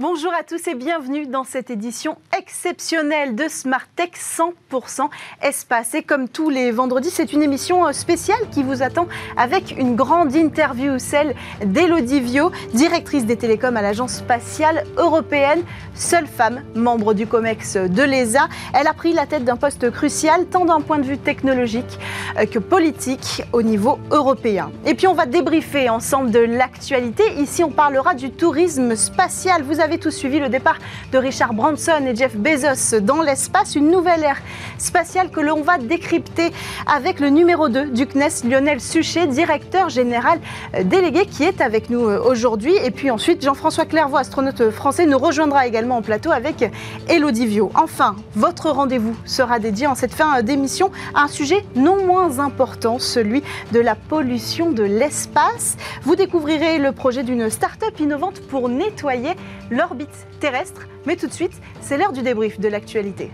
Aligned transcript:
Bonjour 0.00 0.32
à 0.32 0.42
tous 0.42 0.66
et 0.66 0.74
bienvenue 0.74 1.26
dans 1.26 1.44
cette 1.44 1.68
édition 1.68 2.16
exceptionnelle 2.34 3.34
de 3.34 3.48
Smart 3.48 3.84
Tech 3.96 4.12
100% 4.14 5.10
espace. 5.42 5.92
Et 5.92 6.02
comme 6.02 6.26
tous 6.26 6.48
les 6.48 6.70
vendredis, 6.70 7.10
c'est 7.10 7.34
une 7.34 7.42
émission 7.42 7.86
euh, 7.86 7.92
spéciale 7.92 8.40
qui 8.50 8.62
vous 8.62 8.82
attend 8.82 9.08
avec 9.36 9.74
une 9.76 9.96
grande 9.96 10.34
interview, 10.34 10.98
celle 10.98 11.34
d'Elodie 11.62 12.20
Vio, 12.20 12.50
directrice 12.72 13.26
des 13.26 13.36
télécoms 13.36 13.76
à 13.76 13.82
l'Agence 13.82 14.14
spatiale 14.14 14.84
européenne, 14.96 15.62
seule 15.94 16.26
femme 16.26 16.62
membre 16.74 17.12
du 17.12 17.26
COMEX 17.26 17.76
de 17.76 18.02
l'ESA. 18.02 18.48
Elle 18.72 18.86
a 18.86 18.94
pris 18.94 19.12
la 19.12 19.26
tête 19.26 19.44
d'un 19.44 19.58
poste 19.58 19.90
crucial 19.90 20.46
tant 20.46 20.64
d'un 20.64 20.80
point 20.80 20.96
de 20.96 21.04
vue 21.04 21.18
technologique 21.18 21.98
euh, 22.38 22.46
que 22.46 22.58
politique 22.58 23.42
au 23.52 23.60
niveau 23.60 23.98
européen. 24.10 24.72
Et 24.86 24.94
puis 24.94 25.08
on 25.08 25.14
va 25.14 25.26
débriefer 25.26 25.90
ensemble 25.90 26.30
de 26.30 26.40
l'actualité. 26.40 27.34
Ici, 27.38 27.62
on 27.62 27.70
parlera 27.70 28.14
du 28.14 28.30
tourisme 28.30 28.96
spatial. 28.96 29.62
Avez 29.90 29.98
tous 29.98 30.12
suivi 30.12 30.38
le 30.38 30.48
départ 30.48 30.78
de 31.10 31.18
Richard 31.18 31.52
Branson 31.52 32.06
et 32.06 32.14
Jeff 32.14 32.36
Bezos 32.36 33.00
dans 33.00 33.22
l'espace, 33.22 33.74
une 33.74 33.90
nouvelle 33.90 34.22
ère 34.22 34.40
spatiale 34.78 35.30
que 35.30 35.40
l'on 35.40 35.62
va 35.62 35.78
décrypter 35.78 36.52
avec 36.86 37.18
le 37.18 37.28
numéro 37.28 37.68
2 37.68 37.86
du 37.86 38.06
CNES, 38.06 38.48
Lionel 38.48 38.80
Suchet, 38.80 39.26
directeur 39.26 39.88
général 39.88 40.38
euh, 40.76 40.84
délégué 40.84 41.26
qui 41.26 41.42
est 41.42 41.60
avec 41.60 41.90
nous 41.90 42.08
euh, 42.08 42.22
aujourd'hui. 42.24 42.72
Et 42.84 42.92
puis 42.92 43.10
ensuite, 43.10 43.42
Jean-François 43.42 43.84
Clairvaux, 43.84 44.16
astronaute 44.16 44.70
français, 44.70 45.06
nous 45.06 45.18
rejoindra 45.18 45.66
également 45.66 45.96
en 45.96 46.02
plateau 46.02 46.30
avec 46.30 46.70
Elodie 47.08 47.46
Vio. 47.46 47.72
Enfin, 47.74 48.14
votre 48.36 48.70
rendez-vous 48.70 49.16
sera 49.24 49.58
dédié 49.58 49.88
en 49.88 49.96
cette 49.96 50.14
fin 50.14 50.40
d'émission 50.44 50.92
à 51.16 51.22
un 51.22 51.28
sujet 51.28 51.64
non 51.74 52.06
moins 52.06 52.38
important, 52.38 53.00
celui 53.00 53.42
de 53.72 53.80
la 53.80 53.96
pollution 53.96 54.70
de 54.70 54.84
l'espace. 54.84 55.76
Vous 56.02 56.14
découvrirez 56.14 56.78
le 56.78 56.92
projet 56.92 57.24
d'une 57.24 57.50
start-up 57.50 57.98
innovante 57.98 58.40
pour 58.42 58.68
nettoyer 58.68 59.34
l'orbite 59.80 60.26
terrestre. 60.40 60.86
Mais 61.06 61.16
tout 61.16 61.26
de 61.26 61.32
suite, 61.32 61.58
c'est 61.80 61.96
l'heure 61.96 62.12
du 62.12 62.22
débrief 62.22 62.60
de 62.60 62.68
l'actualité. 62.68 63.30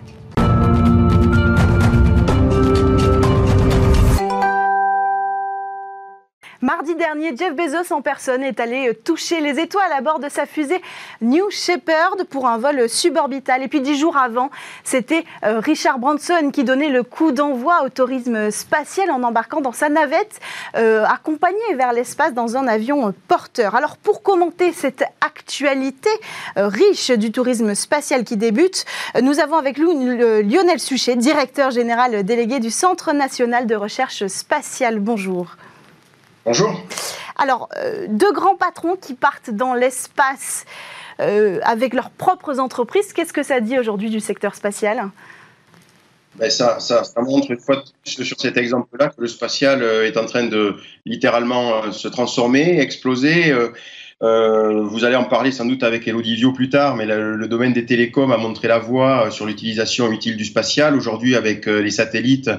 Mardi 6.63 6.95
dernier, 6.95 7.37
Jeff 7.37 7.55
Bezos 7.55 7.93
en 7.93 8.01
personne 8.01 8.43
est 8.43 8.61
allé 8.61 8.95
toucher 9.05 9.41
les 9.41 9.61
étoiles 9.61 9.93
à 9.93 10.01
bord 10.01 10.21
de 10.21 10.31
sa 10.31 10.47
fusée 10.47 10.81
New 11.21 11.51
Shepard 11.51 12.17
pour 12.31 12.47
un 12.47 12.57
vol 12.57 12.89
suborbital. 12.89 13.63
Et 13.63 13.69
puis 13.69 13.83
dix 13.83 13.99
jours 13.99 14.17
avant, 14.17 14.51
c'était 14.83 15.27
euh, 15.45 15.61
Richard 15.61 15.99
Branson 15.99 16.51
qui 16.51 16.65
donnait 16.65 16.89
le 16.89 17.03
coup 17.03 17.31
d'envoi 17.31 17.83
au 17.85 17.91
tourisme 17.91 18.51
spatial 18.51 19.11
en 19.11 19.23
embarquant 19.23 19.61
dans 19.61 19.73
sa 19.73 19.91
navette, 19.91 20.41
euh, 20.77 21.05
accompagné 21.05 21.75
vers 21.75 21.93
l'espace 21.93 22.33
dans 22.33 22.57
un 22.57 22.67
avion 22.67 23.13
porteur. 23.29 23.75
Alors 23.75 23.99
pour 23.99 24.23
commenter 24.23 24.73
cette 24.73 25.05
actualité 25.21 26.11
euh, 26.57 26.69
riche 26.69 27.11
du 27.11 27.33
tourisme 27.33 27.75
spatial 27.75 28.25
qui 28.25 28.39
débute, 28.39 28.87
nous 29.21 29.41
avons 29.41 29.57
avec 29.57 29.77
nous 29.77 29.93
Lionel 29.93 30.81
Suchet, 30.81 31.17
directeur 31.17 31.71
général 31.71 32.25
délégué 32.25 32.61
du 32.61 32.71
Centre 32.71 33.13
national 33.13 33.67
de 33.67 33.75
recherche 33.75 34.27
spatiale. 34.27 35.01
Bonjour. 35.01 35.57
Bonjour. 36.47 36.81
Alors, 37.39 37.69
euh, 37.77 38.07
deux 38.09 38.33
grands 38.33 38.55
patrons 38.55 38.95
qui 38.95 39.15
partent 39.15 39.51
dans 39.51 39.75
l'espace 39.75 40.65
euh, 41.19 41.59
avec 41.65 41.93
leurs 41.93 42.11
propres 42.11 42.61
entreprises, 42.61 43.13
qu'est-ce 43.13 43.33
que 43.33 43.43
ça 43.43 43.59
dit 43.59 43.77
aujourd'hui 43.77 44.11
du 44.11 44.21
secteur 44.21 44.55
spatial? 44.55 45.11
Ben 46.37 46.49
ça, 46.49 46.79
ça, 46.79 47.03
montre 47.17 47.51
une 47.51 47.59
fois 47.59 47.83
sur 48.05 48.39
cet 48.39 48.57
exemple-là 48.57 49.09
que 49.09 49.23
le 49.23 49.27
spatial 49.27 49.83
euh, 49.83 50.07
est 50.07 50.17
en 50.17 50.25
train 50.25 50.45
de 50.45 50.77
littéralement 51.05 51.91
se 51.91 52.07
transformer, 52.07 52.79
exploser. 52.79 53.53
vous 54.21 55.05
allez 55.05 55.17
en 55.17 55.25
parler 55.25 55.51
sans 55.51 55.65
doute 55.65 55.83
avec 55.83 56.07
Elodie 56.07 56.37
Vio 56.37 56.53
plus 56.53 56.71
tard, 56.71 56.95
mais 56.95 57.07
le, 57.07 57.35
le, 57.35 57.49
domaine 57.49 57.73
des 57.73 57.87
télécoms 57.87 58.31
a 58.31 58.37
montré 58.37 58.69
la 58.69 58.79
voie 58.79 59.33
sur 59.33 59.47
l'utilisation 59.47 60.13
utile 60.13 60.37
du 60.37 60.45
spatial. 60.45 60.95
Aujourd'hui, 60.95 61.35
avec 61.35 61.67
les 61.67 61.91
satellites, 61.91 62.51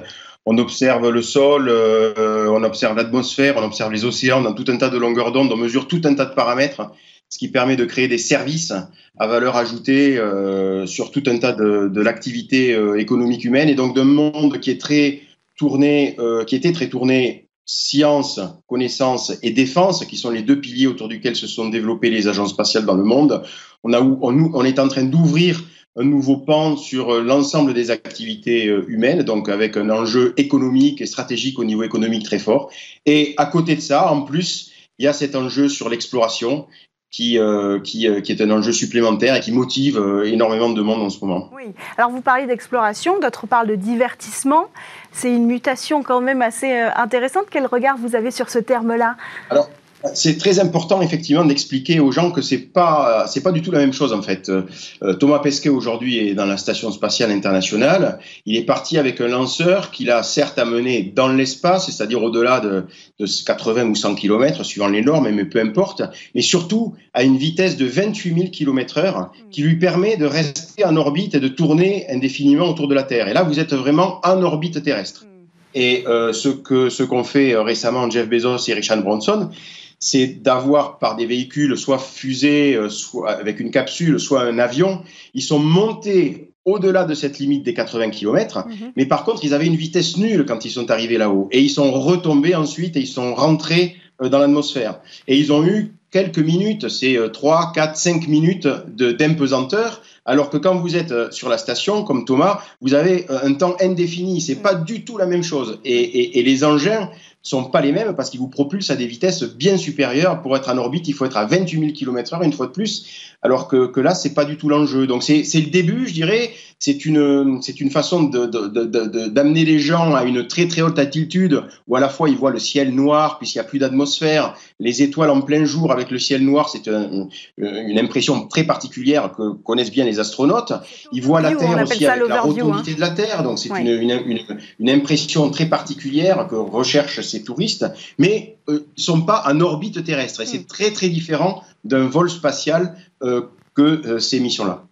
on 0.50 0.56
observe 0.56 1.10
le 1.10 1.20
sol, 1.20 1.68
euh, 1.68 2.48
on 2.48 2.62
observe 2.62 2.96
l'atmosphère, 2.96 3.58
on 3.58 3.64
observe 3.64 3.92
les 3.92 4.06
océans 4.06 4.40
dans 4.40 4.54
tout 4.54 4.64
un 4.68 4.78
tas 4.78 4.88
de 4.88 4.96
longueurs 4.96 5.30
d'onde, 5.30 5.52
on 5.52 5.58
mesure 5.58 5.86
tout 5.86 6.00
un 6.04 6.14
tas 6.14 6.24
de 6.24 6.32
paramètres, 6.32 6.90
ce 7.28 7.36
qui 7.36 7.48
permet 7.48 7.76
de 7.76 7.84
créer 7.84 8.08
des 8.08 8.16
services 8.16 8.72
à 9.18 9.26
valeur 9.26 9.56
ajoutée 9.56 10.16
euh, 10.16 10.86
sur 10.86 11.10
tout 11.10 11.22
un 11.26 11.36
tas 11.36 11.52
de, 11.52 12.00
l'activité 12.00 12.72
euh, 12.72 12.98
économique 12.98 13.44
humaine 13.44 13.68
et 13.68 13.74
donc 13.74 13.94
d'un 13.94 14.04
monde 14.04 14.58
qui 14.58 14.70
est 14.70 14.80
très 14.80 15.20
tourné, 15.58 16.16
qui 16.46 16.54
était 16.54 16.72
très 16.72 16.88
tourné 16.88 17.48
science, 17.66 18.40
connaissance 18.68 19.32
et 19.42 19.50
défense, 19.50 20.04
qui 20.04 20.16
sont 20.16 20.30
les 20.30 20.42
deux 20.42 20.60
piliers 20.60 20.86
autour 20.86 21.08
duquel 21.08 21.34
se 21.34 21.48
sont 21.48 21.68
développées 21.68 22.10
les 22.10 22.28
agences 22.28 22.50
spatiales 22.50 22.86
dans 22.86 22.94
le 22.94 23.02
monde. 23.02 23.42
On, 23.82 24.64
est 24.64 24.78
en 24.78 24.88
train 24.88 25.02
d'ouvrir 25.02 25.60
un 25.98 26.04
nouveau 26.04 26.36
pan 26.36 26.76
sur 26.76 27.10
euh, 27.10 27.22
l'ensemble 27.22 27.74
des 27.74 27.90
activités 27.90 28.68
euh, 28.68 28.84
humaines, 28.88 29.22
donc 29.22 29.48
avec 29.48 29.76
un 29.76 29.90
enjeu 29.90 30.32
économique 30.36 31.00
et 31.00 31.06
stratégique 31.06 31.58
au 31.58 31.64
niveau 31.64 31.82
économique 31.82 32.24
très 32.24 32.38
fort. 32.38 32.70
Et 33.04 33.34
à 33.36 33.46
côté 33.46 33.74
de 33.74 33.80
ça, 33.80 34.10
en 34.10 34.22
plus, 34.22 34.70
il 34.98 35.04
y 35.04 35.08
a 35.08 35.12
cet 35.12 35.34
enjeu 35.34 35.68
sur 35.68 35.88
l'exploration 35.88 36.66
qui, 37.10 37.38
euh, 37.38 37.80
qui, 37.80 38.06
qui, 38.22 38.32
est 38.32 38.42
un 38.42 38.50
enjeu 38.50 38.70
supplémentaire 38.70 39.34
et 39.34 39.40
qui 39.40 39.50
motive 39.50 39.98
énormément 40.26 40.68
de 40.68 40.82
monde 40.82 41.00
en 41.00 41.08
ce 41.08 41.24
moment. 41.24 41.48
Oui, 41.56 41.72
alors 41.96 42.10
vous 42.10 42.20
parlez 42.20 42.46
d'exploration, 42.46 43.18
d'autres 43.18 43.46
parlent 43.46 43.68
de 43.68 43.76
divertissement. 43.76 44.66
C'est 45.10 45.34
une 45.34 45.46
mutation 45.46 46.02
quand 46.02 46.20
même 46.20 46.42
assez 46.42 46.70
intéressante. 46.70 47.46
Quel 47.50 47.64
regard 47.64 47.96
vous 47.96 48.14
avez 48.14 48.30
sur 48.30 48.50
ce 48.50 48.58
terme-là? 48.58 49.16
Alors, 49.48 49.70
c'est 50.14 50.38
très 50.38 50.60
important 50.60 51.02
effectivement 51.02 51.44
d'expliquer 51.44 51.98
aux 51.98 52.12
gens 52.12 52.30
que 52.30 52.40
c'est 52.40 52.58
pas 52.58 53.26
c'est 53.26 53.40
pas 53.40 53.50
du 53.50 53.62
tout 53.62 53.72
la 53.72 53.80
même 53.80 53.92
chose 53.92 54.12
en 54.12 54.22
fait. 54.22 54.48
Euh, 54.48 55.14
Thomas 55.14 55.40
Pesquet 55.40 55.68
aujourd'hui 55.68 56.18
est 56.18 56.34
dans 56.34 56.46
la 56.46 56.56
station 56.56 56.90
spatiale 56.92 57.32
internationale. 57.32 58.20
Il 58.46 58.56
est 58.56 58.64
parti 58.64 58.96
avec 58.96 59.20
un 59.20 59.28
lanceur 59.28 59.90
qu'il 59.90 60.10
a 60.10 60.22
certes 60.22 60.58
amené 60.58 61.12
dans 61.14 61.28
l'espace, 61.28 61.90
c'est-à-dire 61.90 62.22
au-delà 62.22 62.60
de, 62.60 62.84
de 63.18 63.26
80 63.44 63.86
ou 63.86 63.94
100 63.96 64.14
km 64.14 64.64
suivant 64.64 64.88
les 64.88 65.02
normes, 65.02 65.28
mais 65.30 65.44
peu 65.44 65.60
importe. 65.60 66.02
Mais 66.34 66.42
surtout 66.42 66.94
à 67.12 67.24
une 67.24 67.36
vitesse 67.36 67.76
de 67.76 67.86
28 67.86 68.34
000 68.34 68.50
km/h 68.50 69.30
qui 69.50 69.62
lui 69.62 69.76
permet 69.76 70.16
de 70.16 70.26
rester 70.26 70.84
en 70.84 70.96
orbite 70.96 71.34
et 71.34 71.40
de 71.40 71.48
tourner 71.48 72.06
indéfiniment 72.08 72.68
autour 72.68 72.86
de 72.86 72.94
la 72.94 73.02
Terre. 73.02 73.28
Et 73.28 73.34
là, 73.34 73.42
vous 73.42 73.58
êtes 73.58 73.74
vraiment 73.74 74.20
en 74.24 74.42
orbite 74.42 74.82
terrestre. 74.82 75.24
Mm. 75.24 75.28
Et 75.74 76.04
euh, 76.06 76.32
ce 76.32 76.48
que 76.48 76.88
ce 76.88 77.02
qu'ont 77.02 77.24
fait 77.24 77.54
euh, 77.54 77.62
récemment 77.62 78.08
Jeff 78.08 78.28
Bezos 78.28 78.68
et 78.68 78.74
Richard 78.74 79.02
Branson, 79.02 79.50
c'est 79.98 80.26
d'avoir 80.42 80.98
par 80.98 81.16
des 81.16 81.26
véhicules, 81.26 81.76
soit 81.76 81.98
fusées, 81.98 82.74
euh, 82.74 82.88
soit 82.88 83.30
avec 83.30 83.60
une 83.60 83.70
capsule, 83.70 84.20
soit 84.20 84.42
un 84.42 84.58
avion, 84.58 85.02
ils 85.34 85.42
sont 85.42 85.58
montés 85.58 86.52
au-delà 86.64 87.04
de 87.04 87.14
cette 87.14 87.38
limite 87.38 87.64
des 87.64 87.74
80 87.74 88.10
km, 88.10 88.66
mhm. 88.66 88.92
mais 88.96 89.06
par 89.06 89.24
contre, 89.24 89.44
ils 89.44 89.54
avaient 89.54 89.66
une 89.66 89.76
vitesse 89.76 90.16
nulle 90.16 90.44
quand 90.46 90.64
ils 90.64 90.70
sont 90.70 90.90
arrivés 90.90 91.18
là-haut. 91.18 91.48
Et 91.50 91.60
ils 91.60 91.70
sont 91.70 91.90
retombés 91.92 92.54
ensuite 92.54 92.96
et 92.96 93.00
ils 93.00 93.06
sont 93.06 93.34
rentrés 93.34 93.96
euh, 94.22 94.28
dans 94.28 94.38
l'atmosphère. 94.38 95.00
Et 95.26 95.36
ils 95.38 95.52
ont 95.52 95.64
eu 95.66 95.94
quelques 96.10 96.38
minutes, 96.38 96.88
c'est 96.88 97.18
3, 97.32 97.72
4, 97.74 97.96
5 97.96 98.28
minutes 98.28 98.68
d'impesanteur, 98.96 100.02
alors 100.24 100.50
que 100.50 100.58
quand 100.58 100.76
vous 100.76 100.94
êtes 100.94 101.10
euh, 101.10 101.30
sur 101.30 101.48
la 101.48 101.56
station, 101.56 102.04
comme 102.04 102.26
Thomas, 102.26 102.60
vous 102.82 102.92
avez 102.92 103.26
un 103.30 103.54
temps 103.54 103.76
indéfini. 103.80 104.42
C'est 104.42 104.56
pas 104.56 104.74
du 104.74 105.04
tout 105.04 105.16
la 105.16 105.26
même 105.26 105.42
chose. 105.42 105.80
Et, 105.84 105.94
et, 105.94 106.38
et 106.38 106.42
les 106.42 106.64
engins 106.64 107.08
sont 107.48 107.64
pas 107.64 107.80
les 107.80 107.92
mêmes 107.92 108.14
parce 108.14 108.30
qu'ils 108.30 108.40
vous 108.40 108.48
propulsent 108.48 108.90
à 108.90 108.96
des 108.96 109.06
vitesses 109.06 109.42
bien 109.44 109.76
supérieures. 109.76 110.42
Pour 110.42 110.56
être 110.56 110.68
en 110.68 110.76
orbite, 110.76 111.08
il 111.08 111.14
faut 111.14 111.24
être 111.24 111.36
à 111.36 111.46
28 111.46 111.80
000 111.80 111.92
km/h 111.92 112.44
une 112.44 112.52
fois 112.52 112.66
de 112.66 112.72
plus, 112.72 113.06
alors 113.42 113.68
que, 113.68 113.86
que 113.86 114.00
là, 114.00 114.14
c'est 114.14 114.34
pas 114.34 114.44
du 114.44 114.56
tout 114.56 114.68
l'enjeu. 114.68 115.06
Donc 115.06 115.22
c'est 115.22 115.42
le 115.42 115.70
début, 115.70 116.06
je 116.06 116.12
dirais. 116.12 116.50
C'est 116.80 117.04
une, 117.04 117.60
c'est 117.60 117.80
une 117.80 117.90
façon 117.90 118.22
d'amener 118.22 119.64
les 119.64 119.80
gens 119.80 120.14
à 120.14 120.22
une 120.22 120.46
très 120.46 120.68
très 120.68 120.80
haute 120.80 120.96
altitude 120.98 121.64
où 121.88 121.96
à 121.96 122.00
la 122.00 122.08
fois 122.08 122.28
ils 122.28 122.36
voient 122.36 122.52
le 122.52 122.60
ciel 122.60 122.94
noir 122.94 123.38
puisqu'il 123.38 123.58
n'y 123.58 123.64
a 123.64 123.68
plus 123.68 123.80
d'atmosphère, 123.80 124.54
les 124.78 125.02
étoiles 125.02 125.30
en 125.30 125.40
plein 125.40 125.64
jour 125.64 125.90
avec 125.90 126.12
le 126.12 126.20
ciel 126.20 126.44
noir, 126.44 126.68
c'est 126.68 126.86
une 126.86 127.98
impression 127.98 128.46
très 128.46 128.62
particulière 128.62 129.32
que 129.36 129.54
connaissent 129.54 129.90
bien 129.90 130.04
les 130.04 130.20
astronautes. 130.20 130.72
Ils 131.12 131.22
voient 131.22 131.40
la 131.40 131.56
Terre 131.56 131.82
aussi 131.82 132.06
avec 132.06 132.28
la 132.28 132.40
rotondité 132.42 132.92
hein. 132.92 132.94
de 132.94 133.00
la 133.00 133.10
Terre, 133.10 133.42
donc 133.42 133.58
c'est 133.58 133.70
une, 133.70 133.88
une, 133.88 134.38
une, 134.78 134.90
impression 134.90 135.50
très 135.50 135.66
particulière 135.66 136.46
que 136.48 136.54
recherchent 136.54 137.22
ces 137.22 137.37
touristes, 137.42 137.86
mais 138.18 138.58
euh, 138.68 138.80
ne 138.96 139.02
sont 139.02 139.22
pas 139.22 139.44
en 139.46 139.60
orbite 139.60 140.04
terrestre. 140.04 140.40
Et 140.42 140.46
c'est 140.46 140.60
mm. 140.60 140.66
très 140.66 140.90
très 140.90 141.08
différent 141.08 141.64
d'un 141.84 142.06
vol 142.06 142.30
spatial 142.30 142.96
euh, 143.22 143.42
que 143.74 143.82
euh, 143.82 144.18
ces 144.18 144.40
missions-là. 144.40 144.84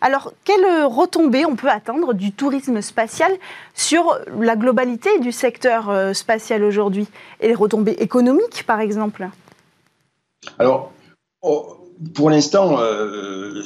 Alors, 0.00 0.32
quelle 0.44 0.84
retombée 0.86 1.44
on 1.44 1.54
peut 1.54 1.68
attendre 1.68 2.14
du 2.14 2.32
tourisme 2.32 2.80
spatial 2.80 3.30
sur 3.74 4.18
la 4.40 4.56
globalité 4.56 5.18
du 5.20 5.30
secteur 5.30 6.16
spatial 6.16 6.64
aujourd'hui 6.64 7.06
Et 7.40 7.48
les 7.48 7.54
retombées 7.54 7.96
économiques, 8.00 8.64
par 8.66 8.80
exemple? 8.80 9.28
Alors, 10.58 10.90
oh, 11.42 11.76
pour 12.14 12.30
l'instant, 12.30 12.78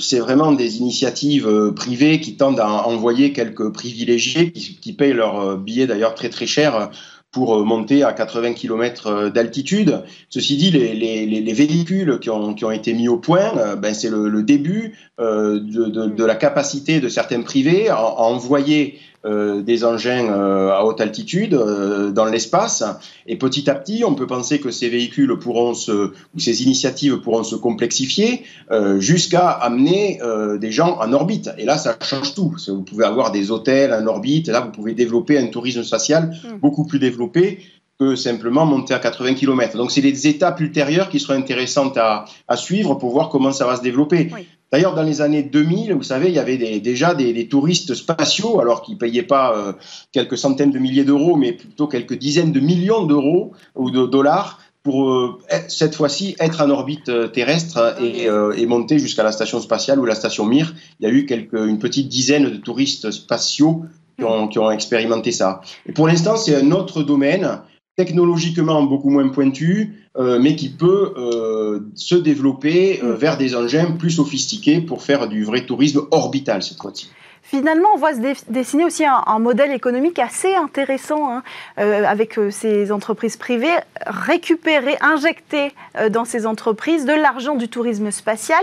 c'est 0.00 0.18
vraiment 0.18 0.50
des 0.52 0.78
initiatives 0.78 1.72
privées 1.76 2.20
qui 2.20 2.36
tendent 2.36 2.60
à 2.60 2.88
envoyer 2.88 3.32
quelques 3.32 3.72
privilégiés 3.72 4.50
qui, 4.50 4.76
qui 4.76 4.92
payent 4.92 5.14
leurs 5.14 5.56
billets 5.56 5.86
d'ailleurs 5.86 6.16
très 6.16 6.30
très 6.30 6.46
cher 6.46 6.90
pour 7.32 7.56
euh, 7.56 7.64
monter 7.64 8.04
à 8.04 8.12
80 8.12 8.52
km 8.52 9.06
euh, 9.06 9.30
d'altitude. 9.30 10.02
Ceci 10.28 10.56
dit, 10.56 10.70
les, 10.70 10.94
les, 10.94 11.26
les, 11.26 11.52
véhicules 11.52 12.18
qui 12.20 12.30
ont, 12.30 12.54
qui 12.54 12.64
ont, 12.64 12.70
été 12.70 12.92
mis 12.92 13.08
au 13.08 13.16
point, 13.16 13.56
euh, 13.56 13.74
ben 13.74 13.94
c'est 13.94 14.10
le, 14.10 14.28
le, 14.28 14.42
début 14.42 14.96
euh, 15.18 15.58
de, 15.58 15.86
de, 15.86 16.06
de, 16.06 16.24
la 16.24 16.34
capacité 16.34 17.00
de 17.00 17.08
certains 17.08 17.40
privés 17.40 17.88
à, 17.88 17.96
à 17.96 18.22
envoyer 18.22 18.98
des 19.24 19.84
engins 19.84 20.28
euh, 20.28 20.70
à 20.70 20.84
haute 20.84 21.00
altitude 21.00 21.54
euh, 21.54 22.10
dans 22.10 22.24
l'espace. 22.24 22.84
Et 23.26 23.36
petit 23.36 23.70
à 23.70 23.74
petit, 23.74 24.04
on 24.04 24.14
peut 24.14 24.26
penser 24.26 24.58
que 24.58 24.70
ces 24.70 24.88
véhicules 24.88 25.38
pourront 25.38 25.74
se, 25.74 26.12
ou 26.34 26.38
ces 26.38 26.64
initiatives 26.64 27.20
pourront 27.20 27.44
se 27.44 27.56
complexifier 27.56 28.42
jusqu'à 28.98 29.48
amener 29.48 30.20
des 30.58 30.72
gens 30.72 30.98
en 31.00 31.12
orbite. 31.12 31.50
Et 31.58 31.64
là, 31.64 31.78
ça 31.78 31.96
change 32.02 32.34
tout. 32.34 32.56
Vous 32.66 32.82
pouvez 32.82 33.04
avoir 33.04 33.30
des 33.30 33.50
hôtels 33.50 33.92
en 33.92 34.06
orbite. 34.06 34.48
Là, 34.48 34.60
vous 34.60 34.70
pouvez 34.70 34.94
développer 34.94 35.38
un 35.38 35.46
tourisme 35.46 35.82
spatial 35.82 36.30
mmh. 36.30 36.58
beaucoup 36.58 36.84
plus 36.84 36.98
développé 36.98 37.60
que 38.00 38.16
simplement 38.16 38.66
monter 38.66 38.94
à 38.94 38.98
80 38.98 39.34
km. 39.34 39.76
Donc, 39.76 39.92
c'est 39.92 40.00
des 40.00 40.26
étapes 40.26 40.60
ultérieures 40.60 41.08
qui 41.08 41.20
seront 41.20 41.34
intéressantes 41.34 41.96
à, 41.96 42.24
à, 42.48 42.56
suivre 42.56 42.94
pour 42.94 43.10
voir 43.10 43.28
comment 43.28 43.52
ça 43.52 43.66
va 43.66 43.76
se 43.76 43.82
développer. 43.82 44.30
Oui. 44.34 44.46
D'ailleurs, 44.72 44.94
dans 44.94 45.02
les 45.02 45.20
années 45.20 45.42
2000, 45.42 45.92
vous 45.92 46.02
savez, 46.02 46.28
il 46.28 46.34
y 46.34 46.38
avait 46.38 46.56
des, 46.56 46.80
déjà 46.80 47.14
des, 47.14 47.32
des, 47.32 47.46
touristes 47.46 47.94
spatiaux, 47.94 48.58
alors 48.60 48.82
qu'ils 48.82 48.94
ne 48.94 48.98
payaient 48.98 49.22
pas 49.22 49.54
euh, 49.54 49.72
quelques 50.12 50.38
centaines 50.38 50.70
de 50.70 50.78
milliers 50.78 51.04
d'euros, 51.04 51.36
mais 51.36 51.52
plutôt 51.52 51.86
quelques 51.86 52.16
dizaines 52.18 52.52
de 52.52 52.60
millions 52.60 53.04
d'euros 53.04 53.52
ou 53.74 53.90
de 53.90 54.06
dollars 54.06 54.58
pour 54.82 55.10
euh, 55.10 55.38
cette 55.68 55.94
fois-ci 55.94 56.34
être 56.40 56.60
en 56.60 56.70
orbite 56.70 57.08
euh, 57.08 57.28
terrestre 57.28 57.96
et, 58.00 58.28
euh, 58.28 58.52
et 58.56 58.66
monter 58.66 58.98
jusqu'à 58.98 59.22
la 59.22 59.32
station 59.32 59.60
spatiale 59.60 60.00
ou 60.00 60.04
la 60.04 60.14
station 60.14 60.44
Mir. 60.44 60.74
Il 61.00 61.08
y 61.08 61.10
a 61.10 61.12
eu 61.12 61.24
quelques, 61.24 61.54
une 61.54 61.78
petite 61.78 62.08
dizaine 62.08 62.50
de 62.50 62.56
touristes 62.56 63.10
spatiaux 63.10 63.84
qui 64.18 64.24
ont, 64.24 64.48
qui 64.48 64.58
ont 64.58 64.70
expérimenté 64.70 65.30
ça. 65.30 65.60
Et 65.86 65.92
pour 65.92 66.08
l'instant, 66.08 66.36
c'est 66.36 66.56
un 66.56 66.70
autre 66.72 67.02
domaine 67.02 67.60
technologiquement 67.96 68.82
beaucoup 68.82 69.10
moins 69.10 69.28
pointu, 69.28 70.01
euh, 70.18 70.38
mais 70.38 70.56
qui 70.56 70.68
peut 70.68 71.14
euh, 71.16 71.80
se 71.94 72.14
développer 72.14 73.00
euh, 73.02 73.14
vers 73.14 73.38
des 73.38 73.56
engins 73.56 73.92
plus 73.92 74.10
sophistiqués 74.10 74.82
pour 74.82 75.02
faire 75.02 75.26
du 75.26 75.42
vrai 75.42 75.64
tourisme 75.64 76.02
orbital 76.10 76.62
cette 76.62 76.82
fois-ci. 76.82 77.10
Finalement, 77.42 77.88
on 77.94 77.98
voit 77.98 78.12
se 78.12 78.50
dessiner 78.50 78.84
aussi 78.84 79.04
un, 79.06 79.38
modèle 79.38 79.72
économique 79.72 80.18
assez 80.18 80.54
intéressant 80.54 81.30
hein, 81.30 81.42
avec 81.76 82.38
ces 82.50 82.92
entreprises 82.92 83.36
privées, 83.36 83.74
récupérer, 84.06 84.96
injecter 85.00 85.72
dans 86.10 86.24
ces 86.24 86.46
entreprises 86.46 87.04
de 87.04 87.12
l'argent 87.12 87.56
du 87.56 87.68
tourisme 87.68 88.10
spatial 88.10 88.62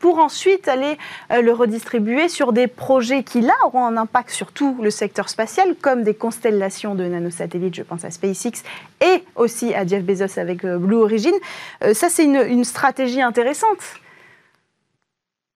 pour 0.00 0.18
ensuite 0.18 0.66
aller 0.66 0.98
euh, 1.30 1.42
le 1.42 1.52
redistribuer 1.52 2.28
sur 2.28 2.52
des 2.52 2.66
projets 2.66 3.22
qui, 3.22 3.42
là, 3.42 3.52
auront 3.64 3.84
un 3.84 3.96
impact 3.96 4.30
sur 4.30 4.50
tout 4.50 4.76
le 4.82 4.90
secteur 4.90 5.28
spatial, 5.28 5.76
comme 5.80 6.02
des 6.02 6.14
constellations 6.14 6.94
de 6.96 7.04
nanosatellites, 7.04 7.74
je 7.74 7.82
pense 7.82 8.04
à 8.04 8.10
SpaceX, 8.10 8.64
et 9.00 9.22
aussi 9.36 9.72
à 9.74 9.86
Jeff 9.86 10.02
Bezos 10.02 10.38
avec 10.38 10.64
euh, 10.64 10.78
Blue 10.78 10.96
Origin. 10.96 11.34
Euh, 11.84 11.94
ça, 11.94 12.08
c'est 12.08 12.24
une, 12.24 12.64
stratégie 12.64 13.20
intéressante. 13.20 13.78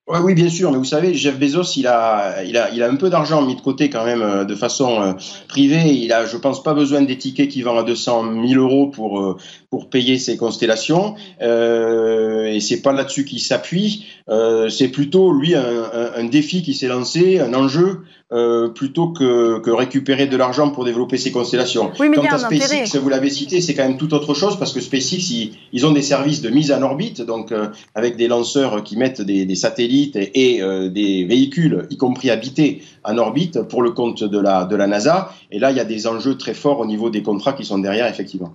Oui, 0.07 0.35
bien 0.35 0.51
sûr, 0.51 0.71
mais 0.71 0.77
vous 0.77 0.85
savez, 0.85 1.15
Jeff 1.15 1.39
Bezos, 1.39 1.77
il 1.77 1.87
a, 1.87 2.43
il 2.45 2.59
a, 2.59 2.71
il 2.71 2.83
a 2.83 2.91
un 2.91 2.97
peu 2.97 3.09
d'argent 3.09 3.41
mis 3.41 3.57
de 3.57 3.61
côté 3.63 3.89
quand 3.89 4.05
même 4.05 4.45
de 4.45 4.55
façon 4.55 5.17
privée. 5.49 5.95
Il 5.95 6.13
a, 6.13 6.27
je 6.27 6.37
pense, 6.37 6.63
pas 6.63 6.75
besoin 6.75 7.01
des 7.01 7.17
tickets 7.17 7.49
qui 7.49 7.63
vendent 7.63 7.79
à 7.79 7.83
200 7.85 8.25
000 8.47 8.61
euros 8.61 8.89
pour, 8.89 9.39
pour 9.75 9.91
payer 9.91 10.19
ses 10.19 10.37
constellations. 10.37 11.17
Euh, 11.43 12.45
et 12.45 12.61
c'est 12.61 12.81
pas 12.81 12.93
là-dessus 12.93 13.25
qu'il 13.25 13.41
s'appuie. 13.41 14.07
Euh, 14.29 14.69
c'est 14.69 14.87
plutôt, 14.87 15.33
lui, 15.33 15.57
un, 15.57 15.65
un, 15.65 16.21
un 16.21 16.25
défi 16.27 16.63
qui 16.63 16.75
s'est 16.75 16.87
lancé, 16.87 17.41
un 17.41 17.53
enjeu, 17.55 18.03
euh, 18.33 18.69
plutôt 18.69 19.09
que, 19.09 19.59
que, 19.59 19.71
récupérer 19.71 20.29
de 20.29 20.37
l'argent 20.37 20.71
pour 20.71 20.85
développer 20.85 21.17
ces 21.17 21.33
constellations. 21.33 21.91
Oui, 21.99 22.09
mais 22.09 22.19
Quant 22.19 22.37
à 22.37 22.39
SpaceX, 22.39 22.97
vous 22.99 23.09
l'avez 23.09 23.31
cité, 23.31 23.61
c'est 23.61 23.75
quand 23.75 23.83
même 23.83 23.97
tout 23.97 24.15
autre 24.15 24.33
chose 24.33 24.57
parce 24.61 24.73
que 24.73 24.81
SpaceX, 24.81 25.31
ils, 25.31 25.53
ils 25.73 25.85
ont 25.87 25.91
des 25.91 26.03
services 26.03 26.41
de 26.41 26.51
mise 26.51 26.71
en 26.71 26.81
orbite, 26.83 27.21
donc 27.21 27.51
euh, 27.51 27.67
avec 27.97 28.17
des 28.17 28.29
lanceurs 28.29 28.85
qui 28.85 28.97
mettent 28.97 29.23
des, 29.23 29.45
des 29.45 29.55
satellites 29.57 30.15
et, 30.15 30.31
et 30.55 30.89
des 30.91 31.25
véhicules, 31.25 31.87
y 31.91 31.97
compris 31.97 32.31
habités, 32.31 32.83
en 33.03 33.19
orbite 33.19 33.63
pour 33.63 33.83
le 33.83 33.91
compte 33.91 34.23
de 34.23 34.39
la, 34.39 34.67
de 34.67 34.77
la 34.77 34.87
NASA. 34.87 35.33
Et 35.51 35.59
là, 35.59 35.73
il 35.73 35.77
y 35.77 35.81
a 35.81 35.85
des 35.85 36.07
enjeux 36.07 36.37
très 36.37 36.55
forts 36.55 36.79
au 36.79 36.87
niveau 36.87 37.11
des 37.11 37.25
contrats 37.25 37.55
qui 37.55 37.65
sont 37.65 37.79
derrière, 37.79 38.07
effectivement. 38.07 38.55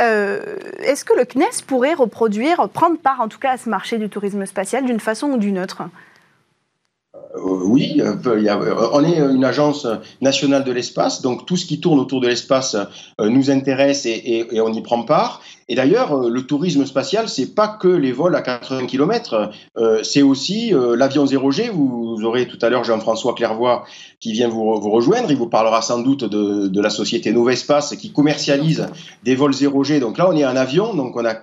Euh, 0.00 0.40
Est-ce 0.80 1.04
que 1.04 1.14
le 1.16 1.24
CNES 1.24 1.62
pourrait 1.66 1.94
reproduire, 1.94 2.68
prendre 2.68 2.98
part 2.98 3.20
en 3.20 3.28
tout 3.28 3.38
cas 3.38 3.52
à 3.52 3.56
ce 3.56 3.68
marché 3.68 3.98
du 3.98 4.08
tourisme 4.08 4.44
spatial 4.46 4.84
d'une 4.84 5.00
façon 5.00 5.28
ou 5.28 5.36
d'une 5.36 5.58
autre? 5.58 5.82
Oui, 7.42 7.92
il 7.94 8.42
y 8.42 8.48
a, 8.48 8.58
on 8.92 9.04
est 9.04 9.18
une 9.18 9.44
agence 9.44 9.86
nationale 10.20 10.64
de 10.64 10.72
l'espace, 10.72 11.20
donc 11.20 11.46
tout 11.46 11.56
ce 11.56 11.66
qui 11.66 11.80
tourne 11.80 11.98
autour 11.98 12.20
de 12.20 12.28
l'espace 12.28 12.76
euh, 13.20 13.28
nous 13.28 13.50
intéresse 13.50 14.06
et, 14.06 14.46
on 14.60 14.72
y 14.72 14.82
prend 14.82 15.02
part. 15.02 15.40
Et 15.68 15.74
d'ailleurs, 15.74 16.12
euh, 16.12 16.28
le 16.28 16.42
tourisme 16.42 16.84
spatial, 16.84 17.28
c'est 17.28 17.54
pas 17.54 17.68
que 17.68 17.88
les 17.88 18.12
vols 18.12 18.36
à 18.36 18.42
80 18.42 18.86
km, 18.86 19.50
euh, 19.76 20.02
c'est 20.02 20.22
aussi 20.22 20.74
euh, 20.74 20.96
l'avion 20.96 21.24
0G. 21.24 21.70
Vous, 21.70 22.22
aurez 22.22 22.46
tout 22.46 22.58
à 22.62 22.68
l'heure 22.68 22.84
Jean-François 22.84 23.34
Clairvoy 23.34 23.84
qui 24.20 24.32
vient 24.32 24.48
vous, 24.48 24.78
rejoindre. 24.78 25.30
Il 25.30 25.36
vous 25.36 25.48
parlera 25.48 25.82
sans 25.82 26.00
doute 26.00 26.24
de, 26.24 26.80
la 26.80 26.90
société 26.90 27.32
Novespace 27.32 27.96
qui 27.96 28.12
commercialise 28.12 28.86
des 29.24 29.34
vols 29.34 29.52
0G. 29.52 30.00
Donc 30.00 30.18
là, 30.18 30.28
on 30.28 30.36
est 30.36 30.44
en 30.44 30.56
avion, 30.56 30.94
donc 30.94 31.16
on 31.16 31.24
a 31.24 31.34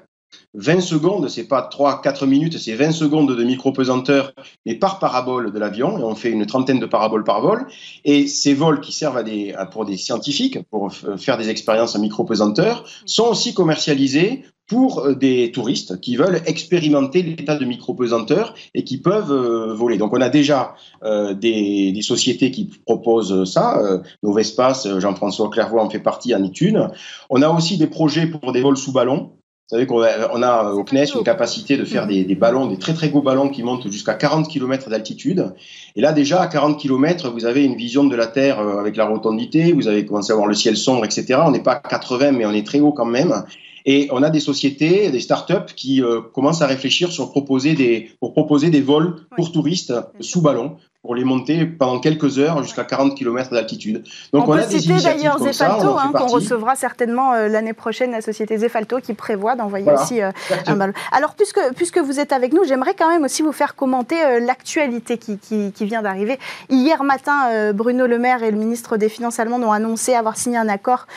20 0.54 0.82
secondes, 0.82 1.30
c'est 1.30 1.48
pas 1.48 1.62
3, 1.62 2.02
4 2.02 2.26
minutes, 2.26 2.58
c'est 2.58 2.74
20 2.74 2.92
secondes 2.92 3.36
de 3.36 3.44
micro-pesanteur, 3.44 4.34
mais 4.66 4.76
par 4.76 5.00
parabole 5.00 5.52
de 5.52 5.60
l'avion, 5.60 5.98
et 5.98 6.04
on 6.04 6.16
fait 6.16 6.32
une 6.32 6.46
trentaine 6.46 6.80
de 6.80 6.86
paraboles 6.86 7.24
par 7.24 7.42
vol. 7.42 7.68
Et 8.04 8.28
ces 8.28 8.54
vols 8.54 8.82
qui 8.82 8.92
servent 8.92 9.18
à 9.18 9.24
des, 9.24 9.56
pour 9.72 9.86
des 9.86 9.98
scientifiques, 9.98 10.60
pour 10.70 10.92
faire 10.94 11.38
des 11.38 11.50
expériences 11.50 11.96
en 11.96 12.00
micro-pesanteur, 12.00 12.86
sont 13.06 13.28
aussi 13.28 13.54
commercialisés 13.54 14.44
pour 14.72 15.16
des 15.18 15.52
touristes 15.52 16.00
qui 16.00 16.16
veulent 16.16 16.42
expérimenter 16.46 17.24
l'état 17.24 17.58
de 17.58 17.66
micro-pesanteur 17.66 18.54
et 18.74 18.86
qui 18.86 19.02
peuvent 19.02 19.32
euh, 19.32 19.74
voler. 19.74 19.98
Donc 19.98 20.14
on 20.14 20.22
a 20.22 20.30
déjà 20.30 20.76
euh, 21.04 21.34
des, 21.34 21.94
sociétés 22.02 22.52
qui 22.52 22.72
proposent 22.86 23.52
ça. 23.52 23.80
Euh, 23.80 24.00
Novespace, 24.24 24.88
Jean-François 25.00 25.50
Clairvoy 25.50 25.84
en 25.84 25.90
fait 25.90 26.00
partie 26.00 26.34
en 26.34 26.42
étude. 26.46 26.88
On 27.30 27.42
a 27.42 27.50
aussi 27.50 27.78
des 27.78 27.88
projets 27.88 28.28
pour 28.28 28.54
des 28.54 28.62
vols 28.62 28.78
sous 28.78 28.94
ballon. 28.94 29.34
Vous 29.72 29.78
savez 29.78 29.88
qu'on 29.88 30.02
a, 30.02 30.30
on 30.34 30.44
a 30.44 30.74
au 30.74 30.84
CNES 30.84 31.16
une 31.16 31.24
capacité 31.24 31.78
de 31.78 31.86
faire 31.86 32.06
des, 32.06 32.26
des, 32.26 32.36
ballons, 32.36 32.66
des 32.66 32.78
très 32.78 32.94
très 32.94 33.08
gros 33.08 33.22
ballons 33.22 33.48
qui 33.48 33.64
montent 33.64 33.90
jusqu'à 33.90 34.16
40 34.16 34.50
km 34.50 34.90
d'altitude. 34.90 35.54
Et 35.96 36.02
là 36.02 36.12
déjà 36.12 36.42
à 36.42 36.48
40 36.48 36.78
km, 36.78 37.30
vous 37.30 37.46
avez 37.46 37.64
une 37.64 37.76
vision 37.76 38.04
de 38.04 38.14
la 38.14 38.28
Terre 38.28 38.60
avec 38.60 38.98
la 38.98 39.06
rotondité, 39.06 39.72
vous 39.72 39.88
avez 39.88 40.06
commencé 40.06 40.34
à 40.34 40.36
voir 40.36 40.48
le 40.48 40.56
ciel 40.56 40.76
sombre, 40.76 41.06
etc. 41.06 41.40
On 41.46 41.52
n'est 41.52 41.64
pas 41.64 41.80
à 41.82 41.88
80, 41.88 42.34
mais 42.34 42.46
on 42.46 42.52
est 42.52 42.68
très 42.68 42.82
haut 42.82 42.92
quand 42.92 43.06
même. 43.06 43.46
Et 43.86 44.08
on 44.12 44.24
a 44.24 44.30
des 44.30 44.40
sociétés, 44.40 45.12
des 45.12 45.20
startups 45.20 45.74
qui 45.76 46.02
euh, 46.02 46.22
commencent 46.22 46.62
à 46.62 46.68
réfléchir 46.68 47.12
sur 47.12 47.32
proposer 47.32 47.74
des, 47.74 48.12
pour 48.20 48.34
proposer 48.34 48.70
des 48.70 48.82
vols 48.82 49.16
pour 49.36 49.52
touristes 49.52 49.94
sous 50.20 50.42
ballon 50.42 50.78
pour 51.02 51.16
les 51.16 51.24
monter 51.24 51.66
pendant 51.66 52.00
quelques 52.00 52.38
heures 52.38 52.62
jusqu'à 52.62 52.84
40 52.84 53.16
km 53.16 53.50
d'altitude. 53.52 54.04
Donc 54.34 54.48
on, 54.48 54.52
on 54.52 54.56
peut 54.56 54.62
a 54.62 54.70
citer 54.70 55.02
d'ailleurs 55.02 55.40
Zefalto, 55.40 55.98
hein, 55.98 56.12
qu'on 56.14 56.28
recevra 56.28 56.76
certainement 56.76 57.34
euh, 57.34 57.48
l'année 57.48 57.74
prochaine, 57.74 58.12
la 58.12 58.22
société 58.22 58.58
Zefalto 58.60 59.00
qui 59.00 59.14
prévoit 59.16 59.56
d'envoyer 59.56 59.84
voilà, 59.84 60.02
aussi 60.02 60.22
euh, 60.22 60.32
un 60.68 60.76
ballon. 60.76 60.94
Alors 61.12 61.34
puisque, 61.34 61.60
puisque 61.76 61.98
vous 61.98 62.20
êtes 62.20 62.32
avec 62.32 62.54
nous, 62.54 62.64
j'aimerais 62.66 62.94
quand 62.94 63.10
même 63.10 63.24
aussi 63.24 63.42
vous 63.42 63.52
faire 63.52 63.76
commenter 63.76 64.24
euh, 64.24 64.40
l'actualité 64.40 65.18
qui, 65.18 65.40
qui, 65.40 65.72
qui, 65.72 65.86
vient 65.86 66.04
d'arriver. 66.04 66.38
Hier 66.70 67.04
matin, 67.04 67.74
Bruno 67.74 68.06
Le 68.06 68.20
Maire 68.20 68.44
et 68.44 68.52
le 68.52 68.58
ministre 68.58 68.98
des 68.98 69.10
Finances 69.10 69.40
allemand 69.40 69.58
ont 69.58 69.72
annoncé 69.72 70.14
avoir 70.14 70.38
signé 70.38 70.58
un 70.58 70.70
accord 70.70 71.08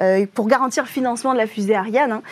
euh, 0.00 0.26
pour 0.32 0.46
garantir 0.46 0.84
le 0.84 0.88
financement 0.88 1.32
de 1.32 1.38
la 1.38 1.46
fusée 1.46 1.74
Ariane, 1.74 2.12
hein, 2.12 2.22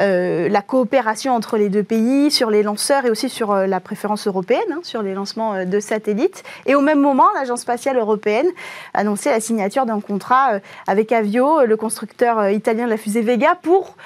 euh, 0.00 0.48
la 0.48 0.62
coopération 0.62 1.34
entre 1.34 1.56
les 1.56 1.68
deux 1.68 1.82
pays 1.82 2.30
sur 2.30 2.50
les 2.50 2.62
lanceurs 2.62 3.06
et 3.06 3.10
aussi 3.10 3.28
sur 3.28 3.52
euh, 3.52 3.66
la 3.66 3.80
préférence 3.80 4.26
européenne, 4.26 4.60
hein, 4.70 4.80
sur 4.82 5.02
les 5.02 5.14
lancements 5.14 5.64
de 5.64 5.80
satellites. 5.80 6.42
Et 6.66 6.74
au 6.74 6.80
même 6.80 7.00
moment, 7.00 7.26
l'Agence 7.34 7.62
spatiale 7.62 7.96
européenne 7.96 8.48
a 8.92 9.00
annoncé 9.00 9.30
la 9.30 9.40
signature 9.40 9.86
d'un 9.86 10.00
contrat 10.00 10.60
avec 10.86 11.12
Avio, 11.12 11.64
le 11.64 11.76
constructeur 11.76 12.48
italien 12.50 12.84
de 12.84 12.90
la 12.90 12.96
fusée 12.96 13.22
Vega, 13.22 13.56
pour 13.60 13.96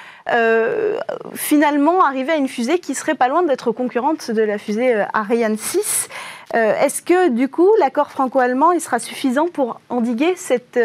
finalement 1.33 2.03
arriver 2.03 2.33
à 2.33 2.35
une 2.35 2.47
fusée 2.47 2.77
qui 2.77 2.93
serait 2.93 3.15
pas 3.15 3.27
loin 3.27 3.41
d'être 3.41 3.71
concurrente 3.71 4.29
de 4.29 4.43
la 4.43 4.59
fusée 4.59 5.03
Ariane 5.13 5.57
6. 5.57 6.09
Euh, 6.55 6.73
Est-ce 6.81 7.03
que 7.03 7.29
du 7.29 7.47
coup 7.47 7.69
l'accord 7.79 8.09
franco-allemand 8.09 8.71
il 8.71 8.81
sera 8.81 8.97
suffisant 8.97 9.47
pour 9.49 9.81
endiguer 9.89 10.33
cette 10.35 10.79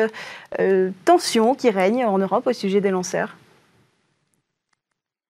tension 1.05 1.55
qui 1.55 1.71
règne 1.71 2.05
en 2.05 2.19
Europe 2.19 2.47
au 2.47 2.53
sujet 2.53 2.81
des 2.81 2.91
lanceurs 2.91 3.37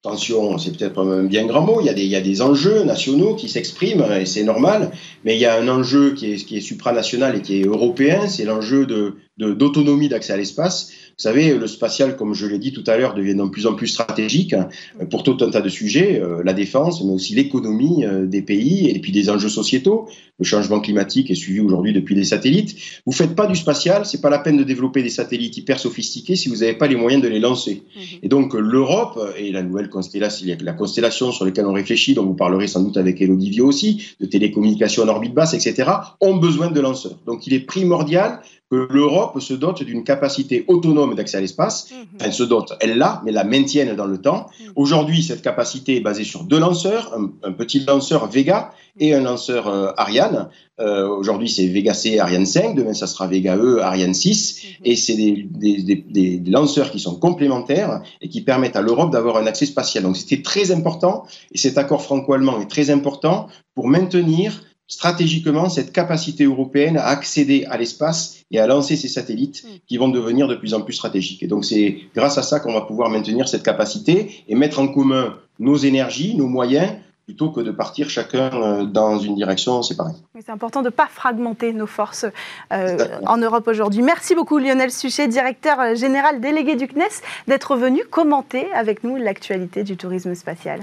Tension, 0.04 0.59
c'est 0.59 0.76
peut-être 0.76 1.00
un 1.00 1.23
bien 1.23 1.47
grand 1.47 1.62
mot. 1.62 1.81
Il 1.81 1.87
y, 1.87 2.14
a 2.14 2.21
des, 2.21 2.43
enjeux 2.43 2.85
nationaux 2.85 3.35
qui 3.37 3.49
s'expriment 3.49 4.04
et 4.12 4.26
c'est 4.26 4.45
normal. 4.45 4.90
Mais 5.25 5.35
il 5.35 5.40
y 5.40 5.47
a 5.47 5.59
un 5.59 5.66
enjeu 5.66 6.12
qui 6.12 6.35
est 6.35 6.61
supranational 6.61 7.37
et 7.37 7.40
qui 7.40 7.62
est 7.62 7.64
européen. 7.64 8.28
C'est 8.28 8.45
l'enjeu 8.45 8.85
de 8.85 9.16
d'autonomie 9.38 10.09
d'accès 10.09 10.33
à 10.33 10.37
l'espace. 10.37 10.91
Vous 11.17 11.23
savez, 11.23 11.57
le 11.57 11.67
spatial, 11.67 12.17
comme 12.17 12.35
je 12.35 12.47
l'ai 12.47 12.59
dit 12.59 12.73
tout 12.73 12.85
à 12.87 12.97
l'heure, 12.97 13.14
devient 13.14 13.35
de 13.35 13.49
plus 13.49 13.67
en 13.67 13.75
plus 13.75 13.88
stratégique 13.88 14.53
hein, 14.53 14.69
pour 15.11 15.23
tout 15.23 15.37
un 15.41 15.50
tas 15.50 15.61
de 15.61 15.69
sujets, 15.69 16.21
euh, 16.21 16.43
la 16.45 16.53
défense, 16.53 17.03
mais 17.05 17.12
aussi 17.12 17.35
l'économie 17.35 18.05
euh, 18.05 18.26
des 18.26 18.43
pays 18.43 18.88
et 18.88 18.99
puis 18.99 19.12
des 19.12 19.31
enjeux 19.31 19.49
sociétaux. 19.49 20.09
Le 20.38 20.45
changement 20.45 20.81
climatique 20.81 21.31
est 21.31 21.37
suivi 21.37 21.61
aujourd'hui 21.61 21.93
depuis 21.93 22.17
les 22.17 22.25
satellites. 22.25 22.76
Vous 23.07 23.12
faites 23.12 23.35
pas 23.37 23.47
du 23.47 23.55
spatial, 23.55 24.07
c'est 24.07 24.21
pas 24.21 24.31
la 24.31 24.41
peine 24.41 24.57
de 24.57 24.64
développer 24.64 25.03
des 25.03 25.09
satellites 25.09 25.57
hyper 25.57 25.79
sophistiqués 25.79 26.35
si 26.35 26.49
vous 26.49 26.57
n'avez 26.57 26.75
pas 26.75 26.88
les 26.88 26.97
moyens 26.97 27.23
de 27.23 27.29
les 27.29 27.38
lancer. 27.38 27.83
Mhm. 27.97 28.19
Et 28.25 28.29
donc 28.29 28.55
l'Europe 28.55 29.21
et 29.38 29.53
la 29.53 29.62
nouvelle 29.62 29.88
constellation, 29.88 30.57
la 30.61 30.73
constellation 30.73 31.31
sur 31.31 31.45
laquelle 31.45 31.67
on 31.67 31.73
réfléchit, 31.73 32.14
dont 32.14 32.25
vous 32.25 32.35
parlerez 32.35 32.67
sans 32.67 32.83
doute 32.83 32.97
avec 32.97 33.21
Elodie 33.21 33.61
aussi, 33.61 34.14
de 34.21 34.26
télécommunications 34.26 35.05
en 35.05 35.09
orbite 35.09 35.35
basse, 35.35 35.55
etc., 35.55 35.91
ont 36.21 36.37
besoin 36.37 36.71
de 36.71 36.81
lanceurs. 36.81 37.19
Donc 37.26 37.47
il 37.47 37.55
est 37.55 37.61
primordial 37.61 38.41
que 38.71 38.88
l'Europe 38.90 39.40
se 39.40 39.54
dote 39.54 39.83
d'une 39.83 40.04
capacité 40.04 40.64
autonome 40.68 41.14
d'accès 41.14 41.37
à 41.37 41.40
l'espace. 41.40 41.90
Mhm. 41.90 42.18
Elle 42.21 42.33
se 42.33 42.42
dote, 42.42 42.73
elle 42.80 42.97
l'a, 42.97 43.21
mais 43.25 43.33
la 43.33 43.44
maintienne 43.44 43.94
dans 43.94 44.06
le 44.06 44.18
temps. 44.18 44.47
Mhm. 44.61 44.73
Aujourd'hui, 44.76 45.23
cette 45.23 45.42
capacité 45.42 45.97
est 45.97 46.00
basée 46.00 46.25
sur 46.25 46.44
deux 46.44 46.59
lanceurs, 46.59 47.14
un, 47.42 47.52
petit 47.52 47.80
lanceur 47.80 48.26
Vega 48.28 48.73
et 48.99 49.14
un 49.14 49.21
lanceur 49.21 49.68
euh, 49.68 49.92
Ariane. 49.97 50.49
Euh, 50.80 51.06
aujourd'hui, 51.09 51.49
c'est 51.49 51.66
Vega 51.66 51.94
C, 51.94 52.18
Ariane 52.18 52.47
5. 52.47 52.75
Demain, 52.75 52.94
ça 52.94 53.06
sera 53.06 53.26
Vega 53.26 53.56
E, 53.56 53.80
Ariane 53.83 54.14
6. 54.14 54.62
Mhm. 54.62 54.71
Et 54.85 54.97
c'est 54.97 55.14
des, 55.14 55.47
des, 55.50 56.04
des, 56.38 56.50
lanceurs 56.50 56.90
qui 56.90 57.00
sont 57.00 57.16
complémentaires 57.16 58.02
et 58.23 58.28
qui 58.28 58.40
permettent 58.40 58.76
à 58.76 58.83
l'Europe 58.83 59.12
d'avoir 59.12 59.37
un 59.37 59.47
accès 59.47 59.66
spatial. 59.66 60.04
Donc, 60.04 60.16
c'était 60.16 60.42
très 60.42 60.73
important. 60.73 61.26
Et 61.52 61.59
cet 61.59 61.76
accord 61.76 62.02
franco-allemand 62.02 62.61
est 62.61 62.71
très 62.71 62.90
important 62.90 63.49
pour 63.75 63.88
maintenir 63.88 64.62
stratégiquement 64.87 65.69
cette 65.69 65.93
capacité 65.93 66.45
européenne 66.45 66.97
à 66.97 67.07
accéder 67.07 67.64
à 67.71 67.76
l'espace 67.76 68.45
et 68.50 68.61
à 68.61 68.67
lancer 68.67 68.97
ces 68.97 69.09
satellites 69.09 69.64
mm. 69.64 69.69
qui 69.87 69.97
vont 69.97 70.09
devenir 70.09 70.49
de 70.49 70.55
plus 70.55 70.75
en 70.75 70.83
plus 70.83 70.93
stratégiques. 70.93 71.43
Et 71.43 71.47
donc 71.47 71.64
c'est 71.64 71.99
grâce 72.14 72.38
à 72.38 72.43
ça 72.43 72.61
qu'on 72.61 72.73
va 72.73 72.83
pouvoir 72.83 73.11
maintenir 73.11 73.49
cette 73.49 73.62
capacité 73.62 74.45
et 74.49 74.55
mettre 74.55 74.79
en 74.79 74.88
commun 74.88 75.37
nos 75.59 75.76
énergies, 75.76 76.37
nos 76.37 76.49
moyens 76.49 76.91
plutôt 77.25 77.50
que 77.50 77.61
de 77.61 77.71
partir 77.71 78.11
chacun 78.11 78.50
euh, 78.53 78.85
dans 78.85 79.19
une 79.19 79.35
direction 79.35 79.83
séparée. 79.83 80.12
C'est 80.38 80.50
important 80.50 80.81
de 80.81 80.87
ne 80.87 80.91
pas 80.91 81.07
fragmenter 81.07 81.73
nos 81.73 81.87
forces 81.87 82.26
euh, 82.73 82.99
en 83.26 83.38
Europe 83.38 83.67
aujourd'hui. 83.67 84.03
Merci 84.03 84.35
beaucoup 84.35 84.59
Lionel 84.59 84.91
Suchet, 84.91 85.26
directeur 85.26 85.81
euh, 85.81 85.95
général 85.95 86.41
délégué 86.41 86.76
du 86.76 86.87
CNES, 86.87 87.23
d'être 87.49 87.76
venu 87.76 88.03
commenter 88.11 88.71
avec 88.75 89.05
nous 89.05 89.17
l'actualité 89.17 89.85
du 89.85 89.97
tourisme 89.97 90.35
spatial. 90.35 90.81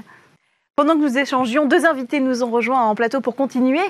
Pendant 0.78 0.94
que 0.94 1.02
nous 1.02 1.18
échangions, 1.18 1.66
deux 1.66 1.86
invités 1.86 2.22
nous 2.22 2.44
ont 2.44 2.50
rejoints 2.50 2.82
en 2.82 2.96
plateau 2.96 3.20
pour 3.20 3.36
continuer 3.36 3.82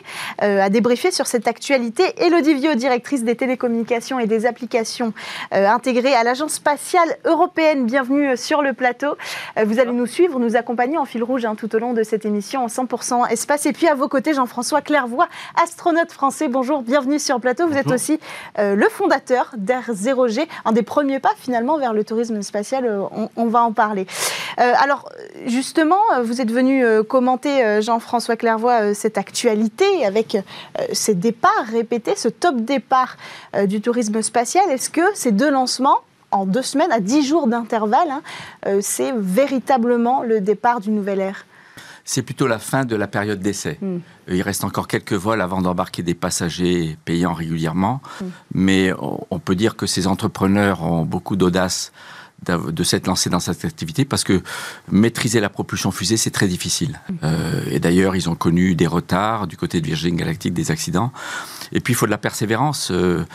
euh, 0.41 0.59
à 0.59 0.69
débriefer 0.69 1.11
sur 1.11 1.27
cette 1.27 1.47
actualité. 1.47 2.03
Elodie 2.17 2.55
Viau, 2.55 2.73
directrice 2.73 3.23
des 3.23 3.35
télécommunications 3.35 4.17
et 4.17 4.25
des 4.25 4.47
applications 4.47 5.13
euh, 5.53 5.67
intégrées 5.67 6.15
à 6.15 6.23
l'Agence 6.23 6.53
spatiale 6.53 7.17
européenne. 7.23 7.85
Bienvenue 7.85 8.29
euh, 8.29 8.35
sur 8.35 8.63
le 8.63 8.73
plateau. 8.73 9.15
vous 9.63 9.79
allez 9.79 9.91
nous 9.91 10.07
suivre, 10.07 10.39
nous 10.39 10.55
accompagner 10.55 10.97
en 10.97 11.05
fil 11.05 11.23
rouge 11.23 11.45
hein, 11.45 11.53
tout 11.53 11.73
au 11.75 11.77
long 11.77 11.93
de 11.93 12.01
cette 12.01 12.25
émission 12.25 12.63
en 12.63 12.67
100% 12.67 13.29
espace. 13.29 13.67
Et 13.67 13.73
puis 13.73 13.87
à 13.87 13.93
vos 13.93 14.07
côtés, 14.07 14.33
Jean-François 14.33 14.81
Clairvoy, 14.81 15.27
astronaute 15.63 16.11
français. 16.11 16.47
Bonjour, 16.47 16.81
bienvenue 16.81 17.19
sur 17.19 17.35
le 17.35 17.41
plateau. 17.41 17.67
Vous 17.67 17.77
êtes 17.77 17.91
aussi 17.91 18.19
le 18.57 18.89
fondateur 18.89 19.53
d'Air0G, 19.55 20.47
un 20.65 20.71
des 20.71 20.81
premiers 20.81 21.19
pas 21.19 21.33
finalement 21.37 21.77
vers 21.77 21.93
le 21.93 22.03
tourisme 22.03 22.41
spatial. 22.41 23.07
On, 23.11 23.29
on 23.35 23.45
va 23.45 23.61
en 23.61 23.71
parler. 23.71 24.07
alors 24.57 25.09
justement, 25.45 26.01
vous 26.23 26.41
êtes 26.41 26.51
venu 26.51 26.70
euh, 26.79 27.03
commenter, 27.03 27.63
euh, 27.63 27.81
Jean-François 27.81 28.35
Clairvoy, 28.35 28.81
euh, 28.81 28.93
cette 28.93 29.17
actualité 29.17 30.05
avec 30.05 30.37
ces 30.93 31.15
départs 31.15 31.65
répétés, 31.71 32.15
ce 32.15 32.27
top 32.27 32.57
départ 32.57 33.17
du 33.65 33.81
tourisme 33.81 34.21
spatial. 34.21 34.69
Est-ce 34.69 34.89
que 34.89 35.01
ces 35.13 35.31
deux 35.31 35.49
lancements, 35.49 35.99
en 36.31 36.45
deux 36.45 36.61
semaines, 36.61 36.91
à 36.91 36.99
dix 36.99 37.25
jours 37.25 37.47
d'intervalle, 37.47 38.09
hein, 38.09 38.21
c'est 38.81 39.13
véritablement 39.15 40.23
le 40.23 40.41
départ 40.41 40.79
d'une 40.79 40.95
nouvelle 40.95 41.19
ère? 41.19 41.45
C'est 42.03 42.21
plutôt 42.23 42.47
la 42.47 42.59
fin 42.59 42.85
de 42.85 42.95
la 42.95 43.07
période 43.07 43.39
d'essai. 43.39 43.77
Hmm. 43.81 43.99
Il 44.27 44.41
reste 44.41 44.63
encore 44.63 44.87
quelques 44.87 45.13
vols 45.13 45.41
avant 45.41 45.61
d'embarquer 45.61 46.03
des 46.03 46.15
passagers 46.15 46.97
payants 47.05 47.33
régulièrement, 47.33 48.01
hmm. 48.21 48.25
mais 48.53 48.91
on 49.29 49.39
peut 49.39 49.55
dire 49.55 49.75
que 49.75 49.85
ces 49.85 50.07
entrepreneurs 50.07 50.83
ont 50.83 51.03
beaucoup 51.03 51.35
d'audace 51.35 51.91
de 52.45 52.83
s'être 52.83 53.05
lancé 53.05 53.29
dans 53.29 53.39
cette 53.39 53.63
activité 53.65 54.03
parce 54.03 54.23
que 54.23 54.41
maîtriser 54.91 55.39
la 55.39 55.49
propulsion 55.49 55.91
fusée, 55.91 56.17
c'est 56.17 56.31
très 56.31 56.47
difficile. 56.47 56.99
Euh, 57.23 57.63
et 57.69 57.79
d'ailleurs, 57.79 58.15
ils 58.15 58.29
ont 58.29 58.35
connu 58.35 58.73
des 58.73 58.87
retards 58.87 59.45
du 59.45 59.57
côté 59.57 59.79
de 59.79 59.85
Virgin 59.85 60.15
Galactic, 60.15 60.53
des 60.53 60.71
accidents. 60.71 61.11
Et 61.71 61.81
puis, 61.81 61.93
il 61.93 61.95
faut 61.95 62.07
de 62.07 62.11
la 62.11 62.17
persévérance 62.17 62.89
euh, 62.91 63.25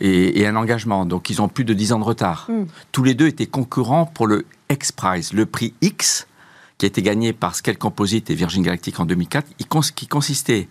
et, 0.00 0.46
un 0.46 0.56
engagement. 0.56 1.06
Donc, 1.06 1.30
ils 1.30 1.40
ont 1.40 1.48
plus 1.48 1.64
de 1.64 1.74
10 1.74 1.92
ans 1.92 1.98
de 2.00 2.04
retard. 2.04 2.48
Mm. 2.48 2.64
Tous 2.90 3.04
les 3.04 3.14
deux 3.14 3.28
étaient 3.28 3.46
concurrents 3.46 4.04
pour 4.04 4.26
le 4.26 4.44
X-Prize, 4.68 5.32
le 5.32 5.46
prix 5.46 5.72
X, 5.80 6.26
qui 6.78 6.86
a 6.86 6.88
été 6.88 7.02
gagné 7.02 7.32
par 7.32 7.54
Scale 7.54 7.78
Composite 7.78 8.30
et 8.30 8.34
Virgin 8.34 8.62
Galactic 8.62 8.98
en 8.98 9.06
2004, 9.06 9.46
qui 9.94 10.06
consistait, 10.08 10.68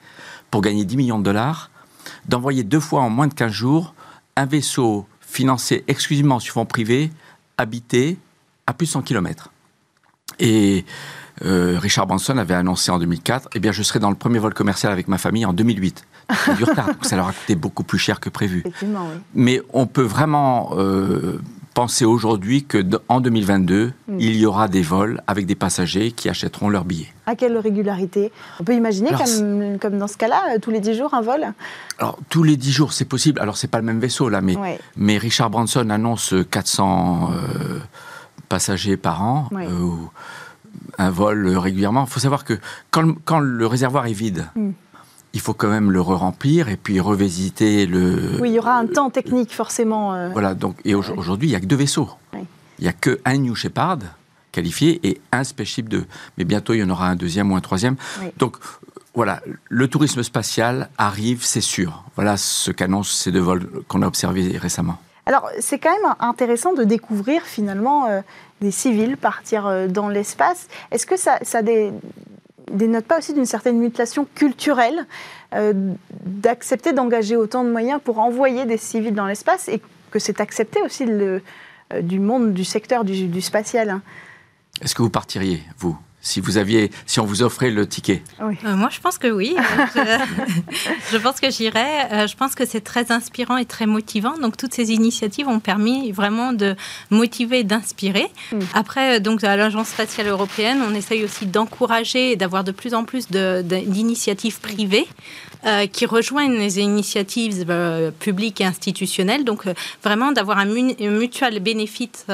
pour 0.52 0.62
gagner 0.62 0.84
10 0.84 0.98
millions 0.98 1.20
de 1.20 1.24
dollars, 1.24 1.72
d'envoyer 2.28 2.64
deux 2.64 2.80
fois 2.80 3.02
en 3.02 3.10
moins 3.10 3.28
de 3.28 3.34
15 3.34 3.52
jours 3.52 3.96
un 4.36 4.46
vaisseau 4.46 5.08
financé 5.22 5.84
exclusivement 5.88 6.40
sur 6.40 6.56
fonds 6.56 6.66
privés 6.66 7.10
habité 7.58 8.18
à 8.68 8.74
plus 8.74 8.86
de 8.88 8.92
100 8.92 9.02
km. 9.04 9.52
Et 10.40 10.86
euh, 11.44 11.78
Richard 11.80 12.08
Branson 12.08 12.38
avait 12.38 12.54
annoncé 12.54 12.92
en 12.92 13.00
2004, 13.00 13.50
eh 13.56 13.60
bien, 13.60 13.72
je 13.72 13.84
serai 13.84 14.00
dans 14.00 14.10
le 14.10 14.16
premier 14.16 14.40
vol 14.40 14.54
commercial 14.54 14.92
avec 14.92 15.08
ma 15.08 15.18
famille 15.18 15.46
en 15.46 15.54
2008. 15.54 16.06
du 16.58 16.64
retard, 16.64 16.88
donc 16.88 17.06
ça 17.06 17.16
leur 17.16 17.28
a 17.28 17.34
coûté 17.34 17.56
beaucoup 17.56 17.84
plus 17.84 18.00
cher 18.00 18.20
que 18.20 18.30
prévu. 18.30 18.64
Mais 19.36 19.62
on 19.74 19.86
peut 19.86 20.02
vraiment 20.02 20.72
euh, 20.76 21.40
penser 21.76 22.06
aujourd'hui 22.06 22.64
que 22.64 22.84
en 23.10 23.20
2022, 23.20 23.92
hmm. 24.08 24.20
il 24.20 24.36
y 24.38 24.46
aura 24.46 24.68
des 24.68 24.82
vols 24.82 25.22
avec 25.28 25.46
des 25.46 25.56
passagers 25.56 26.12
qui 26.14 26.30
achèteront 26.30 26.70
leurs 26.70 26.86
billets. 26.86 27.14
À 27.28 27.36
quelle 27.36 27.58
régularité? 27.58 28.32
On 28.60 28.64
peut 28.64 28.74
imaginer, 28.74 29.12
comme, 29.12 29.78
comme, 29.78 30.00
dans 30.00 30.08
ce 30.08 30.18
cas-là, 30.18 30.42
euh, 30.56 30.60
tous 30.60 30.72
les 30.72 30.80
10 30.80 30.96
jours, 30.96 31.14
un 31.14 31.22
vol? 31.22 31.54
Alors, 32.00 32.18
tous 32.30 32.44
les 32.44 32.56
10 32.56 32.72
jours, 32.72 32.94
c'est 32.94 33.06
possible. 33.06 33.40
Alors, 33.42 33.58
c'est 33.58 33.68
pas 33.68 33.80
le 33.80 33.84
même 33.84 34.00
vaisseau, 34.00 34.30
là, 34.30 34.42
mais, 34.42 34.56
mais 34.96 35.18
Richard 35.18 35.50
Branson 35.50 35.90
annonce 35.90 36.34
400 36.50 37.32
euh, 37.34 37.80
passagers 38.48 38.98
par 38.98 39.22
an. 39.22 39.50
Euh, 39.54 39.90
un 40.98 41.10
vol 41.10 41.58
régulièrement. 41.58 42.06
Il 42.08 42.12
faut 42.12 42.22
savoir 42.22 42.46
que 42.46 42.58
quand, 42.90 43.16
quand 43.26 43.40
le 43.40 43.68
réservoir 43.68 44.08
est 44.08 44.14
vide, 44.14 44.48
hmm 44.56 44.72
il 45.36 45.42
faut 45.42 45.54
quand 45.54 45.68
même 45.68 45.92
le 45.92 46.00
re-remplir 46.00 46.70
et 46.70 46.78
puis 46.78 47.00
revisiter 47.02 47.86
le. 47.86 48.40
Oui, 48.42 48.52
il 48.52 48.54
y 48.56 48.60
aura 48.60 48.78
un 48.78 48.88
temps 48.88 49.10
technique 49.10 49.54
forcément. 49.54 50.16
Euh, 50.16 50.30
voilà, 50.30 50.56
donc, 50.56 50.78
et 50.86 50.96
aujourd'hui, 50.96 51.50
il 51.50 51.52
n'y 51.52 51.58
a 51.58 51.60
que 51.60 51.66
deux 51.66 51.76
vaisseaux. 51.76 52.10
Il 52.34 52.84
n'y 52.84 52.88
a 52.88 52.94
que 52.94 53.20
un 53.26 53.38
New 53.38 53.54
Shepard 53.54 54.00
qualifié 54.52 55.02
et 55.04 55.20
un 55.34 55.44
Spaceship 55.44 55.90
2. 55.90 56.06
Mais 56.38 56.46
bientôt, 56.46 56.74
il 56.74 56.80
y 56.80 56.84
en 56.84 56.90
aura 56.90 57.10
un 57.10 57.18
deuxième 57.18 57.52
ou 57.52 57.56
un 57.58 57.62
troisième. 57.62 57.98
Donc, 58.38 58.58
voilà, 59.14 59.42
le 59.70 59.88
tourisme 59.90 60.24
spatial 60.24 60.90
arrive, 60.98 61.44
c'est 61.44 61.62
sûr. 61.62 62.04
Voilà 62.16 62.38
ce 62.38 62.72
qu'annoncent 62.72 63.12
ces 63.12 63.32
deux 63.32 63.42
vols 63.42 63.68
qu'on 63.90 64.02
a 64.02 64.08
observés 64.08 64.58
récemment. 64.58 64.98
Alors, 65.26 65.50
c'est 65.60 65.80
quand 65.80 65.92
même 65.92 66.16
intéressant 66.20 66.74
de 66.74 66.84
découvrir 66.84 67.42
finalement 67.42 68.06
euh, 68.06 68.22
des 68.62 68.72
civils 68.72 69.18
partir 69.18 69.68
euh, 69.68 69.88
dans 69.88 70.08
l'espace. 70.08 70.68
Est-ce 70.92 71.06
que 71.06 71.18
ça, 71.18 71.40
ça 71.42 71.58
a 71.60 71.62
des, 71.62 71.92
dénote 72.72 73.06
pas 73.06 73.20
aussi 73.20 73.34
d'une 73.34 73.46
certaine 73.46 73.78
mutation 73.78 74.28
culturelle 74.36 75.06
euh, 75.54 75.74
d'accepter 76.26 76.94
d'engager 76.94 77.36
autant 77.36 77.64
de 77.64 77.70
moyens 77.70 78.00
pour 78.04 78.20
envoyer 78.20 78.66
des 78.66 78.78
civils 78.78 79.14
dans 79.14 79.28
l'espace 79.28 79.68
et 79.68 79.82
que 80.12 80.20
c'est 80.20 80.42
accepté 80.42 80.82
aussi 80.82 81.06
euh, 81.08 81.40
du 82.02 82.20
monde, 82.20 82.54
du 82.54 82.64
secteur 82.64 83.04
du, 83.04 83.42
spatial 83.42 83.90
hein. 83.90 84.02
Est-ce 84.82 84.94
que 84.94 85.02
vous 85.02 85.10
partiriez, 85.10 85.64
vous? 85.78 85.98
Si 86.26 86.40
vous 86.40 86.58
aviez, 86.58 86.90
si 87.06 87.20
on 87.20 87.26
vous 87.26 87.44
offrait 87.44 87.70
le 87.70 87.88
ticket 87.88 88.24
euh, 88.42 88.76
Moi, 88.76 88.90
je 88.90 89.00
pense 89.00 89.20
que 89.20 89.28
oui. 89.28 89.56
je, 91.12 91.18
pense 91.18 91.40
que 91.40 91.52
j'irai. 91.52 91.86
Euh, 92.12 92.28
je 92.28 92.36
pense 92.36 92.56
que 92.56 92.66
c'est 92.66 92.82
très 92.82 93.12
inspirant 93.12 93.58
et 93.58 93.66
très 93.66 93.86
motivant. 93.86 94.36
Donc, 94.40 94.58
toutes 94.58 94.74
ces 94.74 94.92
initiatives 94.92 95.48
ont 95.48 95.60
permis 95.60 96.12
vraiment 96.12 96.52
de 96.52 96.76
motiver 97.12 97.60
et 97.60 97.64
d'inspirer. 97.64 98.28
Mm. 98.52 98.60
Après, 98.74 99.20
donc, 99.20 99.44
à 99.44 99.56
l'Agence 99.56 99.90
spatiale 99.90 100.28
européenne, 100.28 100.80
on 100.82 100.96
essaye 100.96 101.24
aussi 101.24 101.46
d'encourager 101.46 102.32
et 102.32 102.36
d'avoir 102.36 102.64
de 102.64 102.72
plus 102.72 102.96
en 102.96 103.04
plus 103.04 103.28
d'initiatives 103.30 104.60
privées 104.60 105.08
euh, 105.66 105.88
qui 105.88 106.06
rejoignent 106.06 106.58
les 106.58 106.80
initiatives 106.80 107.66
publiques 108.20 108.62
et 108.62 108.66
institutionnelles. 108.66 109.44
Donc, 109.44 109.64
vraiment 110.04 110.32
d'avoir 110.32 110.60
un, 110.60 110.66
mutual 110.66 111.60
bénéfice 111.60 112.26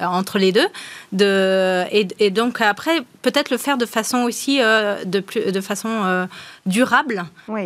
entre 0.00 0.38
les 0.38 0.52
deux. 0.52 0.68
De, 1.12 1.84
et, 1.90 2.06
et 2.18 2.30
donc, 2.30 2.60
après, 2.60 3.00
peut-être 3.22 3.50
le 3.50 3.58
faire 3.58 3.76
de 3.78 3.86
façon 3.86 4.18
aussi, 4.18 4.60
euh, 4.60 5.04
de, 5.04 5.22
de 5.50 5.60
façon 5.60 6.26
euh, 6.68 6.72
durable 6.72 7.24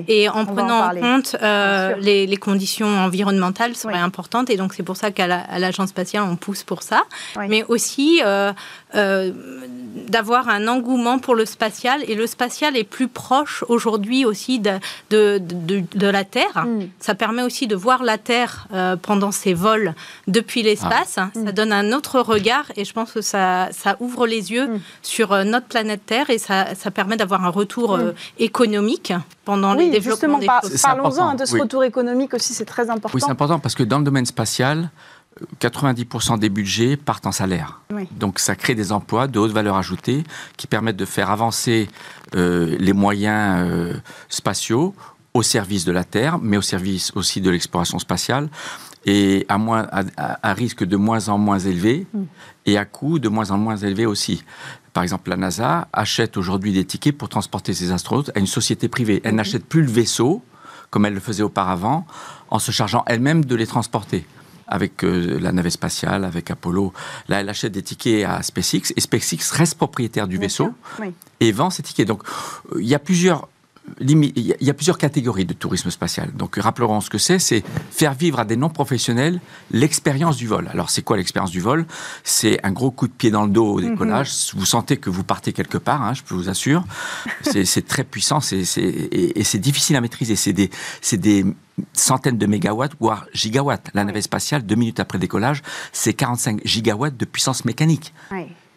et 0.08 0.28
en 0.28 0.44
prenant 0.44 0.90
en, 0.90 0.94
compte 0.94 1.36
les, 2.00 2.36
conditions 2.36 2.86
environnementales 2.86 3.76
seraient 3.76 3.94
importantes. 3.98 4.50
Et 4.50 4.56
donc, 4.56 4.74
c'est 4.74 4.82
pour 4.82 4.96
ça 4.96 5.10
qu'à 5.10 5.26
l'Agence 5.26 5.90
spatiale, 5.90 6.24
on 6.24 6.36
pousse 6.36 6.62
pour 6.62 6.82
ça. 6.82 7.02
Mais 7.48 7.64
aussi 7.68 8.20
d'avoir 10.08 10.48
un 10.48 10.68
engouement 10.68 11.18
pour 11.18 11.34
le 11.34 11.44
spatial. 11.44 12.02
Et 12.08 12.14
le 12.14 12.26
spatial 12.26 12.76
est 12.76 12.84
plus 12.84 13.08
proche 13.08 13.64
aujourd'hui 13.68 14.24
aussi 14.24 14.58
de, 14.58 14.78
de, 15.10 15.40
de, 15.40 16.06
la 16.06 16.24
Terre. 16.24 16.64
Mm. 16.66 16.88
Ça 16.98 17.14
permet 17.14 17.42
aussi 17.42 17.66
de 17.66 17.76
voir 17.76 18.02
la 18.02 18.18
Terre 18.18 18.66
euh, 18.72 18.96
pendant 18.96 19.32
ses 19.32 19.54
vols 19.54 19.94
depuis 20.28 20.62
l'espace. 20.62 21.16
Ah. 21.16 21.30
Ça 21.34 21.52
donne 21.52 21.72
un 21.72 21.92
autre 21.92 22.20
regard 22.20 22.64
et 22.76 22.84
je 22.84 22.92
pense 22.92 23.12
que 23.12 23.20
ça, 23.20 23.68
ça 23.72 23.96
ouvre 24.00 24.26
les 24.26 24.52
yeux 24.52 24.66
mm. 24.66 24.80
sur 25.02 25.32
euh, 25.32 25.44
notre 25.44 25.66
planète 25.66 26.04
Terre 26.06 26.30
et 26.30 26.38
ça, 26.38 26.74
ça 26.74 26.90
permet 26.90 27.16
d'avoir 27.16 27.44
un 27.44 27.50
retour 27.50 27.98
mm. 27.98 28.14
Économique 28.92 29.12
pendant 29.44 29.74
les 29.74 29.90
développements 29.90 30.38
des 30.38 30.46
Parlons-en 30.46 31.34
de 31.34 31.44
ce 31.44 31.56
retour 31.56 31.84
économique 31.84 32.34
aussi, 32.34 32.54
c'est 32.54 32.64
très 32.64 32.90
important. 32.90 33.10
Oui, 33.14 33.20
c'est 33.24 33.30
important 33.30 33.58
parce 33.58 33.74
que 33.74 33.82
dans 33.82 33.98
le 33.98 34.04
domaine 34.04 34.26
spatial, 34.26 34.90
90% 35.60 36.38
des 36.38 36.48
budgets 36.48 36.96
partent 36.96 37.26
en 37.26 37.32
salaire. 37.32 37.80
Donc 38.12 38.38
ça 38.38 38.54
crée 38.54 38.74
des 38.74 38.92
emplois 38.92 39.26
de 39.26 39.38
haute 39.38 39.52
valeur 39.52 39.76
ajoutée 39.76 40.24
qui 40.56 40.66
permettent 40.66 40.96
de 40.96 41.04
faire 41.04 41.30
avancer 41.30 41.88
euh, 42.34 42.76
les 42.78 42.92
moyens 42.92 43.66
euh, 43.68 43.94
spatiaux 44.28 44.94
au 45.34 45.42
service 45.42 45.84
de 45.84 45.92
la 45.92 46.04
Terre, 46.04 46.38
mais 46.38 46.58
au 46.58 46.62
service 46.62 47.12
aussi 47.14 47.40
de 47.40 47.50
l'exploration 47.50 47.98
spatiale, 47.98 48.50
et 49.06 49.46
à, 49.48 49.58
moins, 49.58 49.88
à, 50.16 50.52
risque 50.52 50.84
de 50.84 50.96
moins 50.96 51.28
en 51.28 51.38
moins 51.38 51.58
élevé, 51.58 52.06
mm. 52.12 52.22
et 52.66 52.78
à 52.78 52.84
coût 52.84 53.18
de 53.18 53.28
moins 53.28 53.50
en 53.50 53.58
moins 53.58 53.76
élevé 53.76 54.06
aussi. 54.06 54.44
Par 54.92 55.02
exemple, 55.02 55.30
la 55.30 55.36
NASA 55.36 55.88
achète 55.92 56.36
aujourd'hui 56.36 56.72
des 56.72 56.84
tickets 56.84 57.16
pour 57.16 57.28
transporter 57.28 57.72
ses 57.72 57.92
astronautes 57.92 58.30
à 58.34 58.38
une 58.40 58.46
société 58.46 58.88
privée. 58.88 59.20
Elle 59.24 59.32
mm-hmm. 59.32 59.36
n'achète 59.36 59.64
plus 59.64 59.82
le 59.82 59.90
vaisseau, 59.90 60.42
comme 60.90 61.06
elle 61.06 61.14
le 61.14 61.20
faisait 61.20 61.42
auparavant, 61.42 62.06
en 62.50 62.58
se 62.58 62.70
chargeant 62.70 63.02
elle-même 63.06 63.44
de 63.44 63.56
les 63.56 63.66
transporter 63.66 64.26
avec 64.72 65.04
euh, 65.04 65.38
la 65.38 65.52
navette 65.52 65.72
spatiale, 65.72 66.24
avec 66.24 66.50
Apollo. 66.50 66.92
Là, 67.28 67.40
elle 67.40 67.48
achète 67.48 67.72
des 67.72 67.82
tickets 67.82 68.24
à 68.24 68.42
SpaceX 68.42 68.92
et 68.96 69.00
SpaceX 69.00 69.50
reste 69.52 69.74
propriétaire 69.76 70.26
du 70.26 70.38
vaisseau 70.38 70.72
et 71.40 71.52
vend 71.52 71.68
ces 71.68 71.82
tickets. 71.82 72.08
Donc, 72.08 72.22
euh, 72.72 72.80
il 72.80 72.88
y 72.88 72.94
a 72.94 72.98
plusieurs 72.98 73.48
il 74.00 74.56
y 74.60 74.70
a 74.70 74.74
plusieurs 74.74 74.98
catégories 74.98 75.44
de 75.44 75.52
tourisme 75.52 75.90
spatial. 75.90 76.30
Donc, 76.32 76.56
rappelons 76.56 77.00
ce 77.00 77.10
que 77.10 77.18
c'est, 77.18 77.38
c'est 77.38 77.62
faire 77.90 78.14
vivre 78.14 78.38
à 78.40 78.44
des 78.44 78.56
non-professionnels 78.56 79.40
l'expérience 79.70 80.36
du 80.36 80.46
vol. 80.46 80.68
Alors, 80.72 80.90
c'est 80.90 81.02
quoi 81.02 81.16
l'expérience 81.16 81.50
du 81.50 81.60
vol? 81.60 81.86
C'est 82.24 82.64
un 82.64 82.72
gros 82.72 82.90
coup 82.90 83.08
de 83.08 83.12
pied 83.12 83.30
dans 83.30 83.44
le 83.44 83.50
dos 83.50 83.66
au 83.66 83.80
mhm. 83.80 83.90
décollage. 83.90 84.30
Vous 84.54 84.66
sentez 84.66 84.96
que 84.96 85.10
vous 85.10 85.24
partez 85.24 85.52
quelque 85.52 85.78
part, 85.78 86.02
hein, 86.02 86.14
je 86.14 86.22
peux 86.22 86.34
vous 86.34 86.48
assure. 86.48 86.84
c'est 87.42 87.86
très 87.86 88.04
puissant 88.04 88.38
et 88.52 89.44
c'est 89.44 89.58
difficile 89.58 89.96
à 89.96 90.00
maîtriser. 90.00 90.36
C'est 90.36 90.52
des, 90.52 90.70
des 91.12 91.44
centaines 91.92 92.38
de 92.38 92.46
mégawatts, 92.46 92.92
voire 93.00 93.26
gigawatts. 93.32 93.90
La 93.94 94.04
navette 94.04 94.24
spatiale, 94.24 94.62
deux 94.62 94.76
minutes 94.76 95.00
après 95.00 95.18
décollage, 95.18 95.62
c'est 95.92 96.14
45 96.14 96.60
gigawatts 96.64 97.16
de 97.16 97.24
puissance 97.24 97.64
mécanique. 97.64 98.14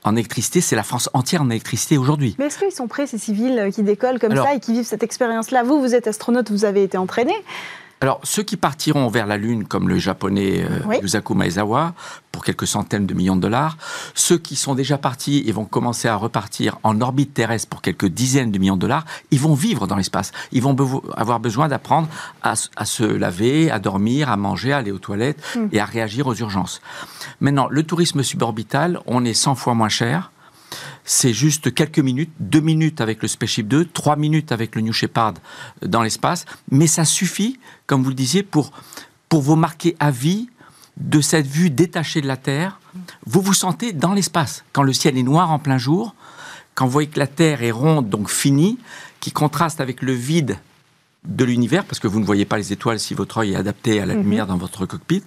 En 0.06 0.16
électricité, 0.16 0.62
c'est 0.62 0.76
la 0.76 0.84
France 0.84 1.10
entière 1.14 1.42
en 1.42 1.50
électricité 1.50 1.98
aujourd'hui. 1.98 2.36
Mais 2.38 2.46
est-ce 2.46 2.60
qu'ils 2.60 2.72
sont 2.72 2.88
prêts, 2.88 3.08
ces 3.08 3.18
civils 3.18 3.72
qui 3.74 3.82
décollent 3.82 4.20
comme 4.20 4.36
ça 4.36 4.54
et 4.54 4.60
qui 4.60 4.74
vivent 4.74 4.86
cette 4.86 5.02
expérience-là? 5.02 5.64
Vous, 5.64 5.82
vous 5.82 5.96
êtes 5.96 6.06
astronaute, 6.06 6.52
vous 6.52 6.64
avez 6.64 6.84
été 6.84 6.96
entraîné. 6.96 7.34
Alors, 8.02 8.20
ceux 8.24 8.44
qui 8.44 8.58
partiront 8.58 9.08
vers 9.08 9.26
la 9.26 9.38
Lune, 9.38 9.66
comme 9.66 9.88
le 9.88 9.98
japonais 9.98 10.66
euh, 10.70 11.00
Yusaku 11.02 11.34
Maezawa, 11.34 11.94
pour 12.32 12.44
quelques 12.44 12.68
centaines 12.68 13.06
de 13.06 13.14
millions 13.14 13.38
de 13.38 13.42
dollars, 13.42 13.78
ceux 14.14 14.38
qui 14.38 14.58
sont 14.58 14.76
déjà 14.76 14.98
partis 14.98 15.44
et 15.48 15.52
vont 15.54 15.64
commencer 15.64 16.10
à 16.10 16.18
repartir 16.18 16.78
en 16.84 17.00
orbite 17.00 17.34
terrestre 17.34 17.70
pour 17.70 17.82
quelques 17.82 18.08
dizaines 18.08 18.52
de 18.52 18.60
millions 18.60 18.76
de 18.76 18.82
dollars, 18.82 19.06
ils 19.32 19.40
vont 19.40 19.54
vivre 19.54 19.88
dans 19.88 19.96
l'espace. 19.96 20.34
Ils 20.52 20.62
vont 20.62 20.76
avoir 21.16 21.40
besoin 21.40 21.70
d'apprendre 21.70 22.10
à, 22.44 22.56
se 22.56 23.04
laver, 23.04 23.72
à 23.72 23.80
dormir, 23.80 24.30
à 24.30 24.36
manger, 24.36 24.74
à 24.74 24.78
aller 24.78 24.92
aux 24.92 25.00
toilettes 25.00 25.42
hmm. 25.56 25.68
et 25.72 25.80
à 25.80 25.86
réagir 25.86 26.28
aux 26.28 26.36
urgences. 26.36 26.82
Maintenant, 27.40 27.68
le 27.70 27.84
tourisme 27.84 28.24
suborbital, 28.24 29.00
on 29.06 29.24
est 29.24 29.34
100 29.34 29.56
fois 29.56 29.74
moins 29.74 29.90
cher 29.90 30.32
c'est 31.06 31.34
juste 31.34 31.74
quelques 31.74 32.00
minutes, 32.00 32.32
deux 32.40 32.60
minutes 32.60 33.00
avec 33.00 33.22
le 33.22 33.28
Spaceship 33.28 33.68
2, 33.68 33.86
trois 33.86 34.16
minutes 34.16 34.52
avec 34.52 34.76
le 34.76 34.82
New 34.82 34.92
Shepard 34.92 35.36
dans 35.84 36.02
l'espace, 36.02 36.46
mais 36.72 36.88
ça 36.88 37.06
suffit, 37.06 37.60
comme 37.86 38.04
vous 38.04 38.10
le 38.10 38.16
disiez, 38.16 38.42
pour, 38.42 38.72
pour 39.30 39.44
vous 39.44 39.56
marquer 39.56 39.96
à 40.00 40.10
vie 40.10 40.50
de 40.98 41.22
cette 41.22 41.46
vue 41.46 41.70
détachée 41.70 42.22
de 42.22 42.28
la 42.28 42.38
Terre. 42.38 42.80
Vous 43.26 43.42
vous 43.42 43.54
sentez 43.54 43.94
dans 43.94 44.14
l'espace, 44.14 44.66
quand 44.74 44.84
le 44.84 44.94
ciel 44.94 45.18
est 45.18 45.24
noir 45.24 45.52
en 45.52 45.60
plein 45.60 45.78
jour, 45.78 46.16
quand 46.74 46.86
vous 46.86 46.92
voyez 46.92 47.10
que 47.10 47.20
la 47.20 47.28
Terre 47.28 47.62
est 47.62 47.72
ronde, 47.72 48.10
donc 48.10 48.30
finie, 48.30 48.80
qui 49.20 49.32
contraste 49.32 49.82
avec 49.82 50.02
le 50.02 50.14
vide 50.14 50.58
de 51.24 51.44
l'univers, 51.44 51.86
parce 51.86 52.00
que 52.00 52.08
vous 52.08 52.20
ne 52.20 52.26
voyez 52.26 52.46
pas 52.46 52.58
les 52.58 52.74
étoiles 52.74 53.00
si 53.00 53.14
votre 53.14 53.40
œil 53.40 53.54
est 53.54 53.58
adapté 53.58 54.00
à 54.00 54.06
la 54.06 54.16
mhm. 54.16 54.24
lumière 54.24 54.48
dans 54.48 54.58
votre 54.58 54.86
cockpit 54.86 55.24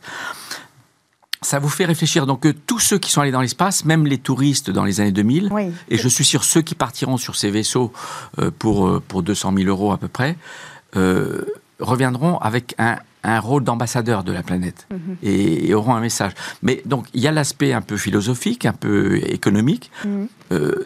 ça 1.43 1.59
vous 1.59 1.69
fait 1.69 1.85
réfléchir. 1.85 2.27
Donc, 2.27 2.47
euh, 2.47 2.55
tous 2.67 2.79
ceux 2.79 2.99
qui 2.99 3.11
sont 3.11 3.21
allés 3.21 3.31
dans 3.31 3.41
l'espace, 3.41 3.85
même 3.85 4.07
les 4.07 4.19
touristes 4.19 4.71
dans 4.71 4.85
les 4.85 5.01
années 5.01 5.13
2000, 5.13 5.51
et 5.89 5.97
je 5.97 6.09
suis 6.09 6.25
sûr 6.25 6.45
ceux 6.45 6.63
qui 6.63 6.75
partiront 6.75 7.17
sur 7.17 7.37
ces 7.37 7.51
vaisseaux 7.51 7.93
euh, 8.39 8.51
pour, 8.57 8.89
euh, 8.89 9.03
pour 9.07 9.23
200 9.23 9.53
000 9.57 9.69
euros 9.69 9.93
à 9.93 9.99
peu 9.99 10.09
près, 10.09 10.37
reviendront 11.81 12.39
avec 12.39 12.75
un, 12.79 12.97
un 13.23 13.39
rôle 13.39 13.63
d'ambassadeur 13.63 14.25
de 14.25 14.33
la 14.33 14.43
planète 14.43 14.89
mhm. 14.91 15.17
et, 15.23 15.73
auront 15.75 15.95
un 15.95 16.01
message. 16.01 16.33
Mais 16.63 16.83
donc, 16.87 17.07
il 17.15 17.21
y 17.21 17.29
a 17.29 17.31
l'aspect 17.31 17.73
un 17.73 17.83
peu 17.83 17.97
philosophique, 17.97 18.67
un 18.67 18.73
peu 18.73 19.19
économique. 19.19 19.93
Mhm. 20.05 20.29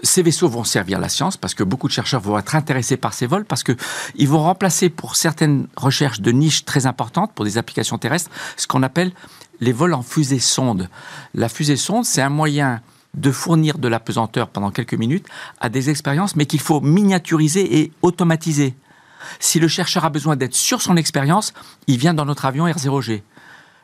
ces 0.03 0.23
vaisseaux 0.23 0.49
vont 0.49 0.65
servir 0.65 0.99
la 0.99 1.09
science 1.09 1.39
parce 1.39 1.55
que 1.55 1.65
beaucoup 1.65 1.89
de 1.89 1.93
chercheurs 1.93 2.21
vont 2.21 2.39
être 2.39 2.55
intéressés 2.55 2.99
par 2.99 3.15
ces 3.15 3.27
vols 3.27 3.47
parce 3.47 3.63
qu'ils 3.63 4.29
vont 4.29 4.43
remplacer 4.43 4.91
pour 4.91 5.17
certaines 5.17 5.67
recherches 5.77 6.21
de 6.21 6.31
niches 6.31 6.67
très 6.67 6.85
importantes, 6.85 7.33
pour 7.33 7.47
des 7.47 7.57
applications 7.57 7.97
terrestres, 7.97 8.31
ce 8.59 8.67
qu'on 8.67 8.83
appelle 8.83 9.13
les 9.63 9.73
vols 9.73 9.95
en 9.95 10.03
fusée 10.03 10.41
sonde. 10.41 10.91
La 11.35 11.49
fusée 11.49 11.77
sonde, 11.77 12.05
c'est 12.05 12.21
un 12.21 12.29
moyen 12.29 12.81
de 13.15 13.31
fournir 13.31 13.79
de 13.79 13.87
la 13.87 14.01
pesanteur 14.01 14.49
pendant 14.49 14.73
quelques 14.73 14.95
minutes 14.95 15.27
à 15.61 15.69
des 15.69 15.89
expériences, 15.89 16.35
mais 16.35 16.47
qu'il 16.47 16.61
faut 16.61 16.81
miniaturiser 16.81 17.79
et 17.79 17.93
automatiser. 18.03 18.75
Si 19.39 19.61
le 19.61 19.69
chercheur 19.69 20.05
a 20.05 20.11
besoin 20.11 20.35
d'être 20.35 20.57
sur 20.57 20.83
son 20.83 20.97
expérience, 20.97 21.55
il 21.87 21.97
vient 21.97 22.13
dans 22.13 22.25
notre 22.25 22.45
avion 22.45 22.67
R0G. 22.67 23.23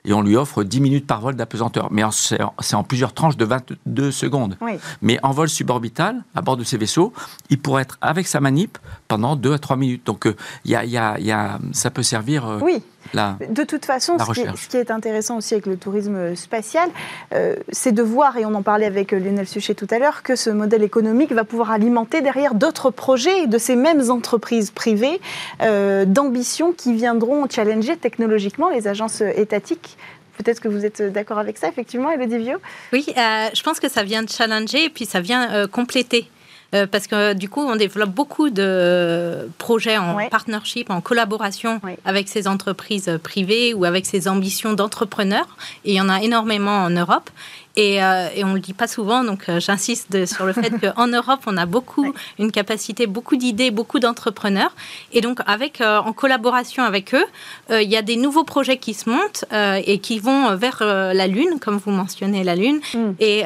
Et 0.04 0.12
on 0.12 0.22
lui 0.22 0.36
offre 0.36 0.64
10 0.64 0.80
minutes 0.80 1.06
par 1.06 1.20
vol 1.20 1.36
d'apesanteur. 1.36 1.92
Mais 1.92 2.02
c'est 2.10 2.74
en 2.74 2.82
plusieurs 2.82 3.12
tranches 3.12 3.36
de 3.36 3.44
22 3.44 4.10
secondes. 4.10 4.56
Mais 5.00 5.18
en 5.22 5.30
vol 5.30 5.48
suborbital, 5.48 6.24
à 6.34 6.42
bord 6.42 6.56
de 6.56 6.64
ces 6.64 6.76
vaisseaux, 6.76 7.12
il 7.50 7.58
pourrait 7.60 7.82
être 7.82 7.98
avec 8.00 8.26
sa 8.26 8.40
manip 8.40 8.78
pendant 9.06 9.36
2 9.36 9.52
à 9.52 9.58
3 9.58 9.76
minutes. 9.76 10.06
Donc, 10.06 10.26
euh, 10.26 10.34
il 10.64 10.72
y 10.72 10.96
a, 10.96 11.58
ça 11.72 11.90
peut 11.90 12.02
servir. 12.02 12.46
Euh, 12.46 12.58
oui 12.62 12.82
de 13.14 13.64
toute 13.64 13.84
façon, 13.84 14.16
ce 14.18 14.68
qui, 14.68 14.76
est, 14.76 14.90
intéressant 14.90 15.38
aussi 15.38 15.54
avec 15.54 15.66
le 15.66 15.76
tourisme 15.76 16.34
spatial, 16.36 16.88
euh, 17.34 17.56
c'est 17.70 17.92
de 17.92 18.02
voir, 18.02 18.36
et 18.36 18.44
on 18.44 18.54
en 18.54 18.62
parlait 18.62 18.86
avec 18.86 19.12
euh, 19.12 19.18
Lionel 19.18 19.46
Suchet 19.46 19.74
tout 19.74 19.86
à 19.90 19.98
l'heure, 19.98 20.22
que 20.22 20.36
ce 20.36 20.50
modèle 20.50 20.82
économique 20.82 21.32
va 21.32 21.44
pouvoir 21.44 21.70
alimenter 21.70 22.20
derrière 22.20 22.54
d'autres 22.54 22.90
projets 22.90 23.46
de 23.46 23.58
ces 23.58 23.76
mêmes 23.76 24.10
entreprises 24.10 24.70
privées 24.70 25.20
euh, 25.62 26.04
d'ambition 26.04 26.72
qui 26.72 26.94
viendront 26.94 27.46
challenger 27.48 27.96
technologiquement 27.96 28.68
les 28.70 28.88
agences 28.88 29.20
étatiques. 29.20 29.96
Peut-être 30.36 30.60
que 30.60 30.68
vous 30.68 30.84
êtes 30.84 31.02
d'accord 31.02 31.38
avec 31.38 31.58
ça, 31.58 31.68
effectivement, 31.68 32.10
Elodie 32.10 32.38
Vio 32.38 32.58
Oui, 32.92 33.06
je 33.08 33.62
pense 33.62 33.80
que 33.80 33.88
ça 33.88 34.04
vient 34.04 34.22
de 34.22 34.28
challenger 34.28 34.84
et 34.84 34.88
puis 34.88 35.04
ça 35.04 35.20
vient 35.20 35.66
compléter 35.66 36.30
euh, 36.74 36.86
parce 36.86 37.06
que 37.06 37.32
du 37.32 37.48
coup, 37.48 37.60
on 37.60 37.76
développe 37.76 38.10
beaucoup 38.10 38.50
de 38.50 39.48
projets 39.58 39.96
en 39.96 40.28
partnership, 40.28 40.90
en 40.90 41.00
collaboration 41.00 41.80
avec 42.04 42.28
ces 42.28 42.46
entreprises 42.46 43.18
privées 43.22 43.72
ou 43.74 43.84
avec 43.84 44.04
ces 44.04 44.28
ambitions 44.28 44.74
d'entrepreneurs. 44.74 45.56
Et 45.84 45.92
il 45.92 45.96
y 45.96 46.00
en 46.00 46.08
a 46.08 46.22
énormément 46.22 46.84
en 46.84 46.90
Europe. 46.90 47.30
Euh, 47.78 48.28
et, 48.34 48.44
on 48.44 48.48
ne 48.48 48.54
le 48.54 48.60
dit 48.60 48.72
pas 48.72 48.88
souvent, 48.88 49.24
donc 49.24 49.48
euh, 49.48 49.60
j'insiste 49.60 50.26
sur 50.26 50.46
le 50.46 50.52
fait 50.52 50.70
qu'en 50.80 51.06
Europe, 51.06 51.40
on 51.46 51.56
a 51.56 51.66
beaucoup, 51.66 52.12
une 52.38 52.50
capacité, 52.50 53.06
beaucoup 53.06 53.36
d'idées, 53.36 53.70
beaucoup 53.70 53.98
d'entrepreneurs. 53.98 54.74
Et 55.12 55.20
donc, 55.20 55.40
avec, 55.46 55.80
euh, 55.80 55.98
en 55.98 56.12
collaboration 56.12 56.82
avec 56.82 57.14
eux, 57.14 57.24
il 57.70 57.88
y 57.88 57.96
a 57.96 58.02
des 58.02 58.16
nouveaux 58.16 58.44
projets 58.44 58.78
qui 58.78 58.94
se 58.94 59.08
montent 59.08 59.44
et 59.52 59.98
qui 59.98 60.18
vont 60.18 60.54
vers 60.56 60.78
la 60.80 61.26
Lune, 61.26 61.58
comme 61.60 61.76
vous 61.76 61.90
mentionnez 61.90 62.44
la 62.44 62.56
Lune, 62.56 62.80
mm. 62.94 63.10
et 63.20 63.44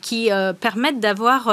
qui 0.00 0.30
permettent 0.60 1.00
d'avoir, 1.00 1.52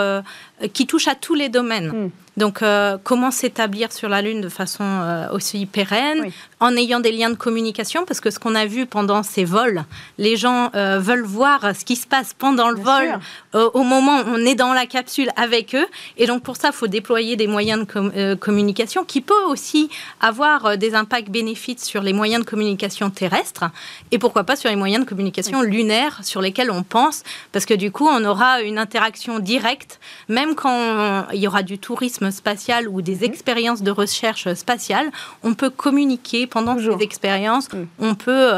qui 0.73 0.86
touchent 0.86 1.08
à 1.08 1.15
tous 1.15 1.36
les 1.36 1.49
domaines. 1.49 1.88
Mm. 1.88 2.12
Donc, 2.39 2.62
euh, 2.62 2.97
comment 3.03 3.32
s'établir 3.32 3.91
sur 3.91 4.08
la 4.08 4.21
Lune 4.21 4.39
de 4.39 4.47
façon 4.47 4.86
euh, 4.86 5.27
aussi 5.32 5.65
pérenne, 5.65 6.32
en 6.60 6.76
ayant 6.76 7.00
des 7.00 7.12
liens 7.12 7.30
de 7.30 7.36
communication, 7.36 8.06
parce 8.06 8.19
que 8.19 8.32
ce 8.32 8.39
qu'on 8.39 8.56
a 8.56 8.65
vu 8.65 8.86
pendant 8.86 9.24
ces 9.24 9.45
vols, 9.45 9.84
les 10.17 10.36
gens 10.36 10.72
euh, 10.76 11.00
veulent 11.00 11.26
voir 11.26 11.76
ce 11.76 11.86
qui 11.86 11.95
se 11.95 12.08
passe 12.08 12.34
pendant 12.34 12.69
le 12.69 12.80
vol, 12.80 13.19
au 13.54 13.84
moment 13.84 14.19
où 14.19 14.24
on 14.28 14.45
est 14.45 14.56
dans 14.56 14.74
la 14.74 14.86
capsule 14.86 15.30
avec 15.36 15.76
eux. 15.76 15.86
Et 16.17 16.26
donc, 16.26 16.43
pour 16.43 16.56
ça, 16.56 16.69
il 16.72 16.76
faut 16.76 16.88
déployer 16.88 17.36
des 17.36 17.48
moyens 17.48 17.86
de 17.86 18.34
communication 18.36 19.04
qui 19.04 19.22
peut 19.22 19.43
aussi 19.48 19.89
avoir 20.19 20.78
des 20.78 20.95
impacts 20.95 21.30
bénéfiques 21.30 21.80
sur 21.80 22.02
les 22.02 22.13
moyens 22.13 22.43
de 22.43 22.50
communication 22.50 23.10
terrestres, 23.10 23.65
et 24.12 24.19
pourquoi 24.19 24.43
pas 24.43 24.56
sur 24.56 24.69
les 24.69 24.76
moyens 24.76 25.04
de 25.04 25.10
communication 25.10 25.62
lunaires 25.62 26.19
sur 26.24 26.41
lesquels 26.41 26.72
on 26.72 26.84
pense, 26.84 27.24
parce 27.52 27.65
que 27.65 27.74
du 27.74 27.91
coup, 27.91 28.08
on 28.08 28.24
aura 28.26 28.62
une 28.62 28.78
interaction 28.78 29.39
directe, 29.39 30.00
même 30.28 30.56
quand 30.56 31.28
il 31.34 31.39
y 31.39 31.48
aura 31.48 31.63
du 31.63 31.78
tourisme 31.78 32.00
tourisme 32.00 32.32
spatial 32.32 32.88
ou 32.88 33.02
des 33.02 33.15
mhm. 33.15 33.24
expériences 33.24 33.82
de 33.82 33.91
recherche 33.91 34.54
spatiale, 34.54 35.12
on 35.43 35.54
peut 35.54 35.69
communiquer 35.69 36.48
pendant 36.49 36.77
ces 36.77 37.03
expériences, 37.03 37.69
mm. 37.71 37.85
on 37.99 38.15
peut 38.15 38.51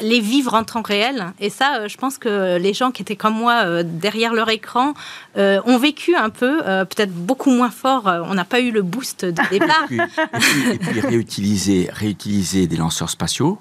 les 0.00 0.20
vivre 0.20 0.54
en 0.54 0.64
temps 0.64 0.82
réel. 0.82 1.26
Et 1.40 1.50
ça, 1.50 1.86
je 1.86 1.96
pense 1.96 2.18
que 2.18 2.58
les 2.58 2.74
gens 2.74 2.90
qui 2.90 3.02
étaient 3.02 3.16
comme 3.16 3.34
moi 3.34 3.82
derrière 3.82 4.34
leur 4.34 4.48
écran 4.48 4.94
ont 5.36 5.78
vécu 5.78 6.14
un 6.14 6.30
peu, 6.30 6.62
peut-être 6.62 7.12
beaucoup 7.12 7.50
moins 7.50 7.70
fort. 7.70 8.04
on 8.24 8.34
n'a 8.34 8.44
pas 8.44 8.60
eu 8.60 8.70
le 8.70 8.82
boost 8.82 9.24
de 9.24 9.42
départ. 9.50 9.86
et, 9.90 10.78
puis, 10.78 11.00
réutiliser, 11.00 11.88
réutiliser 11.92 12.66
des 12.66 12.76
lanceurs 12.76 13.10
spatiaux. 13.10 13.58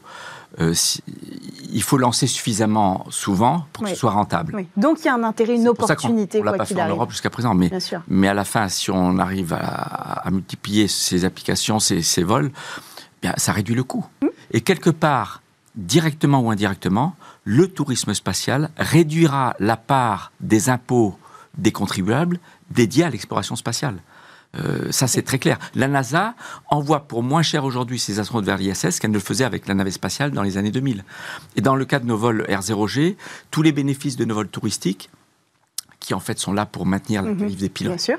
Euh, 0.59 0.73
il 1.71 1.83
faut 1.83 1.97
lancer 1.97 2.25
suffisamment 2.25 3.05
souvent 3.09 3.65
pour 3.73 3.83
que 3.83 3.89
ce 3.89 3.95
soit 3.95 4.11
rentable. 4.11 4.65
Donc 4.77 4.99
il 5.01 5.05
y 5.05 5.09
a 5.09 5.13
un 5.13 5.23
intérêt, 5.23 5.55
une 5.55 5.67
opportunité. 5.67 6.39
on 6.39 6.41
ne 6.41 6.45
l'a 6.45 6.57
pas 6.57 6.65
fait 6.65 6.81
en 6.81 6.87
Europe 6.87 7.11
jusqu'à 7.11 7.29
présent, 7.29 7.53
mais, 7.53 7.69
mais 8.07 8.27
à 8.27 8.33
la 8.33 8.45
fin, 8.45 8.67
si 8.69 8.89
on 8.89 9.19
arrive 9.19 9.53
à, 9.53 10.23
multiplier 10.31 10.87
ces 10.87 11.25
applications, 11.25 11.79
ces, 11.79 12.23
vols, 12.23 12.51
bien, 13.21 13.33
ça 13.37 13.51
réduit 13.51 13.75
le 13.75 13.83
coût. 13.83 14.05
Et 14.51 14.61
quelque 14.61 14.89
part, 14.89 15.41
directement 15.75 16.41
ou 16.41 16.51
indirectement, 16.51 17.15
le 17.43 17.67
tourisme 17.67 18.13
spatial 18.13 18.69
réduira 18.77 19.55
la 19.59 19.77
part 19.77 20.31
des 20.39 20.69
impôts 20.69 21.17
des 21.57 21.71
contribuables 21.71 22.39
dédiés 22.71 23.03
à 23.03 23.09
l'exploration 23.09 23.55
spatiale. 23.55 23.97
Euh, 24.55 24.91
ça, 24.91 25.07
c'est 25.07 25.21
très 25.21 25.39
clair. 25.39 25.59
La 25.75 25.87
NASA 25.87 26.33
envoie 26.67 27.01
pour 27.01 27.21
moins 27.21 27.41
cher 27.41 27.63
aujourd'hui 27.65 27.99
ses 27.99 28.19
astronautes 28.19 28.45
vers 28.45 28.57
l'ISS 28.57 28.99
qu'elle 28.99 29.11
ne 29.11 29.15
le 29.15 29.21
faisait 29.21 29.43
avec 29.43 29.67
la 29.67 29.73
navette 29.73 29.93
spatiale 29.93 30.31
dans 30.31 30.41
les 30.41 30.57
années 30.57 30.71
2000. 30.71 31.03
Et 31.55 31.61
dans 31.61 31.75
le 31.75 31.85
cas 31.85 31.99
de 31.99 32.05
nos 32.05 32.17
vols 32.17 32.45
R0G, 32.49 33.15
tous 33.51 33.61
les 33.61 33.71
bénéfices 33.71 34.15
de 34.15 34.25
nos 34.25 34.35
vols 34.35 34.47
touristiques, 34.47 35.09
qui 35.99 36.13
en 36.13 36.19
fait 36.19 36.39
sont 36.39 36.53
là 36.53 36.65
pour 36.65 36.85
maintenir 36.85 37.21
la 37.23 37.33
qualité 37.33 37.61
des 37.61 37.69
pilotes. 37.69 38.11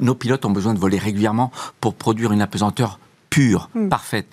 nos 0.00 0.14
pilotes 0.14 0.44
ont 0.44 0.50
besoin 0.50 0.74
de 0.74 0.78
voler 0.78 0.98
régulièrement 0.98 1.52
pour 1.80 1.94
produire 1.94 2.32
une 2.32 2.42
apesanteur 2.42 2.98
pure, 3.30 3.70
mhm. 3.74 3.88
parfaite. 3.88 4.26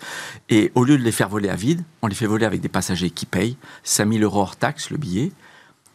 Et 0.50 0.72
au 0.76 0.84
lieu 0.84 0.98
de 0.98 1.04
les 1.04 1.12
faire 1.12 1.30
voler 1.30 1.50
à 1.50 1.56
vide, 1.56 1.84
on 2.02 2.08
les 2.08 2.16
fait 2.16 2.26
voler 2.26 2.46
avec 2.46 2.62
des 2.62 2.70
passagers 2.70 3.10
qui 3.10 3.26
payent 3.26 3.58
5000 3.84 4.24
euros 4.24 4.42
hors 4.42 4.56
taxe 4.56 4.90
le 4.90 4.98
billet 4.98 5.32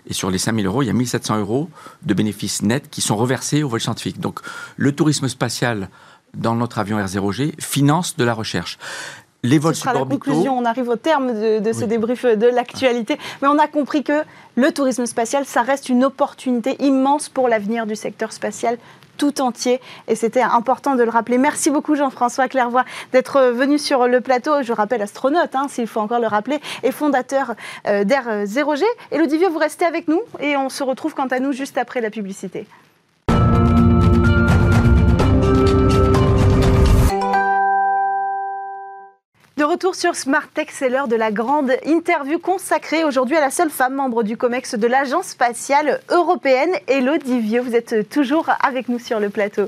et 0.09 0.15
sur 0.15 0.31
les 0.31 0.39
5000 0.39 0.67
euros, 0.67 0.83
il 0.83 0.87
y 0.87 0.91
a 0.91 0.95
1700 0.95 1.39
euros 1.39 1.69
de 2.03 2.15
bénéfices 2.15 2.63
nets 2.63 2.89
qui 2.91 3.03
sont 3.03 3.17
reversés 3.17 3.63
au 3.63 3.69
vol 3.69 3.81
scientifique. 3.81 4.19
Donc 4.21 4.41
le 4.77 4.93
tourisme 4.93 5.29
spatial 5.29 5.89
dans 6.35 6.55
notre 6.55 6.79
avion 6.79 6.99
R0G 6.99 7.61
finance 7.61 8.17
de 8.17 8.25
la 8.25 8.35
recherche. 8.35 8.79
Les 9.45 9.59
vols 9.59 9.75
ce 9.75 9.83
sera 9.83 9.95
la 9.95 10.05
conclusion. 10.05 10.59
On 10.59 10.65
arrive 10.65 10.89
au 10.89 10.97
terme 10.97 11.61
de, 11.61 11.73
ce 11.73 11.85
débrief 11.85 12.25
de 12.25 12.47
l'actualité. 12.47 13.19
Mais 13.41 13.49
on 13.49 13.59
a 13.59 13.69
compris 13.69 14.03
que 14.03 14.25
le 14.57 14.73
tourisme 14.73 15.07
spatial, 15.07 15.45
ça 15.45 15.63
reste 15.63 15.89
une 15.89 16.05
opportunité 16.05 16.77
immense 16.83 17.29
pour 17.29 17.49
l'avenir 17.49 17.87
du 17.87 17.95
secteur 17.95 18.33
spatial 18.33 18.79
tout 19.19 19.43
entier. 19.43 19.81
Et 20.07 20.15
c'était 20.15 20.41
important 20.41 20.95
de 20.95 21.03
le 21.03 21.11
rappeler. 21.11 21.37
Merci 21.37 21.71
beaucoup 21.71 21.95
Jean-François 21.95 22.49
Clairvoy 22.49 22.85
d'être 23.13 23.53
venu 23.53 23.79
sur 23.79 24.07
le 24.07 24.23
plateau. 24.23 24.63
Je 24.63 24.73
rappelle 24.73 25.03
astronaute, 25.03 25.55
hein, 25.55 25.67
s'il 25.69 25.87
faut 25.87 26.01
encore 26.01 26.21
le 26.21 26.27
rappeler, 26.27 26.61
et 26.83 26.93
fondateur 26.93 27.55
euh, 27.87 28.05
d'Air 28.05 28.45
0G. 28.45 28.83
Elodie 29.11 29.39
Vieux, 29.39 29.49
vous 29.49 29.59
restez 29.59 29.85
avec 29.85 30.09
nous 30.09 30.23
et 30.41 30.57
on 30.57 30.71
se 30.71 30.83
retrouve 30.83 31.15
quant 31.15 31.27
à 31.27 31.41
nous 31.41 31.53
juste 31.53 31.77
après 31.77 32.01
la 32.01 32.11
publicité. 32.11 32.67
De 39.59 39.65
retour 39.65 39.97
sur 39.97 40.15
Smart 40.15 40.47
Tech, 40.55 40.69
c'est 40.71 40.89
l'heure 40.89 41.09
de 41.09 41.17
la 41.17 41.33
grande 41.33 41.73
interview 41.85 42.39
consacrée 42.39 43.03
aujourd'hui 43.03 43.37
à 43.37 43.41
la 43.41 43.51
seule 43.51 43.71
femme 43.71 43.97
membre 43.97 44.23
du 44.23 44.37
COMEX 44.37 44.77
de 44.77 44.87
l'Agence 44.87 45.31
spatiale 45.31 46.01
européenne, 46.11 46.71
Elodie 46.87 47.41
Vieux. 47.41 47.61
Vous 47.61 47.75
êtes 47.75 48.09
toujours 48.09 48.51
avec 48.63 48.89
nous 48.89 49.01
sur 49.01 49.19
le 49.19 49.31
plateau. 49.31 49.67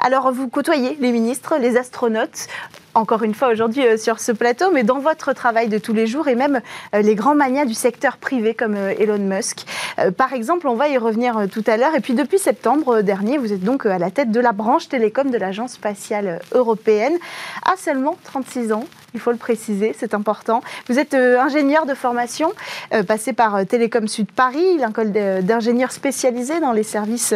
Alors, 0.00 0.30
vous 0.32 0.48
côtoyez 0.48 0.98
les 1.00 1.12
ministres, 1.12 1.56
les 1.58 1.78
astronautes, 1.78 2.46
encore 2.92 3.22
une 3.22 3.32
fois 3.32 3.48
aujourd'hui 3.48 3.86
euh, 3.86 3.96
sur 3.96 4.20
ce 4.20 4.32
plateau, 4.32 4.70
mais 4.70 4.82
dans 4.82 4.98
votre 4.98 5.32
travail 5.32 5.68
de 5.68 5.78
tous 5.78 5.94
les 5.94 6.06
jours 6.06 6.28
et 6.28 6.34
même 6.34 6.60
euh, 6.94 7.00
les 7.00 7.14
grands 7.14 7.34
manias 7.34 7.64
du 7.64 7.72
secteur 7.72 8.18
privé 8.18 8.52
comme 8.52 8.74
euh, 8.74 8.92
Elon 8.98 9.16
Musk. 9.16 9.64
Par 10.18 10.34
exemple, 10.34 10.68
on 10.68 10.74
va 10.74 10.88
y 10.88 10.98
revenir 10.98 11.46
tout 11.50 11.64
à 11.66 11.78
l'heure. 11.78 11.94
Et 11.94 12.00
puis 12.00 12.12
depuis 12.12 12.38
septembre 12.38 13.00
dernier, 13.00 13.38
vous 13.38 13.54
êtes 13.54 13.64
donc 13.64 13.86
à 13.86 13.98
la 13.98 14.10
tête 14.10 14.30
de 14.30 14.40
la 14.40 14.52
branche 14.52 14.90
télécom 14.90 15.30
de 15.30 15.38
l'Agence 15.38 15.72
spatiale 15.72 16.40
européenne 16.52 17.14
à 17.64 17.78
seulement 17.78 18.18
36 18.24 18.72
ans. 18.72 18.84
Il 19.14 19.20
faut 19.20 19.32
le 19.32 19.36
préciser, 19.36 19.94
c'est 19.98 20.14
important. 20.14 20.62
Vous 20.88 20.98
êtes 20.98 21.14
ingénieur 21.14 21.86
de 21.86 21.94
formation, 21.94 22.52
passé 23.06 23.32
par 23.32 23.66
Télécom 23.66 24.08
Sud 24.08 24.30
Paris, 24.32 24.78
l'école 24.78 25.12
d'ingénieurs 25.42 25.92
spécialisés 25.92 26.60
dans 26.60 26.72
les 26.72 26.82
services 26.82 27.34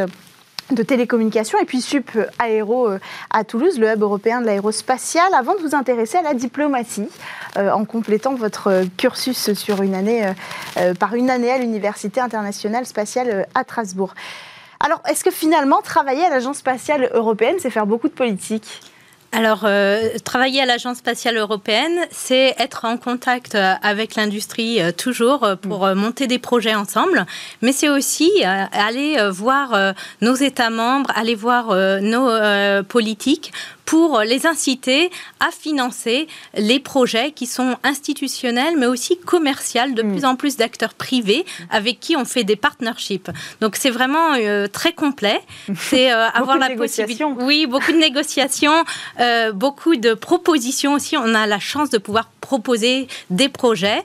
de 0.72 0.82
télécommunications 0.82 1.58
et 1.60 1.64
puis 1.64 1.80
Sup 1.80 2.10
Aéro 2.38 2.88
euh, 2.88 2.98
à 3.30 3.44
Toulouse, 3.44 3.78
le 3.78 3.88
hub 3.88 4.02
européen 4.02 4.40
de 4.40 4.46
l'aérospatial, 4.46 5.32
avant 5.34 5.54
de 5.54 5.60
vous 5.60 5.74
intéresser 5.74 6.18
à 6.18 6.22
la 6.22 6.34
diplomatie, 6.34 7.08
euh, 7.56 7.70
en 7.70 7.84
complétant 7.84 8.34
votre 8.34 8.84
cursus 8.96 9.52
sur 9.52 9.82
une 9.82 9.94
année, 9.94 10.32
euh, 10.76 10.94
par 10.94 11.14
une 11.14 11.30
année 11.30 11.50
à 11.50 11.58
l'Université 11.58 12.20
internationale 12.20 12.86
spatiale 12.86 13.46
à 13.54 13.62
Strasbourg. 13.62 14.14
Alors, 14.80 15.00
est-ce 15.08 15.24
que 15.24 15.30
finalement, 15.30 15.80
travailler 15.82 16.24
à 16.24 16.30
l'Agence 16.30 16.58
spatiale 16.58 17.10
européenne, 17.14 17.56
c'est 17.60 17.70
faire 17.70 17.86
beaucoup 17.86 18.08
de 18.08 18.14
politique? 18.14 18.80
Alors, 19.32 19.64
euh, 19.64 20.08
travailler 20.24 20.62
à 20.62 20.66
l'Agence 20.66 20.98
spatiale 20.98 21.36
européenne, 21.36 21.98
c'est 22.10 22.54
être 22.58 22.84
en 22.84 22.96
contact 22.96 23.54
euh, 23.54 23.74
avec 23.82 24.14
l'industrie 24.14 24.80
euh, 24.80 24.92
toujours 24.92 25.46
pour 25.60 25.86
monter 25.94 26.26
des 26.26 26.38
projets 26.38 26.74
ensemble, 26.74 27.26
mais 27.60 27.72
c'est 27.72 27.88
aussi 27.88 28.30
aller 28.44 29.18
voir 29.30 29.94
nos 30.20 30.34
États 30.34 30.70
membres, 30.70 31.10
aller 31.14 31.34
voir 31.34 31.74
nos 32.00 32.82
politiques 32.84 33.52
pour 33.87 34.20
les 34.20 34.46
inciter 34.46 35.11
à 35.40 35.51
financer 35.51 36.27
les 36.55 36.81
projets 36.81 37.31
qui 37.31 37.46
sont 37.46 37.77
institutionnels, 37.83 38.77
mais 38.77 38.87
aussi 38.87 39.16
commerciaux, 39.18 39.66
de 39.94 40.03
mm. 40.03 40.12
plus 40.12 40.25
en 40.25 40.37
plus 40.37 40.57
d'acteurs 40.57 40.94
privés 40.94 41.44
avec 41.70 42.01
qui 42.01 42.16
on 42.16 42.25
fait 42.25 42.44
des 42.44 42.57
partnerships. 42.57 43.31
Donc 43.61 43.77
c'est 43.77 43.90
vraiment 43.90 44.35
euh, 44.35 44.66
très 44.66 44.92
complet. 44.92 45.40
C'est 45.79 46.12
euh, 46.12 46.29
avoir 46.35 46.59
la 46.59 46.70
possibilité. 46.70 47.25
Oui, 47.25 47.66
beaucoup 47.66 47.92
de 47.92 47.99
négociations, 47.99 48.85
euh, 49.20 49.53
beaucoup 49.53 49.96
de 49.96 50.14
propositions 50.14 50.94
aussi. 50.94 51.16
On 51.16 51.35
a 51.35 51.46
la 51.46 51.59
chance 51.59 51.90
de 51.90 51.99
pouvoir 51.99 52.31
proposer 52.40 53.09
des 53.31 53.49
projets 53.49 54.03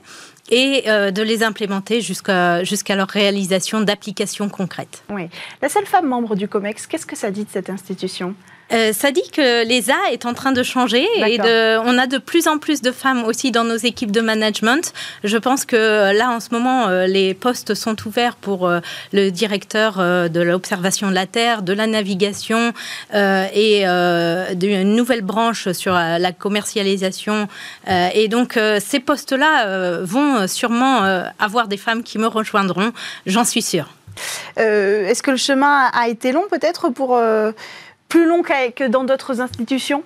et 0.49 0.81
de 0.81 1.21
les 1.21 1.43
implémenter 1.43 2.01
jusqu'à 2.01 2.65
jusqu'à 2.65 2.97
leur 2.97 3.07
réalisation 3.07 3.79
d'applications 3.79 4.49
concrètes. 4.49 5.01
Oui. 5.09 5.29
La 5.61 5.69
seule 5.69 5.85
femme 5.85 6.07
membre 6.07 6.35
du 6.35 6.49
COMEX, 6.49 6.87
qu'est-ce 6.87 7.05
que 7.05 7.15
ça 7.15 7.31
dit 7.31 7.45
de 7.45 7.49
cette 7.49 7.69
institution? 7.69 8.35
Euh, 8.73 8.93
ça 8.93 9.11
dit 9.11 9.29
que 9.31 9.65
l'ESA 9.65 9.97
est 10.11 10.25
en 10.25 10.33
train 10.33 10.51
de 10.51 10.63
changer 10.63 11.05
et 11.17 11.37
de, 11.37 11.77
on 11.79 11.97
a 11.97 12.07
de 12.07 12.17
plus 12.17 12.47
en 12.47 12.57
plus 12.57 12.81
de 12.81 12.91
femmes 12.91 13.23
aussi 13.25 13.51
dans 13.51 13.63
nos 13.63 13.75
équipes 13.75 14.11
de 14.11 14.21
management. 14.21 14.93
Je 15.23 15.37
pense 15.37 15.65
que 15.65 15.75
euh, 15.75 16.13
là, 16.13 16.31
en 16.31 16.39
ce 16.39 16.49
moment, 16.51 16.87
euh, 16.87 17.05
les 17.05 17.33
postes 17.33 17.73
sont 17.73 17.95
ouverts 18.05 18.35
pour 18.35 18.71
le 19.13 19.29
directeur 19.29 19.97
de 19.97 20.41
l'observation 20.41 21.09
de 21.09 21.15
la 21.15 21.25
Terre, 21.25 21.61
de 21.61 21.73
la 21.73 21.87
navigation 21.87 22.73
et 23.13 23.83
d'une 24.55 24.95
nouvelle 24.95 25.21
branche 25.21 25.71
sur 25.71 25.93
la 25.93 26.31
commercialisation. 26.31 27.47
et 27.87 28.27
donc, 28.27 28.59
ces 28.79 28.99
postes-là 28.99 30.01
vont 30.01 30.47
sûrement 30.47 31.03
avoir 31.39 31.67
des 31.67 31.77
femmes 31.77 32.03
qui 32.03 32.17
me 32.17 32.27
rejoindront, 32.27 32.91
j'en 33.25 33.43
suis 33.43 33.61
sûre. 33.61 33.89
Est-ce 34.57 35.21
que 35.21 35.31
le 35.31 35.37
chemin 35.37 35.89
a 35.93 36.07
été 36.07 36.31
long 36.31 36.45
peut-être 36.49 36.89
pour 36.89 37.19
plus 38.11 38.25
long 38.25 38.43
que 38.43 38.83
dans 38.89 39.05
d'autres 39.05 39.39
institutions? 39.39 40.03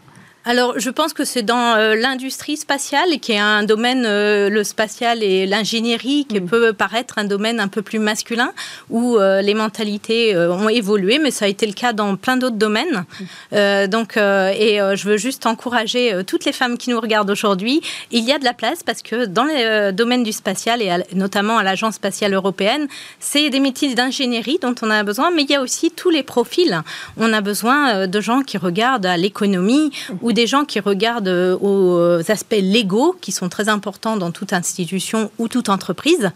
Alors, 0.47 0.79
je 0.79 0.91
pense 0.91 1.13
que 1.13 1.25
c'est 1.25 1.41
dans 1.41 1.75
euh, 1.75 1.95
l'industrie 1.95 2.55
spatiale, 2.55 3.19
qui 3.19 3.31
est 3.31 3.39
un 3.39 3.63
domaine, 3.63 4.05
euh, 4.05 4.47
le 4.47 4.63
spatial 4.63 5.23
et 5.23 5.47
l'ingénierie, 5.47 6.27
qui 6.29 6.39
mm. 6.39 6.45
peut 6.45 6.71
paraître 6.71 7.17
un 7.17 7.23
domaine 7.23 7.59
un 7.59 7.67
peu 7.67 7.81
plus 7.81 7.97
masculin, 7.97 8.53
où 8.91 9.17
euh, 9.17 9.41
les 9.41 9.55
mentalités 9.55 10.37
ont 10.37 10.69
évolué, 10.69 11.17
mais 11.17 11.31
ça 11.31 11.45
a 11.45 11.47
été 11.47 11.65
le 11.65 11.73
cas 11.73 11.93
dans 11.93 12.15
plein 12.15 12.37
d'autres 12.37 12.57
domaines. 12.57 13.05
Mm. 13.51 13.87
donc, 13.87 14.17
et 14.17 14.77
je 14.77 15.07
veux 15.07 15.17
juste 15.17 15.45
encourager 15.45 16.21
toutes 16.27 16.45
les 16.45 16.51
femmes 16.51 16.77
qui 16.77 16.89
nous 16.91 16.99
regardent 16.99 17.29
aujourd'hui. 17.31 17.81
Il 18.11 18.23
y 18.23 18.31
a 18.31 18.37
de 18.37 18.43
la 18.43 18.53
place 18.53 18.83
parce 18.83 19.01
que 19.01 19.25
dans 19.25 19.45
le 19.45 19.91
domaine 19.91 20.23
du 20.23 20.31
spatial, 20.31 20.81
et 20.81 20.91
notamment 21.13 21.57
à 21.57 21.63
l'Agence 21.63 21.95
spatiale 21.95 22.33
européenne, 22.33 22.87
c'est 23.19 23.49
des 23.49 23.59
métiers 23.59 23.95
d'ingénierie 23.95 24.59
dont 24.61 24.75
on 24.81 24.91
a 24.91 25.03
besoin, 25.03 25.31
mais 25.31 25.43
il 25.43 25.49
y 25.49 25.55
a 25.55 25.61
aussi 25.61 25.91
tous 25.91 26.09
les 26.09 26.23
profils. 26.23 26.81
On 27.17 27.33
a 27.33 27.41
besoin 27.41 28.07
de 28.07 28.21
gens 28.21 28.41
qui 28.41 28.57
regardent 28.57 29.05
à 29.05 29.17
l'économie 29.17 29.91
ou 30.21 30.31
des 30.35 30.45
gens 30.45 30.65
qui 30.65 30.79
regardent 30.79 31.27
euh, 31.27 31.57
aux 31.59 32.31
aspects 32.31 32.61
légaux 32.61 33.15
qui 33.19 33.31
sont 33.31 33.49
très 33.49 33.69
importants 33.69 34.17
dans 34.17 34.29
toute 34.29 34.53
institution 34.53 35.31
ou 35.39 35.47
toute 35.47 35.69
entreprise. 35.69 36.29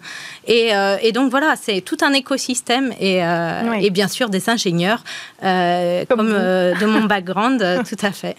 Et, 0.48 0.74
euh, 0.74 0.96
donc 1.14 1.30
voilà, 1.30 1.56
c'est 1.62 1.82
tout 1.82 1.98
un 2.02 2.14
écosystème 2.14 2.94
et, 3.00 3.24
euh, 3.24 3.74
et, 3.74 3.90
bien 3.90 4.08
sûr 4.08 4.30
des 4.30 4.50
ingénieurs 4.50 5.04
comme, 5.42 6.32
de 6.32 6.86
mon 6.86 7.04
background, 7.06 7.60
tout 7.90 8.06
à 8.06 8.12
fait. 8.12 8.36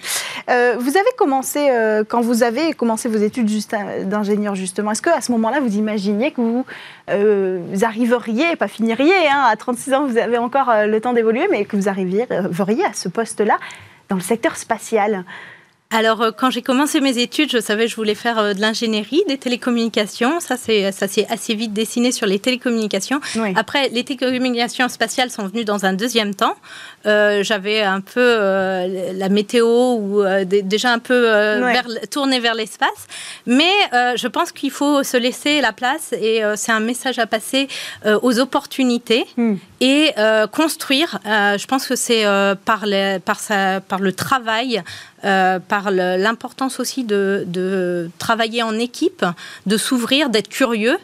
vous 0.49 0.97
avez 0.97 1.13
commencé, 1.19 1.69
quand 2.09 2.23
vous 2.23 2.43
avez 2.43 2.73
commencé 2.73 3.09
vos 3.09 3.19
études 3.19 3.51
d'ingénieur 4.05 4.55
justement, 4.55 4.93
est-ce 4.93 5.03
qu'à 5.03 5.21
ce, 5.21 5.31
moment-là, 5.33 5.61
vous 5.61 5.77
imaginiez 5.77 6.31
que 6.31 6.41
vous, 6.41 6.65
arriveriez, 7.83 8.57
pas 8.57 8.69
finiriez, 8.69 9.29
hein, 9.31 9.43
à 9.51 9.57
36 9.57 9.95
ans, 9.95 10.07
vous 10.07 10.17
avez 10.17 10.39
encore 10.39 10.71
le 10.87 11.01
temps 11.01 11.13
d'évoluer, 11.13 11.47
mais 11.51 11.67
que 11.67 11.77
vous 11.77 11.89
arriviez 11.89 12.27
à 12.31 12.93
ce 12.95 13.09
poste-là 13.09 13.59
dans 14.11 14.17
le 14.17 14.23
secteur 14.23 14.57
spatial 14.57 15.25
alors, 15.93 16.23
euh, 16.23 16.31
quand 16.31 16.51
j'ai 16.51 16.63
commencé 16.63 17.01
mes 17.01 17.19
études, 17.19 17.51
je 17.51 17.59
savais 17.59 17.87
que 17.87 17.91
je 17.91 17.97
voulais 17.97 18.15
faire 18.15 18.39
euh, 18.39 18.55
de 18.55 18.61
l'ingénierie, 18.61 19.23
des 19.27 19.39
télécommunications. 19.39 20.39
Ça, 20.39 20.57
c'est 20.57 20.93
ça 20.93 21.09
s'est 21.09 21.27
assez 21.29 21.55
vite 21.55 21.73
dessiné 21.73 22.13
sur 22.13 22.27
les 22.27 22.39
télécommunications. 22.39 23.21
Après, 23.57 23.89
les 23.89 24.05
télécommunications 24.05 24.89
spatiales 24.89 25.31
sont 25.31 25.49
venues 25.49 25.65
dans 25.65 25.85
un 25.85 25.93
deuxième 25.93 26.37
temps. 26.37 26.55
Euh, 27.07 27.43
j'avais 27.43 27.83
un 27.83 28.01
peu 28.01 28.21
la 28.21 29.29
météo 29.29 29.95
ou 29.95 30.23
déjà 30.45 30.93
un 30.93 31.01
peu 31.01 31.23
vers, 31.23 31.87
tourné 32.11 32.39
vers 32.39 32.55
l'espace. 32.55 33.09
Mais 33.47 33.73
je 33.93 34.29
pense 34.29 34.53
qu'il 34.53 34.71
faut 34.71 35.03
se 35.03 35.17
laisser 35.17 35.61
la 35.61 35.73
place 35.73 36.13
et 36.13 36.43
c'est 36.57 36.73
un 36.73 36.81
message 36.81 37.19
à 37.19 37.27
passer 37.27 37.69
aux 38.23 38.39
opportunités 38.39 39.25
hmm. 39.37 39.55
et 39.81 40.13
construire. 40.53 41.19
je 41.25 41.67
pense 41.67 41.87
que 41.87 41.97
c'est 41.97 42.25
par, 42.65 42.85
par, 43.25 43.41
par 43.89 44.01
le 44.01 44.13
travail. 44.13 44.83
Euh, 45.27 45.59
par 45.59 45.91
l'importance 45.91 46.81
aussi 46.81 47.05
de, 47.05 48.11
travailler 48.19 48.63
en 48.63 48.79
équipe, 48.79 49.27
de 49.67 49.77
s'ouvrir, 49.77 50.31
d'être 50.31 50.49
curieux. 50.49 50.97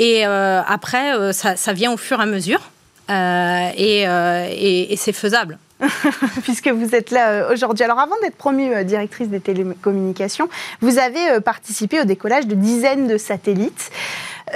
Et 0.00 0.26
euh, 0.26 0.60
après, 0.66 1.14
euh, 1.14 1.32
ça, 1.32 1.72
vient 1.72 1.92
au 1.92 1.96
fur 1.96 2.18
et 2.18 2.24
à 2.24 2.26
mesure. 2.26 2.60
et, 3.08 4.94
c'est 4.96 5.12
faisable. 5.12 5.58
Puisque 6.42 6.68
vous 6.68 6.94
êtes 6.94 7.12
là 7.12 7.52
aujourd'hui. 7.52 7.84
Alors 7.84 8.00
avant 8.00 8.16
d'être 8.22 8.36
promue 8.36 8.84
directrice 8.84 9.28
des 9.28 9.40
télécommunications, 9.40 10.48
vous 10.80 10.98
avez 10.98 11.40
participé 11.40 12.00
au 12.00 12.04
décollage 12.04 12.46
de 12.48 12.54
dizaines 12.56 13.06
de 13.06 13.16
satellites. 13.16 13.90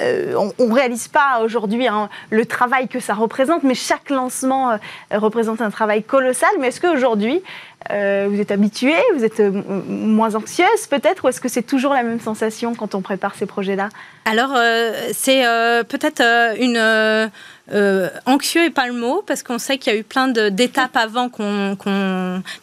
on 0.00 0.52
ne 0.58 0.72
réalise 0.72 1.08
pas 1.08 1.40
aujourd'hui 1.44 1.86
hein, 1.86 2.08
le 2.30 2.44
travail 2.44 2.86
que 2.88 3.00
ça 3.00 3.14
représente, 3.14 3.62
mais 3.64 3.74
chaque 3.74 4.10
lancement 4.10 4.78
représente 5.12 5.60
un 5.60 5.70
travail 5.70 6.02
colossal. 6.04 6.50
Mais 6.60 6.68
est-ce 6.68 6.80
qu'aujourd'hui, 6.80 7.42
euh, 7.90 8.26
vous 8.30 8.40
êtes 8.40 8.50
habitué, 8.50 8.94
vous 9.14 9.24
êtes 9.24 9.40
euh, 9.40 9.50
moins 9.88 10.34
anxieuse 10.34 10.86
peut-être, 10.88 11.24
ou 11.24 11.28
est-ce 11.28 11.40
que 11.40 11.48
c'est 11.48 11.62
toujours 11.62 11.92
la 11.92 12.02
même 12.02 12.20
sensation 12.20 12.74
quand 12.74 12.94
on 12.94 13.02
prépare 13.02 13.34
ces 13.34 13.46
projets-là? 13.46 13.88
Alors, 14.24 14.52
euh, 14.56 14.92
c'est 15.12 15.42
peut-être 15.88 16.22
une 16.58 17.30
euh, 17.72 18.08
anxieux 18.26 18.64
est 18.64 18.70
pas 18.70 18.86
le 18.86 18.92
mot, 18.92 19.22
parce 19.26 19.42
qu'on 19.42 19.58
sait 19.58 19.78
qu'il 19.78 19.92
y 19.92 19.96
a 19.96 19.98
eu 19.98 20.04
plein 20.04 20.28
d'étapes 20.28 20.96
avant 20.96 21.28
qu'on. 21.28 21.76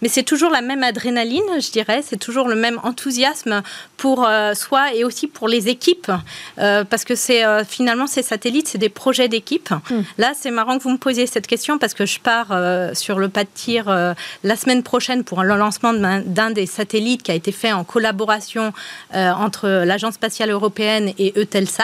Mais 0.02 0.08
c'est 0.08 0.24
toujours 0.24 0.50
la 0.50 0.62
même 0.62 0.84
adrénaline, 0.84 1.42
je 1.60 1.72
dirais. 1.72 2.02
C'est 2.06 2.18
toujours 2.18 2.48
le 2.48 2.56
même 2.56 2.80
enthousiasme 2.84 3.62
pour 3.98 4.26
euh, 4.26 4.54
soi 4.54 4.94
et 4.94 5.04
aussi 5.04 5.28
pour 5.28 5.48
les 5.48 5.68
équipes. 5.68 6.12
Euh, 6.60 6.84
parce 6.84 7.04
que 7.04 7.16
c'est 7.16 7.44
finalement, 7.66 8.08
ces 8.08 8.24
satellites, 8.24 8.68
c'est 8.68 8.78
des 8.78 8.90
projets 8.90 9.28
d'équipe. 9.28 9.70
Hmm. 9.72 10.02
Là, 10.18 10.34
c'est 10.36 10.52
marrant 10.52 10.78
que 10.78 10.84
vous 10.84 10.92
me 10.92 10.98
posiez 10.98 11.28
cette 11.28 11.48
question 11.48 11.78
parce 11.78 11.94
que 11.94 12.06
je 12.06 12.20
pars 12.20 12.54
sur 12.94 13.20
le 13.20 13.30
pas 13.30 13.44
de 13.44 13.50
tir 13.54 14.16
la 14.44 14.56
semaine 14.56 14.84
prochaine 14.84 15.24
pour 15.24 15.44
le 15.44 15.56
lancement 15.56 15.94
d'un 15.94 16.52
des 16.52 16.66
satellites 16.66 17.24
qui 17.24 17.32
a 17.32 17.36
été 17.36 17.52
fait 17.52 17.72
en 17.72 17.84
collaboration 17.84 18.74
entre 19.14 19.68
l'Agence 19.86 20.16
spatiale 20.16 20.52
européenne 20.52 21.14
et 21.18 21.34
Eutelsat. 21.38 21.84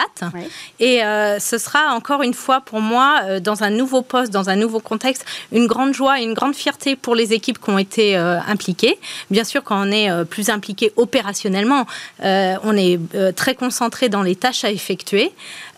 Et 0.78 1.00
ce 1.00 1.58
sera 1.58 1.94
encore 1.94 2.22
une 2.22 2.34
fois 2.34 2.60
pour 2.60 2.80
moi 2.80 3.09
euh, 3.18 3.40
dans 3.40 3.62
un 3.62 3.70
nouveau 3.70 4.02
poste, 4.02 4.32
dans 4.32 4.50
un 4.50 4.56
nouveau 4.56 4.80
contexte, 4.80 5.24
une 5.52 5.66
grande 5.66 5.94
joie 5.94 6.20
et 6.20 6.24
une 6.24 6.34
grande 6.34 6.54
fierté 6.54 6.96
pour 6.96 7.14
les 7.14 7.32
équipes 7.32 7.58
qui 7.58 7.70
ont 7.70 7.78
été 7.78 8.16
euh, 8.16 8.38
impliquées. 8.46 8.98
Bien 9.30 9.44
sûr, 9.44 9.62
quand 9.62 9.86
on 9.86 9.90
est 9.90 10.10
euh, 10.10 10.24
plus 10.24 10.50
impliqué 10.50 10.92
opérationnellement, 10.96 11.86
on 12.22 12.76
est 12.76 12.98
très 13.34 13.54
concentré 13.54 14.08
dans 14.08 14.22
les 14.22 14.36
tâches 14.36 14.64
à 14.64 14.70
effectuer. 14.70 15.32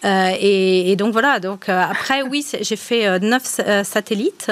Et, 0.04 0.94
donc 0.96 1.12
voilà, 1.12 1.40
donc 1.40 1.68
après, 1.68 2.22
oui, 2.22 2.44
j'ai 2.60 2.76
fait 2.76 3.20
neuf 3.20 3.60
satellites 3.84 4.50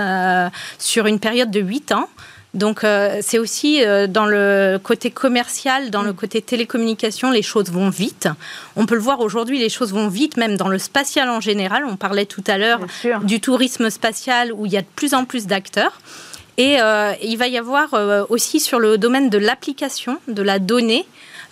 sur 0.78 1.06
une 1.06 1.18
période 1.18 1.50
de 1.50 1.60
huit 1.60 1.92
ans. 1.92 2.08
Donc 2.54 2.82
euh, 2.82 3.18
c'est 3.22 3.38
aussi 3.38 3.84
euh, 3.84 4.06
dans 4.06 4.26
le 4.26 4.78
côté 4.82 5.10
commercial, 5.10 5.90
dans 5.90 6.02
le 6.02 6.12
côté 6.12 6.42
télécommunication, 6.42 7.30
les 7.30 7.42
choses 7.42 7.70
vont 7.70 7.90
vite. 7.90 8.28
On 8.76 8.86
peut 8.86 8.96
le 8.96 9.00
voir 9.00 9.20
aujourd'hui, 9.20 9.58
les 9.58 9.68
choses 9.68 9.92
vont 9.92 10.08
vite, 10.08 10.36
même 10.36 10.56
dans 10.56 10.68
le 10.68 10.78
spatial 10.78 11.28
en 11.30 11.40
général. 11.40 11.84
On 11.86 11.96
parlait 11.96 12.26
tout 12.26 12.44
à 12.48 12.58
l'heure 12.58 12.80
du 13.22 13.40
tourisme 13.40 13.88
spatial 13.88 14.52
où 14.52 14.66
il 14.66 14.72
y 14.72 14.76
a 14.76 14.82
de 14.82 14.86
plus 14.96 15.14
en 15.14 15.24
plus 15.24 15.46
d'acteurs. 15.46 16.00
Et 16.56 16.80
euh, 16.80 17.12
il 17.22 17.36
va 17.38 17.46
y 17.46 17.56
avoir 17.56 17.94
aussi 18.28 18.60
sur 18.60 18.80
le 18.80 18.98
domaine 18.98 19.30
de 19.30 19.38
l'application, 19.38 20.18
de 20.28 20.42
la 20.42 20.58
donnée, 20.58 21.06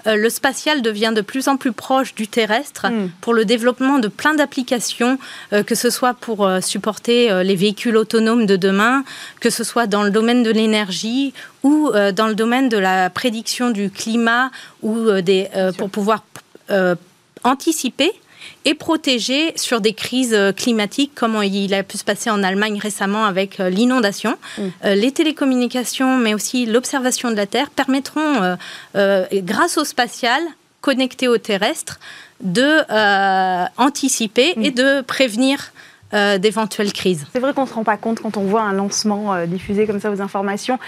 euh, 0.07 0.17
le 0.17 0.31
spatial 0.31 0.83
devient 0.83 1.13
de 1.15 1.21
plus 1.21 1.49
en 1.49 1.57
plus 1.57 1.73
proche 1.73 2.15
du 2.15 2.29
terrestre 2.29 2.89
hmm. 2.89 3.11
pour 3.21 3.35
le 3.35 3.45
développement 3.45 3.99
de 3.99 4.09
plein 4.09 4.35
d'applications, 4.35 5.19
euh, 5.53 5.63
que 5.63 5.75
ce 5.75 5.91
soit 5.91 6.15
pour 6.15 6.47
euh, 6.47 6.61
supporter 6.61 7.43
les 7.43 7.57
véhicules 7.57 7.97
autonomes 7.97 8.47
de 8.47 8.57
demain, 8.57 9.05
que 9.41 9.51
ce 9.51 9.65
soit 9.65 9.87
dans 9.87 10.03
le 10.03 10.11
domaine 10.11 10.43
de 10.43 10.51
l'énergie 10.51 11.33
ou 11.63 11.91
dans 12.15 12.29
le 12.29 12.35
domaine 12.35 12.69
de 12.69 12.77
la 12.79 13.11
prédiction 13.11 13.71
du 13.71 13.91
climat 13.91 14.51
ou 14.83 15.11
des, 15.21 15.49
pour 15.77 15.91
pouvoir 15.91 16.23
anticiper 17.45 18.13
et 18.69 18.75
protéger 18.75 19.55
sur 19.57 19.81
des 19.81 19.95
crises 19.95 20.35
euh, 20.35 20.53
climatiques, 20.53 21.13
comme 21.15 21.43
il 21.43 21.73
a 21.73 21.83
pu 21.83 21.97
se 21.97 22.05
passer 22.05 22.29
en 22.29 22.43
Allemagne 22.43 22.79
récemment 22.79 23.25
avec 23.25 23.61
euh, 23.61 23.71
l'inondation. 23.71 24.37
Mm. 24.59 24.63
Euh, 24.85 24.95
les 24.95 25.11
télécommunications, 25.11 26.19
mais 26.19 26.35
aussi 26.35 26.67
l'observation 26.67 27.31
de 27.31 27.37
la 27.37 27.47
Terre, 27.47 27.71
permettront, 27.71 28.57
grâce 29.33 29.79
au 29.79 29.85
spatial, 29.85 30.43
connecté 30.83 31.29
au 31.29 31.39
terrestre, 31.39 31.99
de 32.43 32.83
anticiper 33.81 34.53
et 34.61 34.71
mm. 34.71 34.75
de 34.75 35.01
prévenir 35.01 35.73
d'éventuelles 36.13 36.93
crises. 36.93 37.27
C'est 37.33 37.39
vrai 37.39 37.53
qu'on 37.53 37.63
ne 37.63 37.69
se 37.69 37.75
rend 37.75 37.85
pas 37.85 37.97
compte 37.97 38.21
quand 38.21 38.37
on 38.37 38.45
voit 38.45 38.63
un 38.63 38.73
lancement 38.73 39.45
diffusé 39.47 39.87
comme 39.87 40.01
ça 40.01 40.11
aux 40.11 40.21
informations 40.21 40.79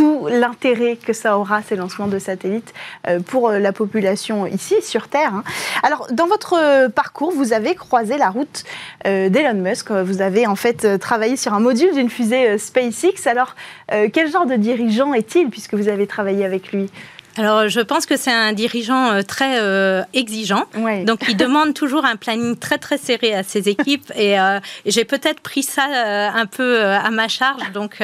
tout 0.00 0.28
l'intérêt 0.30 0.96
que 0.96 1.12
ça 1.12 1.36
aura, 1.36 1.60
ces 1.60 1.76
lancements 1.76 2.06
de 2.06 2.18
satellites, 2.18 2.72
euh, 3.06 3.20
pour 3.20 3.50
euh, 3.50 3.58
la 3.58 3.70
population 3.70 4.46
ici, 4.46 4.76
sur 4.80 5.08
Terre. 5.08 5.34
Hein. 5.34 5.44
Alors, 5.82 6.06
dans 6.10 6.26
votre 6.26 6.54
euh, 6.58 6.88
parcours, 6.88 7.32
vous 7.32 7.52
avez 7.52 7.74
croisé 7.74 8.16
la 8.16 8.30
route 8.30 8.64
d'Elon 9.04 9.60
Musk. 9.60 9.90
Vous 9.90 10.22
avez 10.22 10.46
en 10.46 10.56
fait 10.56 10.98
travaillé 10.98 11.36
sur 11.36 11.52
un 11.52 11.60
module 11.60 11.92
d'une 11.92 12.08
fusée 12.08 12.56
SpaceX. 12.56 13.26
Alors, 13.26 13.54
quel 13.88 14.30
genre 14.30 14.46
de 14.46 14.56
dirigeant 14.56 15.12
est-il, 15.12 15.48
puisque 15.50 15.74
vous 15.74 15.88
avez 15.88 16.06
travaillé 16.06 16.44
avec 16.44 16.72
lui? 16.72 16.90
Alors, 17.36 17.68
je 17.68 17.80
pense 17.80 18.06
que 18.06 18.16
c'est 18.16 18.32
un 18.32 18.52
dirigeant 18.52 19.12
euh, 19.12 19.22
très 19.22 19.60
euh, 19.60 20.02
exigeant. 20.12 20.64
Donc, 21.04 21.20
il 21.28 21.36
demande 21.38 21.74
toujours 21.74 22.04
un 22.04 22.16
planning 22.16 22.56
très, 22.56 22.78
très 22.78 22.98
serré 22.98 23.34
à 23.34 23.42
ses 23.42 23.68
équipes. 23.68 24.12
Et, 24.16 24.38
euh, 24.38 24.58
j'ai 24.84 25.04
peut-être 25.04 25.40
pris 25.40 25.62
ça 25.62 25.84
un 25.84 26.46
peu 26.46 26.82
à 26.82 27.10
ma 27.10 27.28
charge. 27.28 27.70
Donc, 27.72 28.02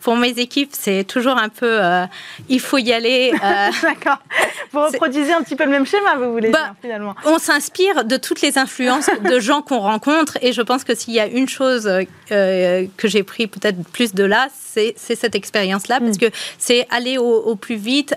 pour 0.00 0.16
mes 0.16 0.30
équipes, 0.38 0.70
c'est 0.72 1.04
toujours 1.04 1.38
un 1.38 1.48
peu 1.48 1.80
il 2.48 2.60
faut 2.60 2.78
y 2.78 2.92
aller. 2.92 3.32
D'accord. 3.82 4.18
Vous 4.72 4.80
reproduisez 4.80 5.32
un 5.32 5.42
petit 5.42 5.56
peu 5.56 5.64
le 5.64 5.70
même 5.70 5.86
schéma, 5.86 6.16
vous 6.16 6.32
voulez 6.32 6.50
bah, 6.50 6.58
dire, 6.58 6.74
finalement. 6.82 7.14
On 7.24 7.38
s'inspire 7.38 8.04
de 8.04 8.16
toutes 8.16 8.42
les 8.42 8.58
influences 8.58 9.08
de 9.24 9.40
gens 9.40 9.62
qu'on 9.62 9.78
rencontre. 9.78 10.38
Et 10.42 10.52
je 10.52 10.62
pense 10.62 10.84
que 10.84 10.94
s'il 10.94 11.14
y 11.14 11.20
a 11.20 11.26
une 11.26 11.48
chose 11.48 11.90
que 12.28 12.88
j'ai 13.04 13.22
pris 13.22 13.46
peut-être 13.46 13.82
plus 13.92 14.14
de 14.14 14.24
là, 14.24 14.48
c'est 14.52 14.94
cette 14.96 15.34
expérience-là. 15.34 16.00
Parce 16.00 16.16
mm. 16.16 16.20
que 16.20 16.26
c'est 16.58 16.86
aller 16.90 17.18
au, 17.18 17.56
plus 17.56 17.76
vite 17.76 18.14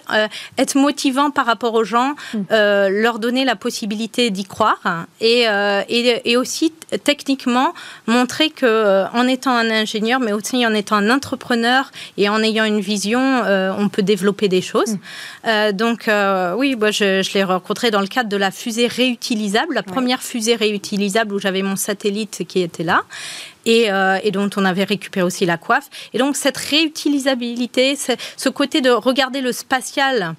être 0.58 0.75
motivant 0.75 1.32
par 1.32 1.45
rapport 1.45 1.73
aux 1.73 1.84
gens, 1.84 2.15
mm. 2.34 2.39
euh, 2.51 2.89
leur 2.89 3.19
donner 3.19 3.45
la 3.45 3.56
possibilité 3.56 4.30
d'y 4.30 4.45
croire 4.45 5.06
et, 5.19 5.47
euh, 5.47 5.82
et, 5.89 6.38
aussi 6.38 6.73
techniquement 7.04 7.73
montrer 8.08 8.49
que 8.49 8.65
euh, 8.65 9.08
en 9.10 9.27
étant 9.27 9.51
un 9.51 9.69
ingénieur, 9.69 10.19
mais 10.19 10.34
aussi 10.34 10.65
en 10.65 10.73
étant 10.73 10.95
un 10.95 11.10
entrepreneur 11.10 11.91
et 12.17 12.30
en 12.30 12.41
ayant 12.41 12.65
une 12.65 12.80
vision, 12.80 13.43
on 13.77 13.89
peut 13.89 14.01
développer 14.01 14.47
des 14.47 14.62
choses. 14.62 14.97
Mm. 15.45 15.71
donc 15.73 16.10
oui, 16.58 16.75
moi, 16.75 16.91
je, 16.91 17.21
je 17.21 17.34
l'ai 17.34 17.43
rencontré 17.43 17.91
dans 17.91 18.01
le 18.01 18.08
cadre 18.08 18.30
de 18.30 18.38
la 18.38 18.51
fusée 18.51 18.88
réutilisable, 18.88 19.73
la 19.73 19.84
première 19.84 20.21
fusée 20.21 20.56
réutilisable 20.56 21.34
où 21.34 21.39
j'avais 21.39 21.62
mon 21.62 21.75
satellite 21.75 22.43
qui 22.47 22.62
était 22.62 22.84
là. 22.84 23.04
Euh, 23.67 24.17
et, 24.24 24.32
dont 24.32 24.50
on 24.58 24.65
avait 24.65 24.84
récupéré 24.84 25.24
aussi 25.26 25.45
la 25.45 25.58
coiffe. 25.58 25.89
Et 26.13 26.17
donc 26.17 26.36
cette 26.36 26.58
réutilisabilité, 26.58 27.95
ce 27.95 28.50
côté 28.50 28.82
de 28.82 28.89
regarder 28.89 29.41
le 29.41 29.52
spatial 29.52 30.36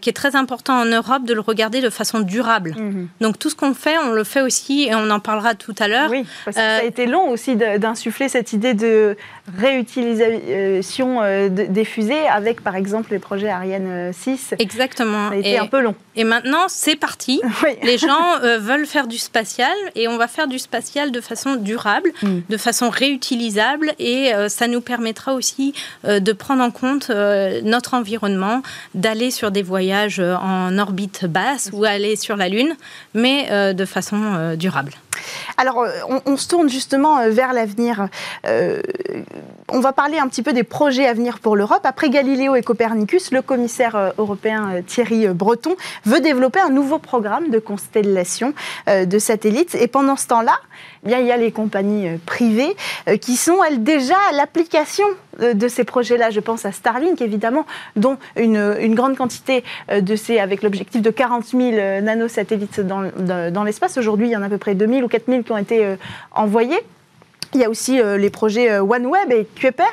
qui 0.00 0.10
est 0.10 0.12
très 0.12 0.34
important 0.34 0.76
en 0.80 0.86
Europe 0.86 1.22
de 1.24 1.32
le 1.34 1.40
regarder 1.40 1.80
de 1.80 1.88
façon 1.88 2.18
durable. 2.18 2.74
Mhm. 2.76 3.08
Donc 3.20 3.38
tout 3.38 3.48
ce 3.48 3.54
qu'on 3.54 3.74
fait, 3.74 3.96
on 3.96 4.10
le 4.10 4.24
fait 4.24 4.40
aussi, 4.40 4.88
et 4.88 4.94
on 4.96 5.08
en 5.08 5.20
parlera 5.20 5.54
tout 5.54 5.74
à 5.78 5.86
l'heure. 5.86 6.10
Oui, 6.10 6.24
parce 6.44 6.56
que 6.56 6.60
ça 6.60 6.76
a 6.78 6.82
été 6.82 7.06
long 7.06 7.30
aussi 7.30 7.54
d'insuffler 7.54 8.28
cette 8.28 8.52
idée 8.52 8.74
de 8.74 9.16
réutilisation 9.56 11.48
des 11.48 11.84
fusées 11.84 12.26
avec, 12.28 12.62
par 12.62 12.76
exemple, 12.76 13.12
les 13.12 13.18
projets 13.18 13.48
Ariane 13.48 14.12
6. 14.12 14.54
Exactement. 14.58 15.28
Ça 15.28 15.34
a 15.34 15.38
été 15.38 15.58
un 15.58 15.66
peu 15.66 15.80
long. 15.80 15.94
Et 16.16 16.24
maintenant, 16.24 16.66
c'est 16.68 16.96
parti. 16.96 17.40
Les 17.82 17.98
gens 17.98 18.38
veulent 18.58 18.86
faire 18.86 19.06
du 19.06 19.18
spatial 19.18 19.72
et 19.94 20.08
on 20.08 20.16
va 20.16 20.26
faire 20.26 20.48
du 20.48 20.58
spatial 20.58 21.12
de 21.12 21.20
façon 21.20 21.56
durable, 21.56 22.10
mm. 22.22 22.40
de 22.48 22.56
façon 22.56 22.90
réutilisable 22.90 23.94
et 23.98 24.34
euh, 24.34 24.48
ça 24.48 24.66
nous 24.68 24.80
permettra 24.80 25.34
aussi 25.34 25.74
euh, 26.04 26.20
de 26.20 26.32
prendre 26.32 26.62
en 26.62 26.70
compte 26.70 27.10
euh, 27.10 27.60
notre 27.62 27.94
environnement, 27.94 28.62
d'aller 28.94 29.30
sur 29.30 29.50
des 29.50 29.62
voyages 29.62 30.20
en 30.20 30.76
orbite 30.78 31.26
basse 31.26 31.70
ou 31.72 31.84
aller 31.84 32.16
sur 32.16 32.36
la 32.36 32.48
Lune, 32.48 32.74
mais 33.14 33.74
de 33.74 33.84
façon 33.84 34.54
durable. 34.56 34.92
Alors, 35.56 35.84
on, 36.26 36.36
se 36.36 36.48
tourne 36.48 36.68
justement 36.68 37.28
vers 37.28 37.52
l'avenir. 37.52 38.08
on 38.44 39.80
va 39.80 39.92
parler 39.92 40.18
un 40.18 40.28
petit 40.28 40.42
peu 40.42 40.52
des 40.52 40.62
projets 40.62 41.06
à 41.06 41.14
venir 41.14 41.40
pour 41.40 41.56
l'Europe. 41.56 41.80
Après 41.84 42.10
Galiléo 42.10 42.54
et 42.54 42.62
Copernicus, 42.62 43.32
le 43.32 43.42
commissaire 43.42 44.12
européen 44.18 44.82
Thierry 44.86 45.26
Breton 45.28 45.76
veut 46.04 46.20
développer 46.20 46.60
un 46.60 46.70
nouveau 46.70 46.98
programme 46.98 47.50
de 47.50 47.58
constellation 47.58 48.54
de 48.86 49.18
satellites. 49.18 49.74
Et 49.74 49.88
pendant 49.88 50.16
ce 50.16 50.26
temps-là, 50.28 50.58
eh 51.06 51.12
il 51.12 51.26
y 51.26 51.32
a 51.32 51.36
les 51.36 51.52
compagnies 51.52 52.08
euh, 52.08 52.16
privées 52.24 52.76
euh, 53.08 53.16
qui 53.16 53.36
sont, 53.36 53.62
elles, 53.64 53.82
déjà 53.82 54.16
à 54.30 54.32
l'application 54.32 55.04
euh, 55.40 55.54
de 55.54 55.68
ces 55.68 55.84
projets-là. 55.84 56.30
Je 56.30 56.40
pense 56.40 56.64
à 56.64 56.72
Starlink, 56.72 57.20
évidemment, 57.20 57.66
dont 57.96 58.18
une, 58.36 58.94
grande 58.94 59.16
quantité 59.16 59.62
de 59.92 60.16
ces, 60.16 60.38
avec 60.40 60.62
l'objectif 60.62 61.02
de 61.02 61.10
40 61.10 61.44
000 61.46 61.60
nanosatellites 62.02 62.80
dans, 62.80 63.10
dans 63.50 63.64
l'espace. 63.64 63.96
Aujourd'hui, 63.96 64.28
il 64.28 64.32
y 64.32 64.36
en 64.36 64.42
a 64.42 64.46
à 64.46 64.48
peu 64.48 64.58
près 64.58 64.74
2 64.74 64.86
000 64.86 65.00
ou 65.02 65.08
4 65.08 65.24
000 65.28 65.42
qui 65.42 65.52
ont 65.52 65.56
été 65.56 65.94
envoyés. 66.32 66.78
Il 67.54 67.60
y 67.60 67.64
a 67.64 67.70
aussi 67.70 68.00
les 68.02 68.30
projets 68.30 68.80
OneWeb 68.80 69.30
et 69.30 69.46
Kuiper. 69.54 69.84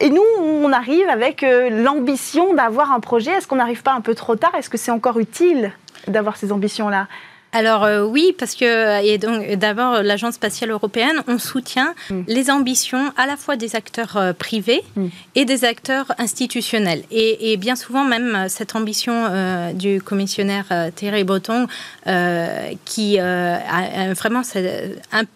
et 0.00 0.08
nous, 0.08 0.22
on 0.38 0.72
arrive 0.72 1.08
avec 1.08 1.44
l'ambition 1.70 2.54
d'avoir 2.54 2.92
un 2.92 3.00
projet. 3.00 3.32
Est-ce 3.32 3.46
qu'on 3.46 3.56
n'arrive 3.56 3.82
pas 3.82 3.92
un 3.92 4.00
peu 4.00 4.14
trop 4.14 4.36
tard? 4.36 4.54
Est-ce 4.54 4.70
que 4.70 4.78
c'est 4.78 4.92
encore 4.92 5.18
utile 5.18 5.72
d'avoir 6.06 6.36
ces 6.36 6.52
ambitions-là? 6.52 7.06
Alors 7.52 7.84
euh, 7.84 8.04
oui, 8.04 8.34
parce 8.38 8.54
que 8.54 9.04
et 9.04 9.18
donc 9.18 9.54
d'abord 9.54 10.02
l'agence 10.02 10.34
spatiale 10.34 10.70
européenne, 10.70 11.22
on 11.26 11.38
soutient 11.38 11.94
mm. 12.08 12.22
les 12.28 12.50
ambitions 12.50 13.12
à 13.16 13.26
la 13.26 13.36
fois 13.36 13.56
des 13.56 13.74
acteurs 13.74 14.16
euh, 14.16 14.32
privés 14.32 14.82
mm. 14.94 15.06
et 15.34 15.44
des 15.44 15.64
acteurs 15.64 16.06
institutionnels. 16.18 17.02
Et, 17.10 17.56
bien 17.56 17.74
souvent 17.74 18.04
même 18.04 18.34
euh, 18.34 18.48
cette 18.48 18.76
ambition 18.76 19.10
du 19.74 20.00
commissionnaire 20.00 20.66
Thierry 20.94 21.24
Breton, 21.24 21.66
qui 22.84 23.18
a, 23.18 24.14
vraiment 24.14 24.42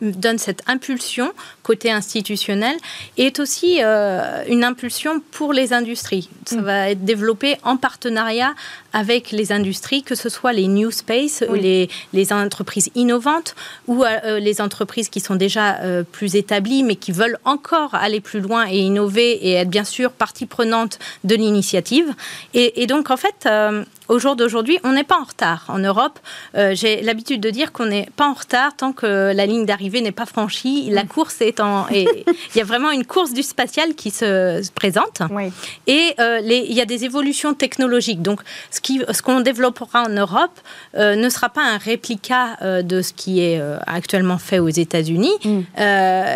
donne 0.01 0.39
cette 0.39 0.63
impulsion 0.67 1.33
côté 1.63 1.91
institutionnel, 1.91 2.77
est 3.17 3.41
aussi 3.41 3.81
une 3.81 4.65
impulsion 4.65 5.21
pour 5.33 5.53
les 5.53 5.73
industries. 5.73 6.29
Ça 6.47 6.57
mm. 6.57 6.61
va 6.61 6.91
être 6.91 7.05
développé 7.05 7.57
en 7.65 7.77
partenariat 7.77 8.55
avec 8.93 9.33
les 9.33 9.53
industries, 9.53 10.03
que 10.03 10.15
ce 10.15 10.29
soit 10.29 10.53
les 10.53 10.69
new 10.69 10.91
space, 10.91 11.43
les 11.53 11.89
les 12.13 12.33
entreprises 12.33 12.91
innovantes 12.95 13.55
ou 13.87 14.05
euh, 14.05 14.09
euh, 14.25 14.39
les 14.39 14.61
entreprises 14.61 15.09
qui 15.09 15.21
sont 15.21 15.37
déjà 15.37 15.81
euh, 15.81 16.03
plus 16.03 16.37
établies 16.37 16.83
mais 16.83 16.97
qui 16.97 17.13
veulent 17.13 17.39
encore 17.45 17.95
aller 17.95 18.21
plus 18.21 18.41
loin 18.41 18.67
et 18.69 18.79
innover 18.79 19.33
et 19.47 19.53
être 19.55 19.71
bien 19.71 19.85
sûr 19.85 20.13
partie 20.13 20.47
prenante 20.47 20.99
de 21.25 21.35
l'initiative. 21.35 22.15
Et, 22.55 22.87
donc 22.87 23.11
en 23.11 23.17
fait, 23.17 23.49
au 24.09 24.19
jour 24.19 24.37
d'aujourd'hui, 24.37 24.79
on 24.85 24.93
n'est 24.93 25.05
pas 25.05 25.19
en 25.19 25.25
retard. 25.25 25.65
En 25.69 25.79
Europe, 25.79 26.19
euh, 26.57 26.75
j'ai 26.75 27.01
l'habitude 27.01 27.41
de 27.41 27.51
dire 27.51 27.73
qu'on 27.73 27.87
n'est 27.87 28.09
pas 28.17 28.29
en 28.29 28.35
retard 28.35 28.77
tant 28.77 28.93
que 28.93 29.33
la 29.35 29.47
ligne 29.47 29.65
d'arrivée 29.65 30.03
n'est 30.03 30.13
pas 30.13 30.27
franchie. 30.27 30.91
La 30.91 31.05
mm. 31.05 31.09
course 31.09 31.41
est 31.41 31.61
en. 31.61 31.87
Il 31.91 32.25
y 32.55 32.61
a 32.61 32.65
vraiment 32.65 32.91
une 32.91 33.07
course 33.07 33.33
du 33.33 33.43
spatial 33.43 33.95
qui 33.95 34.11
se 34.11 34.71
présente. 34.73 35.23
Et 35.87 36.15
euh, 36.21 36.41
il 36.43 36.73
y 36.73 36.81
a 36.81 36.85
des 36.85 37.05
évolutions 37.05 37.55
technologiques. 37.55 38.23
Donc, 38.23 38.41
ce 38.71 38.81
qu'on 38.81 39.13
ce 39.13 39.23
qu'on 39.23 39.41
développera 39.41 40.03
en 40.03 40.11
Europe 40.11 40.61
euh, 40.97 41.17
ne 41.17 41.29
sera 41.29 41.49
pas 41.49 41.63
un 41.63 41.79
réplica 41.79 42.59
de 42.83 43.03
ce 43.03 43.13
qui 43.13 43.41
est 43.41 43.61
actuellement 43.87 44.39
fait 44.39 44.59
aux 44.59 44.69
États-Unis. 44.69 45.33
Mm. 45.45 45.61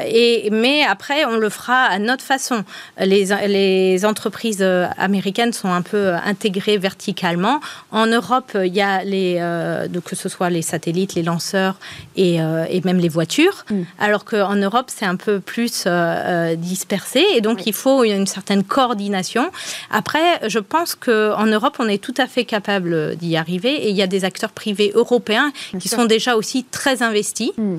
et, 0.07 0.49
mais 0.51 0.85
après, 0.85 1.25
on 1.25 1.37
le 1.37 1.51
fera 1.51 1.85
à 1.85 1.99
notre 1.99 2.25
façon. 2.25 2.65
Les, 2.99 3.27
les 3.47 4.05
entreprises 4.05 4.63
américaines 4.63 5.53
sont 5.53 5.71
un 5.71 5.83
peu 5.83 6.15
intégrées 6.15 6.79
verticalement. 6.79 7.58
En 7.91 8.07
Europe, 8.07 8.53
il 8.55 8.75
y 8.75 8.81
a 8.81 9.05
les, 9.05 9.37
euh, 9.41 9.89
que 10.05 10.17
ce 10.17 10.29
soit 10.29 10.51
les 10.51 10.63
satellites, 10.63 11.15
les 11.15 11.23
lanceurs 11.23 11.77
et, 12.17 12.41
euh, 12.41 12.67
même 12.85 12.99
les 12.99 13.09
voitures, 13.09 13.65
mm. 13.71 13.83
alors 13.99 14.25
qu'en 14.25 14.55
Europe, 14.55 14.87
c'est 14.89 15.05
un 15.05 15.17
peu 15.17 15.41
plus 15.41 15.85
euh, 15.87 16.55
dispersé 16.55 17.25
et 17.35 17.41
donc 17.41 17.67
il 17.67 17.73
faut 17.73 18.05
une, 18.05 18.27
certaine 18.27 18.65
coordination. 18.65 19.51
Après, 19.91 20.49
je 20.49 20.59
pense 20.59 20.95
qu'en 20.95 21.47
Europe, 21.47 21.77
on 21.79 21.89
est 21.89 22.03
tout 22.03 22.15
à 22.17 22.27
fait 22.27 22.45
capable 22.45 23.17
d'y 23.17 23.37
arriver 23.37 23.75
et 23.75 23.91
il 23.91 23.97
y 23.97 24.03
a 24.03 24.07
des 24.07 24.25
acteurs 24.25 24.51
privés 24.51 24.93
européens 24.95 25.53
qui 25.79 25.89
sont 25.89 26.05
déjà 26.05 26.37
aussi 26.37 26.65
très 26.65 27.03
investis. 27.03 27.53
Mm. 27.57 27.79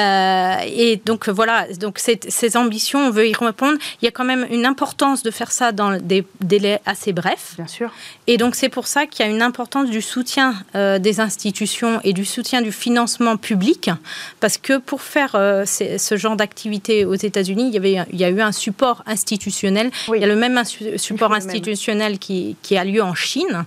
Euh, 0.00 0.56
et 0.64 1.00
donc 1.04 1.28
voilà, 1.28 1.66
donc 1.78 1.98
ces 1.98 2.56
ambitions, 2.56 3.00
on 3.00 3.10
veut 3.10 3.28
y 3.28 3.34
répondre. 3.34 3.78
Il 4.00 4.04
y 4.04 4.08
a 4.08 4.10
quand 4.10 4.24
même 4.24 4.46
une 4.50 4.66
importance 4.66 5.22
de 5.22 5.30
faire 5.30 5.52
ça 5.52 5.72
dans 5.72 5.98
des 6.00 6.24
délais 6.40 6.80
assez 6.86 7.12
brefs. 7.12 7.54
Bien 7.56 7.66
sûr. 7.66 7.90
Et 8.26 8.36
donc 8.36 8.54
c'est 8.54 8.68
pour 8.68 8.86
ça 8.86 9.06
qu'il 9.06 9.24
y 9.24 9.28
a 9.28 9.30
une 9.30 9.42
importance 9.42 9.90
du 9.90 10.02
soutien 10.02 10.54
euh, 10.74 10.98
des 10.98 11.20
institutions 11.20 12.00
et 12.04 12.12
du 12.12 12.24
soutien 12.24 12.62
du 12.62 12.72
financement 12.72 13.36
public, 13.36 13.90
parce 14.40 14.58
que 14.58 14.78
pour 14.78 15.02
faire 15.02 15.32
euh, 15.34 15.64
ce 15.66 16.16
genre 16.16 16.36
d'activité 16.36 17.04
aux 17.04 17.14
États-Unis, 17.14 17.68
il 17.68 17.74
y 17.74 17.76
avait, 17.76 18.06
il 18.12 18.18
y 18.18 18.24
a 18.24 18.30
eu 18.30 18.40
un 18.40 18.52
support 18.52 19.02
institutionnel. 19.06 19.90
Il 20.08 20.20
y 20.20 20.24
a 20.24 20.26
le 20.26 20.36
même 20.36 20.62
support 20.96 21.32
institutionnel 21.32 22.18
qui, 22.18 22.56
qui, 22.62 22.76
a 22.76 22.84
lieu 22.84 23.02
en 23.02 23.14
Chine. 23.14 23.64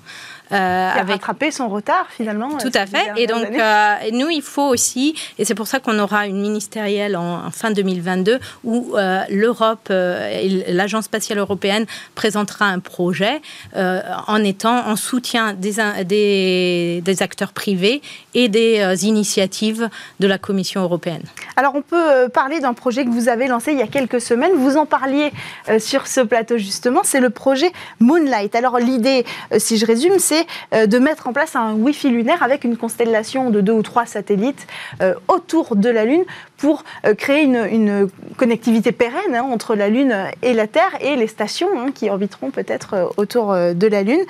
Euh, 0.53 0.89
avec... 0.91 1.13
rattrapé 1.15 1.51
son 1.51 1.67
retard 1.69 2.07
finalement. 2.15 2.57
Tout 2.57 2.71
à 2.73 2.85
fait. 2.85 3.11
Et 3.17 3.27
donc 3.27 3.45
euh, 3.45 3.93
nous, 4.11 4.29
il 4.29 4.41
faut 4.41 4.67
aussi, 4.67 5.15
et 5.39 5.45
c'est 5.45 5.55
pour 5.55 5.67
ça 5.67 5.79
qu'on 5.79 5.97
aura 5.99 6.27
une 6.27 6.39
ministérielle 6.39 7.15
en, 7.15 7.49
fin 7.51 7.71
2022 7.71 8.39
où 8.63 8.93
euh, 8.95 9.21
l'Europe, 9.29 9.89
et 9.89 10.71
l'Agence 10.71 11.05
spatiale 11.05 11.39
européenne 11.39 11.85
présentera 12.15 12.65
un 12.65 12.79
projet 12.79 13.41
en 13.75 14.43
étant 14.43 14.87
en 14.87 14.95
soutien 14.95 15.53
des, 15.53 15.75
des, 16.05 17.01
des 17.03 17.21
acteurs 17.21 17.53
privés 17.53 18.01
et 18.35 18.49
des 18.49 19.05
initiatives 19.05 19.89
de 20.19 20.27
la 20.27 20.37
Commission 20.37 20.81
européenne. 20.81 21.23
Alors 21.55 21.75
on 21.75 21.81
peut 21.81 22.29
parler 22.33 22.59
d'un 22.59 22.73
projet 22.73 23.05
que 23.05 23.09
vous 23.09 23.29
avez 23.29 23.47
lancé 23.47 23.71
il 23.71 23.79
y 23.79 23.81
a 23.81 23.87
quelques 23.87 24.21
semaines. 24.21 24.53
Vous 24.55 24.77
en 24.77 24.85
parliez 24.85 25.31
sur 25.79 26.07
ce 26.07 26.21
plateau 26.21 26.57
justement. 26.57 27.01
C'est 27.03 27.19
le 27.19 27.29
projet 27.29 27.71
Moonlight. 27.99 28.55
Alors 28.55 28.79
l'idée, 28.79 29.25
si 29.57 29.77
je 29.77 29.85
résume, 29.85 30.19
c'est 30.19 30.45
euh, 30.73 30.85
de 30.85 30.99
mettre 30.99 31.27
en 31.27 31.33
place 31.33 31.55
un 31.55 31.73
Wi-Fi 31.73 32.09
lunaire 32.09 32.43
avec 32.43 32.63
une 32.63 32.77
constellation 32.77 33.49
de 33.49 33.61
deux 33.61 33.73
ou 33.73 33.81
trois 33.81 34.05
satellites 34.05 34.67
euh, 35.01 35.13
autour 35.27 35.75
de 35.75 35.89
la 35.89 36.05
Lune 36.05 36.23
pour 36.57 36.83
euh, 37.05 37.13
créer 37.13 37.43
une, 37.43 38.09
connectivité 38.37 38.91
pérenne 38.91 39.35
hein, 39.35 39.43
entre 39.43 39.75
la 39.75 39.89
Lune 39.89 40.15
et 40.41 40.53
la 40.53 40.67
Terre 40.67 40.91
et 41.01 41.15
les 41.15 41.27
stations 41.27 41.67
hein, 41.77 41.87
qui 41.93 42.09
orbiteront 42.09 42.51
peut-être 42.51 43.13
autour 43.17 43.53
de 43.53 43.87
la 43.87 44.03
Lune. 44.03 44.21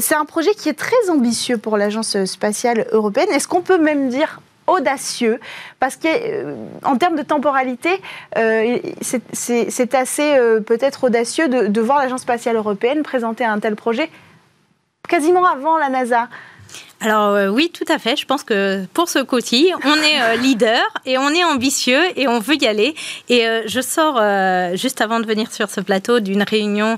C'est 0.00 0.14
un 0.14 0.24
projet 0.24 0.54
qui 0.54 0.68
est 0.68 0.78
très 0.78 1.10
ambitieux 1.10 1.58
pour 1.58 1.76
l'Agence 1.76 2.24
spatiale 2.24 2.86
européenne. 2.92 3.28
Est-ce 3.34 3.48
qu'on 3.48 3.62
peut 3.62 3.78
même 3.78 4.08
dire 4.08 4.40
audacieux 4.66 5.40
parce 5.78 5.96
qu'en 5.96 6.96
termes 6.96 7.16
de 7.16 7.22
temporalité, 7.22 8.00
c'est 8.32 9.94
assez 9.94 10.38
peut-être 10.66 11.04
audacieux 11.04 11.48
de, 11.48 11.66
de 11.66 11.80
voir 11.82 11.98
l'Agence 11.98 12.22
spatiale 12.22 12.56
européenne 12.56 13.02
présenter 13.02 13.44
un 13.44 13.58
tel 13.58 13.76
projet 13.76 14.10
quasiment 15.08 15.46
avant 15.46 15.78
la 15.78 15.88
NASA. 15.88 16.28
Alors 17.04 17.34
euh, 17.34 17.48
oui, 17.48 17.70
tout 17.70 17.84
à 17.92 17.98
fait. 17.98 18.16
Je 18.16 18.24
pense 18.24 18.44
que 18.44 18.86
pour 18.94 19.10
ce 19.10 19.18
coup-ci, 19.18 19.70
on 19.84 19.94
est 19.94 20.22
euh, 20.22 20.36
leader 20.36 20.80
et 21.04 21.18
on 21.18 21.28
est 21.28 21.44
ambitieux 21.44 22.00
et 22.16 22.28
on 22.28 22.38
veut 22.38 22.54
y 22.54 22.66
aller. 22.66 22.94
Et 23.28 23.46
euh, 23.46 23.62
je 23.66 23.82
sors 23.82 24.14
juste 24.74 25.02
avant 25.02 25.20
de 25.20 25.26
venir 25.26 25.52
sur 25.52 25.68
ce 25.68 25.82
plateau 25.82 26.20
d'une 26.20 26.42
réunion 26.42 26.96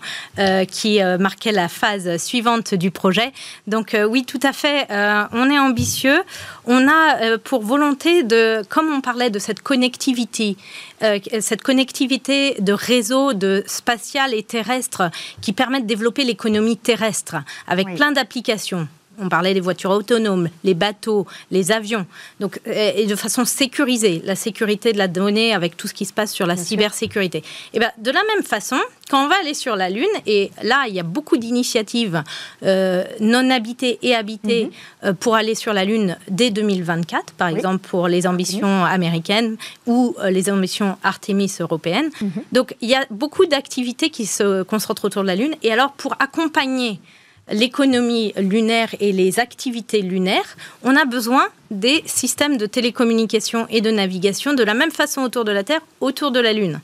qui 0.71 1.01
marquait 1.19 1.53
la 1.53 1.69
phase 1.69 2.23
suivante 2.23 2.75
du 2.75 2.91
projet. 2.91 3.33
Donc 3.67 3.97
oui, 4.09 4.25
tout 4.25 4.39
à 4.43 4.53
fait, 4.53 4.87
on 5.33 5.51
est 5.51 5.59
ambitieux. 5.59 6.23
On 6.67 6.89
a 6.89 7.39
pour 7.39 7.63
volonté 7.63 8.23
de, 8.23 8.63
comme 8.69 8.93
on 8.93 9.01
parlait 9.01 9.31
de 9.31 9.39
cette 9.39 9.63
connectivité, 9.63 10.57
cette 11.41 11.63
connectivité 11.63 12.57
de 12.61 12.73
réseau 12.73 13.33
de 13.33 13.65
spatial 13.67 14.35
et 14.35 14.43
terrestre 14.43 15.11
qui 15.41 15.53
permet 15.53 15.81
de 15.81 15.87
développer 15.87 16.25
l'économie 16.25 16.77
terrestre 16.77 17.37
avec 17.67 17.95
plein 17.97 18.13
d'applications 18.13 18.89
On 19.19 19.29
parlait 19.29 19.55
des 19.55 19.61
voitures 19.61 19.91
autonomes, 19.91 20.49
les 20.65 20.75
bateaux, 20.75 21.27
les 21.51 21.73
avions. 21.73 22.07
Donc, 22.41 22.61
et 22.67 23.07
de 23.07 23.17
façon 23.17 23.45
sécurisée, 23.45 24.23
la 24.25 24.37
sécurité 24.37 24.93
de 24.93 24.99
la 24.99 25.09
donnée 25.09 25.55
avec 25.55 25.77
tout 25.77 25.89
ce 25.89 25.95
qui 25.95 26.05
se 26.05 26.13
passe 26.13 26.33
sur 26.33 26.47
la 26.47 26.57
cybersécurité. 26.57 27.43
Et 27.73 27.79
ben, 27.79 27.91
de 27.99 28.11
la 28.11 28.21
même 28.35 28.45
façon, 28.45 28.77
quand 29.11 29.25
on 29.25 29.29
va 29.29 29.37
aller 29.41 29.55
sur 29.55 29.77
la 29.77 29.89
Lune, 29.89 30.05
et 30.27 30.51
là, 30.63 30.85
il 30.89 30.95
y 30.95 31.01
a 31.01 31.05
beaucoup 31.05 31.37
d'initiatives 31.37 32.23
euh, 32.65 33.05
non 33.21 33.51
habitées 33.51 33.99
et 34.03 34.15
habitées 34.15 34.65
mhm. 34.65 34.71
euh, 35.05 35.13
pour 35.13 35.35
aller 35.35 35.55
sur 35.55 35.73
la 35.73 35.85
Lune 35.85 36.17
dès 36.29 36.51
2024, 36.51 37.33
par 37.35 37.49
exemple 37.49 37.87
pour 37.89 38.09
les 38.09 38.27
ambitions 38.27 38.85
américaines 38.85 39.57
ou 39.87 40.17
euh, 40.19 40.31
les 40.31 40.51
ambitions 40.51 40.97
Artemis 41.03 41.53
européennes. 41.61 42.11
Mhm. 42.21 42.31
Donc, 42.53 42.75
il 42.81 42.89
y 42.89 42.95
a 42.95 43.05
beaucoup 43.11 43.47
d'activités 43.47 44.11
qui 44.11 44.27
se 44.27 44.63
concentrent 44.63 45.05
autour 45.05 45.23
de 45.23 45.29
la 45.29 45.37
Lune. 45.37 45.55
Et 45.63 45.73
alors, 45.73 45.93
pour 45.93 46.15
accompagner 46.19 47.01
l'économie 47.51 48.33
lunaire 48.37 48.95
et 49.01 49.13
les 49.13 49.39
activités 49.39 50.03
lunaires, 50.03 50.57
on 50.83 50.97
a 50.97 51.05
besoin 51.05 51.49
des 51.71 52.03
systèmes 52.07 52.57
de 52.57 52.67
télécommunication 52.67 53.67
et 53.71 53.81
de 53.81 53.91
navigation 53.91 54.55
de 54.55 54.63
la 54.63 54.75
même 54.75 54.91
façon 54.91 55.23
autour 55.23 55.45
de 55.45 55.53
la 55.53 55.65
Terre, 55.65 55.81
autour 56.01 56.31
de 56.31 56.41
la 56.41 56.53
Lune. 56.53 56.81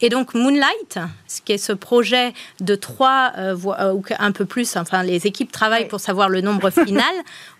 Et 0.00 0.08
donc 0.08 0.34
Moonlight, 0.34 0.98
ce 1.34 1.40
qui 1.40 1.52
est 1.52 1.58
ce 1.58 1.72
projet 1.72 2.32
de 2.60 2.74
trois 2.74 3.32
euh, 3.38 3.56
euh, 3.80 3.92
ou 3.92 4.02
un 4.18 4.32
peu 4.32 4.44
plus, 4.44 4.76
enfin 4.76 5.02
les 5.02 5.26
équipes 5.26 5.50
travaillent 5.50 5.88
pour 5.88 6.00
savoir 6.00 6.28
le 6.28 6.40
nombre 6.40 6.70
final 6.86 7.14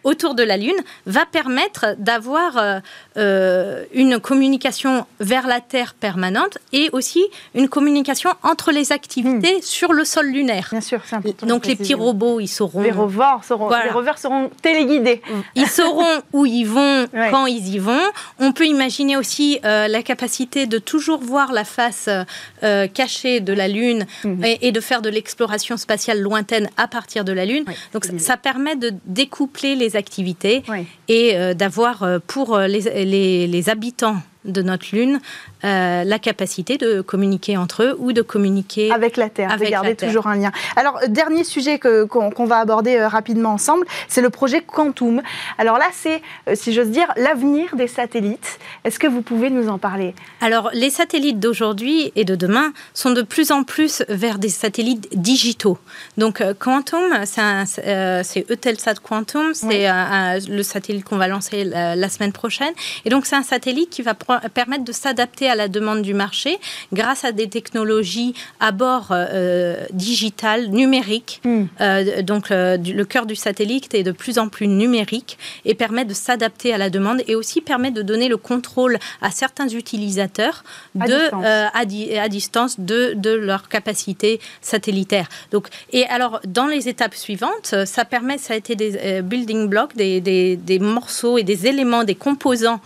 autour 0.04 0.34
de 0.34 0.42
la 0.42 0.56
Lune, 0.58 0.76
va 1.06 1.24
permettre 1.24 1.96
d'avoir 1.98 2.82
euh, 3.16 3.84
une 3.94 4.20
communication 4.20 5.06
vers 5.18 5.46
la 5.46 5.60
Terre 5.60 5.94
permanente 5.94 6.58
et 6.74 6.90
aussi 6.92 7.24
une 7.54 7.68
communication 7.70 8.30
entre 8.42 8.70
les 8.70 8.92
activités 8.92 9.56
hmm. 9.56 9.62
sur 9.62 9.94
le 9.94 10.04
sol 10.04 10.26
lunaire. 10.26 10.68
Bien 10.70 10.82
sûr, 10.82 11.00
c'est 11.06 11.16
important. 11.16 11.46
Donc 11.46 11.66
les 11.66 11.74
petits 11.74 11.94
robots, 11.94 12.38
ils 12.38 12.48
sauront. 12.48 12.82
Les 12.82 12.90
rovers 12.90 13.40
seront, 13.44 13.70
les 13.70 13.90
rovers 13.90 14.18
seront 14.18 14.50
téléguidés. 14.60 15.22
Ils 15.54 15.68
sauront 15.68 16.20
où 16.34 16.44
ils 16.44 16.66
vont, 16.66 17.06
quand 17.30 17.46
ils 17.46 17.74
y 17.74 17.78
vont. 17.78 18.02
On 18.38 18.52
peut 18.52 18.66
imaginer 18.66 19.16
aussi 19.16 19.58
la 19.62 20.02
capacité 20.02 20.66
de 20.66 20.78
toujours 20.78 21.20
voir 21.20 21.52
la 21.52 21.64
face 21.64 22.10
euh, 22.62 22.86
cachée 22.86 23.40
de 23.40 23.52
la 23.52 23.63
Lune 23.68 24.06
mhm. 24.24 24.44
et, 24.60 24.72
de 24.72 24.80
faire 24.80 25.02
de 25.02 25.08
l'exploration 25.08 25.76
spatiale 25.76 26.20
lointaine 26.20 26.68
à 26.76 26.88
partir 26.88 27.24
de 27.24 27.32
la 27.32 27.44
Lune. 27.44 27.64
Donc 27.92 28.04
ça, 28.18 28.36
permet 28.36 28.76
de 28.76 28.92
découpler 29.06 29.76
les 29.76 29.96
activités 29.96 30.62
et 31.08 31.36
euh, 31.36 31.54
d'avoir 31.54 32.02
euh, 32.02 32.18
pour 32.26 32.58
les 32.58 33.68
habitants 33.68 34.16
de 34.44 34.62
notre 34.62 34.86
Lune 34.92 35.20
euh, 35.64 36.04
la 36.04 36.18
capacité 36.18 36.76
de 36.76 37.00
communiquer 37.00 37.56
entre 37.56 37.84
eux 37.84 37.96
ou 37.98 38.12
de 38.12 38.20
communiquer 38.20 38.90
avec 38.90 39.16
la 39.16 39.30
Terre, 39.30 39.50
avec 39.50 39.68
de 39.68 39.72
garder 39.72 39.96
toujours 39.96 40.26
un 40.26 40.36
lien. 40.36 40.52
Alors, 40.76 41.00
dernier 41.08 41.42
sujet 41.42 41.78
qu'on 41.78 42.44
va 42.44 42.58
aborder 42.58 42.96
euh, 42.96 43.08
rapidement 43.08 43.50
ensemble, 43.50 43.86
c'est 44.08 44.20
le 44.20 44.28
projet 44.28 44.60
Quantum. 44.60 45.22
Alors 45.56 45.78
là, 45.78 45.86
c'est, 45.92 46.20
euh, 46.48 46.54
si 46.54 46.74
j'ose 46.74 46.90
dire, 46.90 47.06
l'avenir 47.16 47.76
des 47.76 47.86
satellites. 47.86 48.58
Est-ce 48.84 48.98
que 48.98 49.06
vous 49.06 49.22
pouvez 49.22 49.48
nous 49.48 49.68
en 49.68 49.78
parler? 49.78 50.14
Alors, 50.42 50.70
les 50.74 50.90
satellites 50.90 51.40
d'aujourd'hui 51.40 52.12
et 52.14 52.24
de 52.24 52.34
demain 52.34 52.74
sont 52.92 53.12
de 53.12 53.22
plus 53.22 53.50
en 53.50 53.64
plus 53.64 54.04
vers 54.10 54.38
des 54.38 54.50
satellites 54.50 55.08
digitaux. 55.18 55.78
Donc, 56.18 56.42
Quantum, 56.58 57.24
c'est 57.24 58.50
Eutelsat 58.50 58.96
Quantum, 59.02 59.54
c'est 59.54 59.88
le 60.46 60.62
satellite 60.62 61.04
qu'on 61.04 61.16
va 61.16 61.28
lancer 61.28 61.64
la, 61.64 61.96
la, 61.96 62.08
semaine 62.10 62.32
prochaine. 62.32 62.72
Et 63.06 63.08
donc, 63.08 63.24
c'est 63.24 63.36
un 63.36 63.42
satellite 63.42 63.88
qui 63.90 64.02
va 64.02 64.14
permettre 64.52 64.84
de 64.84 64.92
s'adapter 64.92 65.48
à 65.48 65.54
la 65.54 65.68
demande 65.68 66.02
du 66.02 66.14
marché 66.14 66.58
grâce 66.92 67.24
à 67.24 67.32
des 67.32 67.48
technologies 67.48 68.34
à 68.60 68.72
bord 68.72 69.08
euh, 69.10 69.84
digital, 69.92 70.68
numérique. 70.68 71.40
Hmm. 71.44 71.64
Euh, 71.80 72.22
donc 72.22 72.50
le 72.50 73.02
cœur 73.04 73.26
du 73.26 73.36
satellite 73.36 73.94
est 73.94 74.02
de 74.02 74.12
plus 74.12 74.38
en 74.38 74.48
plus 74.48 74.68
numérique 74.68 75.38
et 75.64 75.74
permet 75.74 76.04
de 76.04 76.14
s'adapter 76.14 76.72
à 76.72 76.78
la 76.78 76.90
demande 76.90 77.22
et 77.26 77.34
aussi 77.34 77.60
permet 77.60 77.90
de 77.90 78.02
donner 78.02 78.28
le 78.28 78.36
contrôle 78.36 78.98
à 79.20 79.30
certains 79.30 79.68
utilisateurs 79.68 80.64
à 80.98 81.06
de, 81.06 81.12
distance. 81.12 81.44
Euh, 81.44 81.66
à, 81.72 82.28
distance 82.28 82.80
de, 82.80 83.12
de, 83.14 83.30
leur 83.30 83.68
capacité 83.68 84.40
satellitaire. 84.60 85.28
Donc, 85.50 85.68
et 85.92 86.06
alors, 86.06 86.40
dans 86.46 86.66
les 86.66 86.88
étapes 86.88 87.14
suivantes, 87.14 87.74
ça 87.84 88.04
permet, 88.04 88.38
ça 88.38 88.54
a 88.54 88.56
été 88.56 88.76
des 88.76 89.22
building 89.22 89.68
blocks, 89.68 89.94
des, 89.96 90.20
des, 90.20 90.56
des, 90.56 90.78
morceaux 90.78 91.38
et 91.38 91.42
des 91.42 91.66
éléments, 91.66 92.04
des 92.04 92.14
composants 92.14 92.80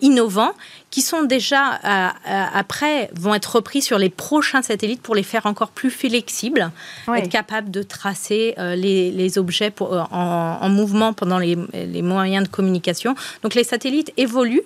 innovants 0.00 0.52
qui 0.92 1.00
sont 1.00 1.22
déjà, 1.22 1.72
euh, 1.72 2.08
euh, 2.28 2.44
après, 2.54 3.10
vont 3.14 3.34
être 3.34 3.56
repris 3.56 3.80
sur 3.80 3.98
les 3.98 4.10
prochains 4.10 4.60
satellites 4.60 5.00
pour 5.00 5.14
les 5.14 5.22
faire 5.22 5.46
encore 5.46 5.70
plus 5.70 5.90
flexibles, 5.90 6.70
être 7.16 7.30
capables 7.30 7.70
de 7.70 7.82
tracer 7.82 8.54
euh, 8.58 8.76
les, 8.76 9.38
objets 9.38 9.70
pour, 9.70 10.06
en, 10.12 10.68
mouvement 10.68 11.14
pendant 11.14 11.38
les, 11.38 11.56
moyens 12.02 12.44
de 12.44 12.48
communication. 12.48 13.14
Donc 13.42 13.54
les 13.54 13.64
satellites 13.64 14.12
évoluent. 14.18 14.62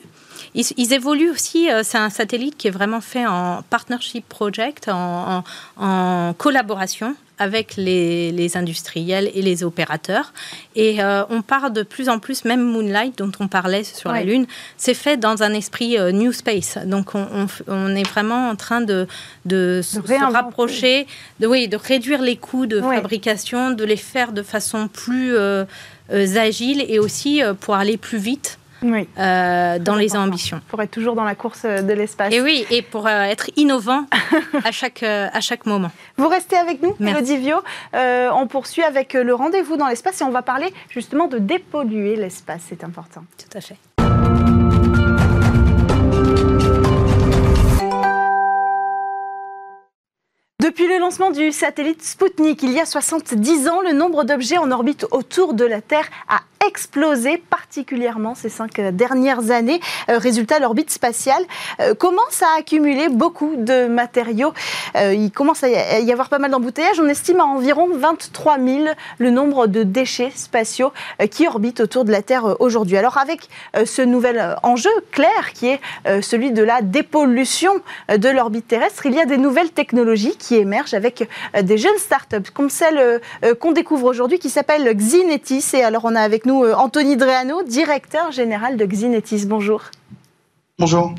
Ils, 0.54 0.92
évoluent 0.92 1.30
aussi, 1.30 1.68
c'est 1.84 1.98
un 1.98 2.10
satellite 2.10 2.56
qui 2.56 2.66
est 2.66 2.72
vraiment 2.72 3.00
fait 3.00 3.26
en 3.26 3.62
partnership 3.70 4.28
project, 4.28 4.88
en, 4.88 5.44
en 5.76 6.34
collaboration 6.36 7.14
avec 7.38 7.76
les, 7.76 8.56
industriels 8.56 9.30
et 9.34 9.42
les 9.42 9.64
opérateurs. 9.64 10.32
Et 10.74 11.02
euh, 11.02 11.24
on 11.28 11.42
part 11.42 11.70
de 11.70 11.82
plus 11.82 12.08
en 12.08 12.18
plus, 12.18 12.44
même 12.44 12.62
Moonlight, 12.62 13.18
dont 13.18 13.32
on 13.40 13.48
parlait 13.48 13.84
sur 13.84 14.10
la 14.12 14.22
Lune, 14.22 14.46
c'est 14.76 14.94
fait 14.94 15.16
dans 15.16 15.42
un 15.42 15.52
esprit 15.52 15.98
euh, 15.98 16.12
New 16.12 16.32
Space. 16.32 16.78
Donc 16.84 17.14
on, 17.14 17.96
est 17.96 18.08
vraiment 18.08 18.48
en 18.48 18.56
train 18.56 18.80
de, 18.80 19.06
de, 19.44 19.80
se 19.82 19.98
rapprocher, 20.32 21.06
de, 21.40 21.46
oui, 21.46 21.68
de 21.68 21.76
réduire 21.76 22.22
les 22.22 22.36
coûts 22.36 22.66
de 22.66 22.80
fabrication, 22.80 23.70
de 23.70 23.84
les 23.84 23.96
faire 23.96 24.32
de 24.32 24.42
façon 24.42 24.88
plus 24.88 25.34
euh, 25.34 25.64
agile 26.10 26.84
et 26.88 26.98
aussi 26.98 27.42
pour 27.60 27.74
aller 27.74 27.96
plus 27.96 28.18
vite 28.18 28.58
oui. 28.82 29.08
Euh, 29.18 29.78
dans 29.78 29.94
les 29.94 30.16
ambitions. 30.16 30.60
Pour 30.68 30.82
être 30.82 30.90
toujours 30.90 31.14
dans 31.14 31.24
la 31.24 31.34
course 31.34 31.64
de 31.64 31.92
l'espace. 31.92 32.32
Et 32.32 32.40
oui, 32.40 32.66
et 32.70 32.82
pour 32.82 33.06
euh, 33.06 33.22
être 33.22 33.50
innovant 33.56 34.06
à, 34.64 34.72
chaque, 34.72 35.02
euh, 35.02 35.28
à 35.32 35.40
chaque 35.40 35.66
moment. 35.66 35.90
Vous 36.16 36.28
restez 36.28 36.56
avec 36.56 36.82
nous, 36.82 36.94
Mélodie 36.98 37.36
Vio. 37.36 37.56
on 37.94 38.46
poursuit 38.46 38.82
avec 38.82 39.14
le 39.14 39.34
rendez-vous 39.34 39.76
dans 39.76 39.88
l'espace 39.88 40.20
et 40.20 40.24
on 40.24 40.30
va 40.30 40.42
parler 40.42 40.72
justement 40.88 41.26
de 41.28 41.38
dépolluer 41.38 42.16
l'espace. 42.16 42.62
C'est 42.68 42.84
important. 42.84 43.24
Tout 43.38 43.58
à 43.58 43.60
fait. 43.60 43.76
Depuis 50.66 50.88
le 50.88 50.98
lancement 50.98 51.30
du 51.30 51.52
satellite 51.52 52.02
Sputnik 52.02 52.60
il 52.64 52.72
y 52.72 52.80
a 52.80 52.86
70 52.86 53.68
ans, 53.68 53.82
le 53.82 53.92
nombre 53.92 54.24
d'objets 54.24 54.58
en 54.58 54.72
orbite 54.72 55.06
autour 55.12 55.54
de 55.54 55.64
la 55.64 55.80
Terre 55.80 56.08
a 56.28 56.40
explosé 56.66 57.38
particulièrement 57.38 58.34
ces 58.34 58.48
cinq 58.48 58.80
dernières 58.80 59.50
années. 59.50 59.80
Euh, 60.08 60.18
résultat, 60.18 60.58
l'orbite 60.58 60.90
spatiale 60.90 61.42
euh, 61.80 61.94
commence 61.94 62.42
à 62.42 62.58
accumuler 62.58 63.08
beaucoup 63.08 63.54
de 63.56 63.86
matériaux. 63.86 64.52
Euh, 64.96 65.14
il 65.14 65.30
commence 65.30 65.62
à 65.62 65.68
y 66.00 66.12
avoir 66.12 66.28
pas 66.28 66.38
mal 66.38 66.50
d'embouteillages. 66.50 67.00
On 67.00 67.08
estime 67.08 67.40
à 67.40 67.44
environ 67.44 67.88
23 67.92 68.58
000 68.58 68.84
le 69.18 69.30
nombre 69.30 69.66
de 69.66 69.82
déchets 69.82 70.32
spatiaux 70.34 70.92
qui 71.30 71.46
orbitent 71.46 71.80
autour 71.80 72.04
de 72.04 72.12
la 72.12 72.22
Terre 72.22 72.56
aujourd'hui. 72.60 72.96
Alors 72.96 73.18
avec 73.18 73.48
ce 73.84 74.02
nouvel 74.02 74.56
enjeu 74.62 74.90
clair 75.12 75.52
qui 75.54 75.68
est 75.68 75.80
celui 76.22 76.52
de 76.52 76.62
la 76.62 76.82
dépollution 76.82 77.72
de 78.08 78.28
l'orbite 78.28 78.68
terrestre, 78.68 79.06
il 79.06 79.14
y 79.14 79.20
a 79.20 79.26
des 79.26 79.38
nouvelles 79.38 79.70
technologies 79.70 80.36
qui 80.36 80.55
émergent 80.56 80.94
avec 80.94 81.28
des 81.62 81.78
jeunes 81.78 81.98
startups 81.98 82.50
comme 82.52 82.70
celle 82.70 83.20
qu'on 83.60 83.72
découvre 83.72 84.08
aujourd'hui 84.08 84.38
qui 84.38 84.50
s'appelle 84.50 84.94
Xinetis. 84.94 85.64
Et 85.74 85.82
alors 85.82 86.04
on 86.04 86.14
a 86.14 86.20
avec 86.20 86.46
nous 86.46 86.64
euh, 86.64 86.74
Anthony 86.74 87.16
Dreano, 87.16 87.62
directeur 87.62 88.30
général 88.32 88.76
de 88.76 88.84
Xinetis. 88.84 89.46
Bonjour. 89.46 89.82
Bonjour. 90.78 91.14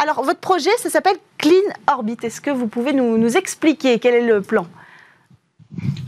Alors, 0.00 0.22
votre 0.22 0.40
projet, 0.40 0.70
ça 0.78 0.88
s'appelle 0.88 1.16
Clean 1.38 1.52
Orbit. 1.86 2.16
Est-ce 2.22 2.40
que 2.40 2.50
vous 2.50 2.66
pouvez 2.66 2.92
nous, 2.92 3.36
expliquer 3.36 3.98
quel 3.98 4.14
est 4.14 4.26
le 4.26 4.40
plan? 4.40 4.66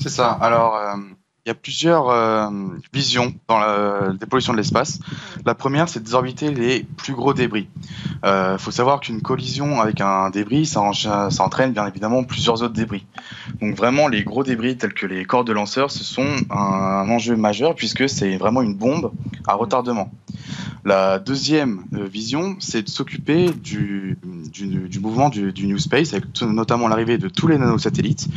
C'est 0.01 0.09
ça. 0.09 0.31
Alors, 0.41 0.77
euh, 0.77 0.97
il 1.49 1.53
y 1.53 1.53
a 1.53 1.55
plusieurs 1.55 2.11
euh, 2.11 2.51
visions 2.93 3.33
dans 3.49 3.59
la 3.59 4.13
dépollution 4.13 4.53
de 4.53 4.59
l'espace. 4.59 5.01
La 5.47 5.55
première, 5.55 5.89
c'est 5.89 6.01
de 6.01 6.05
désorbiter 6.05 6.51
les 6.51 6.83
plus 6.83 7.15
gros 7.15 7.33
débris. 7.33 7.69
Il 8.23 8.57
faut 8.59 8.71
savoir 8.71 9.01
qu'une 9.01 9.23
collision 9.23 9.81
avec 9.81 10.03
un 10.03 10.29
débris, 10.29 10.67
ça, 10.67 10.83
entraîne 11.39 11.73
bien 11.73 11.87
évidemment 11.87 12.23
plusieurs 12.25 12.63
autres 12.63 12.75
débris. 12.75 13.07
Donc 13.63 13.75
vraiment, 13.77 14.09
les 14.09 14.25
gros 14.25 14.45
débris 14.45 14.77
tels 14.77 14.93
que 14.93 15.07
les 15.07 15.25
corps 15.25 15.45
de 15.45 15.55
lanceurs, 15.55 15.91
ce 15.91 16.05
sont 16.05 16.29
un, 16.51 17.09
enjeu 17.09 17.35
majeur 17.35 17.75
puisque 17.75 18.11
c'est 18.11 18.37
vraiment 18.37 18.61
une 18.61 18.75
bombe 18.75 19.13
à 19.47 19.55
retardement. 19.55 20.11
La 20.85 21.19
deuxième 21.19 21.85
euh, 21.95 22.07
vision, 22.07 22.57
c'est 22.61 22.83
de 22.83 22.89
s'occuper 22.89 23.51
du, 23.51 24.19
du, 24.53 25.01
mouvement 25.01 25.29
du, 25.29 25.67
New 25.67 25.79
Space, 25.79 26.13
avec 26.13 26.25
notamment 26.43 26.89
l'arrivée 26.89 27.19
de 27.19 27.29
tous 27.29 27.47
les 27.47 27.59
nanosatellites 27.59 28.29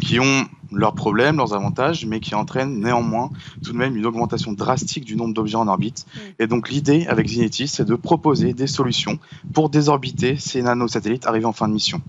qui 0.00 0.20
ont 0.20 0.46
leurs 0.72 0.94
problèmes, 0.94 1.36
leurs 1.36 1.54
avantages, 1.54 2.06
mais 2.06 2.20
qui 2.20 2.34
entraînent 2.34 2.80
néanmoins 2.80 3.30
tout 3.64 3.72
de 3.72 3.78
même 3.78 3.96
une 3.96 4.06
augmentation 4.06 4.52
drastique 4.52 5.04
du 5.04 5.16
nombre 5.16 5.34
d'objets 5.34 5.56
en 5.56 5.68
orbite. 5.68 6.06
Mm. 6.14 6.18
Et 6.40 6.46
donc 6.46 6.70
l'idée 6.70 7.06
avec 7.08 7.28
Zinetis, 7.28 7.68
c'est 7.68 7.84
de 7.84 7.94
proposer 7.94 8.52
des 8.52 8.66
solutions 8.66 9.18
pour 9.52 9.70
désorbiter 9.70 10.36
ces 10.36 10.62
nanosatellites 10.62 11.26
arrivés 11.26 11.46
en 11.46 11.52
fin 11.52 11.68
de 11.68 11.72
mission. 11.72 12.00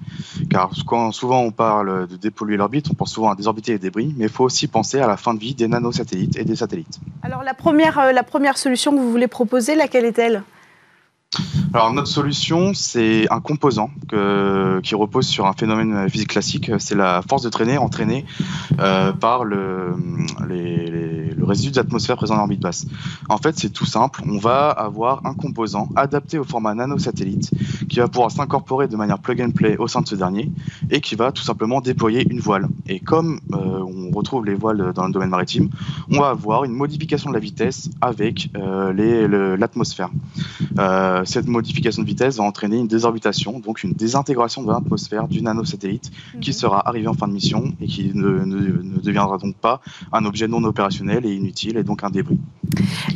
Car 0.50 0.72
quand 0.86 1.12
souvent 1.12 1.42
on 1.42 1.52
parle 1.52 2.08
de 2.08 2.16
dépolluer 2.16 2.58
l'orbite, 2.58 2.90
on 2.92 2.94
pense 2.94 3.14
souvent 3.14 3.32
à 3.32 3.36
désorbiter 3.36 3.74
les 3.74 3.80
débris, 3.80 4.14
mais 4.18 4.26
il 4.26 4.32
faut 4.32 4.46
aussi 4.46 4.68
penser 4.68 5.00
à 5.00 5.08
la 5.08 5.18
fin 5.18 5.34
de 5.34 5.40
vie 5.40 5.56
des 5.56 5.68
nanosatellites 5.68 6.38
et 6.38 6.44
des 6.44 6.56
satellites. 6.56 7.00
Alors 7.24 7.44
la 7.44 7.54
première, 7.54 8.00
euh, 8.00 8.12
la 8.12 8.24
première 8.24 8.58
solution 8.58 8.92
que 8.92 8.98
vous 8.98 9.12
voulez 9.12 9.28
proposer, 9.28 9.76
laquelle 9.76 10.06
est-elle? 10.06 10.44
Alors 11.74 11.94
notre 11.94 12.10
solution, 12.10 12.74
c'est 12.74 13.28
un 13.32 13.40
composant 13.40 13.90
qui 14.10 14.96
repose 14.96 15.28
sur 15.28 15.46
un 15.46 15.54
phénomène 15.54 16.10
physique 16.10 16.30
classique, 16.30 16.72
c'est 16.80 16.96
la 16.96 17.22
force 17.28 17.44
de 17.44 17.50
traînée 17.50 17.78
entraînée 17.78 18.26
euh, 18.80 19.14
par 19.14 19.46
le, 19.46 19.96
le 20.46 20.81
résidu 21.52 21.72
d'atmosphère 21.72 22.16
présent 22.16 22.36
dans 22.36 22.42
l'orbite 22.42 22.62
basse. 22.62 22.86
En 23.30 23.38
fait, 23.38 23.58
c'est 23.58 23.70
tout 23.70 23.86
simple, 23.86 24.24
on 24.28 24.38
va 24.38 24.70
avoir 24.70 25.26
un 25.26 25.34
composant 25.34 25.90
adapté 25.96 26.38
au 26.38 26.44
format 26.44 26.74
nanosatellite 26.74 27.52
qui 27.90 28.00
va 28.00 28.08
pouvoir 28.08 28.32
s'incorporer 28.32 28.88
de 28.88 28.96
manière 28.96 29.20
plug 29.20 29.42
and 29.42 29.52
play 29.52 29.78
au 29.78 29.88
sein 29.88 30.02
de 30.02 30.08
ce 30.08 30.16
dernier 30.16 30.50
et 30.90 31.02
qui 31.02 31.16
va 31.16 31.32
tout 31.32 31.44
simplement 31.44 31.82
déployer 31.82 32.26
une 32.30 32.40
voile. 32.40 32.68
Et 32.88 33.00
comme 33.00 33.40
euh, 33.54 33.58
on 33.82 34.12
retrouve 34.12 34.46
les 34.46 34.56
voiles 34.56 34.94
dans 34.94 35.06
le 35.06 35.14
domaine 35.14 35.30
maritime, 35.30 35.70
on 36.10 36.20
va 36.20 36.30
avoir 36.30 36.64
une 36.64 36.74
modification 36.74 37.30
de 37.30 37.36
la 37.36 37.40
vitesse 37.40 37.90
avec 38.02 38.50
euh, 38.56 39.58
l'atmosphère. 39.58 40.10
Euh, 40.80 41.24
cette 41.26 41.48
modification 41.48 42.02
de 42.02 42.08
vitesse 42.08 42.38
va 42.38 42.44
entraîner 42.44 42.78
une 42.78 42.88
désorbitation, 42.88 43.60
donc 43.60 43.84
une 43.84 43.94
désintégration 43.94 44.64
de 44.64 44.72
l'atmosphère 44.72 45.28
du 45.28 45.42
nanosatellite 45.42 46.12
qui 46.40 46.52
mhm. 46.52 46.56
sera 46.56 46.88
arrivé 46.88 47.08
en 47.08 47.14
fin 47.14 47.28
de 47.28 47.34
mission 47.34 47.74
et 47.82 47.88
qui 47.88 48.12
ne, 48.14 48.46
deviendra 49.02 49.38
donc 49.38 49.56
pas 49.56 49.82
un 50.12 50.26
objet 50.26 50.48
non 50.48 50.64
opérationnel 50.64 51.26
et 51.26 51.34
inutile 51.42 51.78
et 51.78 51.84
donc 51.84 52.04
un 52.04 52.10
débris. 52.10 52.40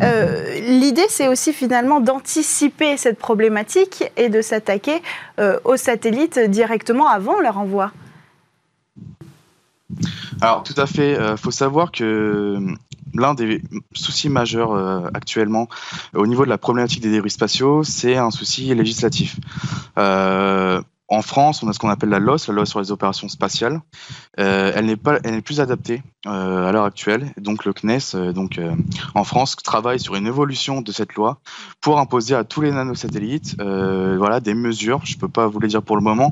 Euh, 0.01 0.59
l'idée, 0.59 1.05
c'est 1.09 1.27
aussi 1.27 1.53
finalement 1.53 2.01
d'anticiper 2.01 2.97
cette 2.97 3.17
problématique 3.17 4.03
et 4.17 4.29
de 4.29 4.41
s'attaquer 4.41 5.01
euh, 5.39 5.59
aux 5.63 5.77
satellites 5.77 6.39
directement 6.39 7.07
avant 7.07 7.39
leur 7.39 7.57
envoi. 7.57 7.91
Alors 10.41 10.63
tout 10.63 10.73
à 10.77 10.87
fait, 10.87 11.13
il 11.13 11.37
faut 11.37 11.51
savoir 11.51 11.91
que 11.91 12.75
l'un 13.15 13.33
des 13.33 13.61
soucis 13.93 14.29
majeurs 14.29 14.73
euh, 14.73 15.07
actuellement 15.13 15.67
au 16.13 16.27
niveau 16.27 16.45
de 16.45 16.49
la 16.49 16.57
problématique 16.57 17.01
des 17.01 17.11
débris 17.11 17.29
spatiaux, 17.29 17.83
c'est 17.83 18.17
un 18.17 18.31
souci 18.31 18.73
législatif. 18.75 19.37
Euh, 19.97 20.81
en 21.07 21.21
France, 21.21 21.61
on 21.61 21.67
a 21.67 21.73
ce 21.73 21.79
qu'on 21.79 21.89
appelle 21.89 22.09
la 22.09 22.19
LOS, 22.19 22.47
la 22.47 22.53
loi 22.53 22.65
sur 22.65 22.79
les 22.79 22.91
opérations 22.91 23.29
spatiales. 23.29 23.81
Euh, 24.39 24.71
elle 24.75 24.85
n'est 24.85 24.95
pas, 24.95 25.19
elle 25.23 25.35
n'est 25.35 25.41
plus 25.41 25.59
adaptée 25.59 26.01
à 26.25 26.71
l'heure 26.71 26.85
actuelle. 26.85 27.31
Donc 27.37 27.65
le 27.65 27.73
CNES, 27.73 28.33
donc 28.33 28.59
en 29.13 29.23
France, 29.23 29.55
travaille 29.57 29.99
sur 29.99 30.15
une 30.15 30.25
évolution 30.25 30.81
de 30.81 30.91
cette 30.91 31.13
loi 31.13 31.39
pour 31.81 31.99
imposer 31.99 32.33
à 32.33 32.43
tous 32.43 32.61
les 32.61 32.71
nanosatellites, 32.71 33.55
voilà, 33.59 34.39
des 34.39 34.55
mesures. 34.55 35.01
Je 35.03 35.15
ne 35.15 35.19
peux 35.19 35.27
pas 35.27 35.45
vous 35.45 35.59
les 35.59 35.67
dire 35.67 35.83
pour 35.83 35.95
le 35.95 36.01
moment, 36.01 36.31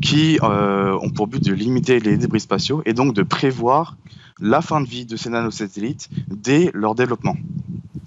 qui 0.00 0.38
ont 0.42 1.10
pour 1.10 1.26
but 1.26 1.44
de 1.44 1.52
limiter 1.52 2.00
les 2.00 2.16
débris 2.16 2.40
spatiaux 2.40 2.82
et 2.86 2.94
donc 2.94 3.12
de 3.12 3.22
prévoir 3.22 3.96
la 4.40 4.62
fin 4.62 4.80
de 4.80 4.86
vie 4.86 5.06
de 5.06 5.16
ces 5.16 5.30
nanosatellites 5.30 6.08
dès 6.28 6.70
leur 6.74 6.94
développement. 6.94 7.36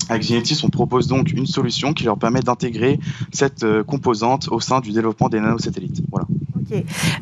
Avec 0.10 0.26
on 0.64 0.70
propose 0.70 1.08
donc 1.08 1.32
une 1.32 1.46
solution 1.46 1.94
qui 1.94 2.04
leur 2.04 2.18
permet 2.18 2.40
d'intégrer 2.40 3.00
cette 3.32 3.64
euh, 3.64 3.84
composante 3.84 4.48
au 4.50 4.60
sein 4.60 4.80
du 4.80 4.92
développement 4.92 5.30
des 5.30 5.40
nanosatellites. 5.40 6.02
Voilà. 6.12 6.28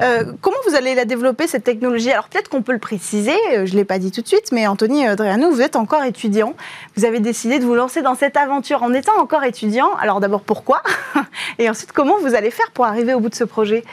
Euh, 0.01 0.33
comment 0.41 0.57
vous 0.67 0.75
allez 0.75 0.95
la 0.95 1.05
développer, 1.05 1.47
cette 1.47 1.63
technologie? 1.63 2.11
Alors 2.11 2.27
peut-être 2.27 2.49
qu'on 2.49 2.61
peut 2.61 2.73
le 2.73 2.79
préciser, 2.79 3.36
euh, 3.53 3.65
je 3.65 3.73
ne 3.73 3.77
l'ai 3.77 3.86
pas 3.86 3.99
dit 3.99 4.11
tout 4.11 4.21
de 4.21 4.27
suite, 4.27 4.51
mais 4.51 4.67
Anthony 4.67 5.05
Adriano, 5.05 5.51
vous 5.51 5.61
êtes 5.61 5.75
encore 5.75 6.03
étudiant. 6.03 6.55
Vous 6.95 7.05
avez 7.05 7.19
décidé 7.19 7.59
de 7.59 7.65
vous 7.65 7.75
lancer 7.75 8.01
dans 8.01 8.15
cette 8.15 8.38
aventure 8.38 8.83
en 8.83 8.93
étant 8.93 9.19
encore 9.19 9.43
étudiant. 9.43 9.93
Alors 9.99 10.19
d'abord 10.19 10.41
pourquoi? 10.41 10.81
Et 11.59 11.69
ensuite 11.69 11.91
comment 11.91 12.17
vous 12.19 12.33
allez 12.36 12.51
faire 12.51 12.71
pour 12.71 12.86
arriver 12.86 13.13
au 13.13 13.19
bout 13.19 13.29
de 13.29 13.36
ce 13.36 13.43
projet? 13.43 13.83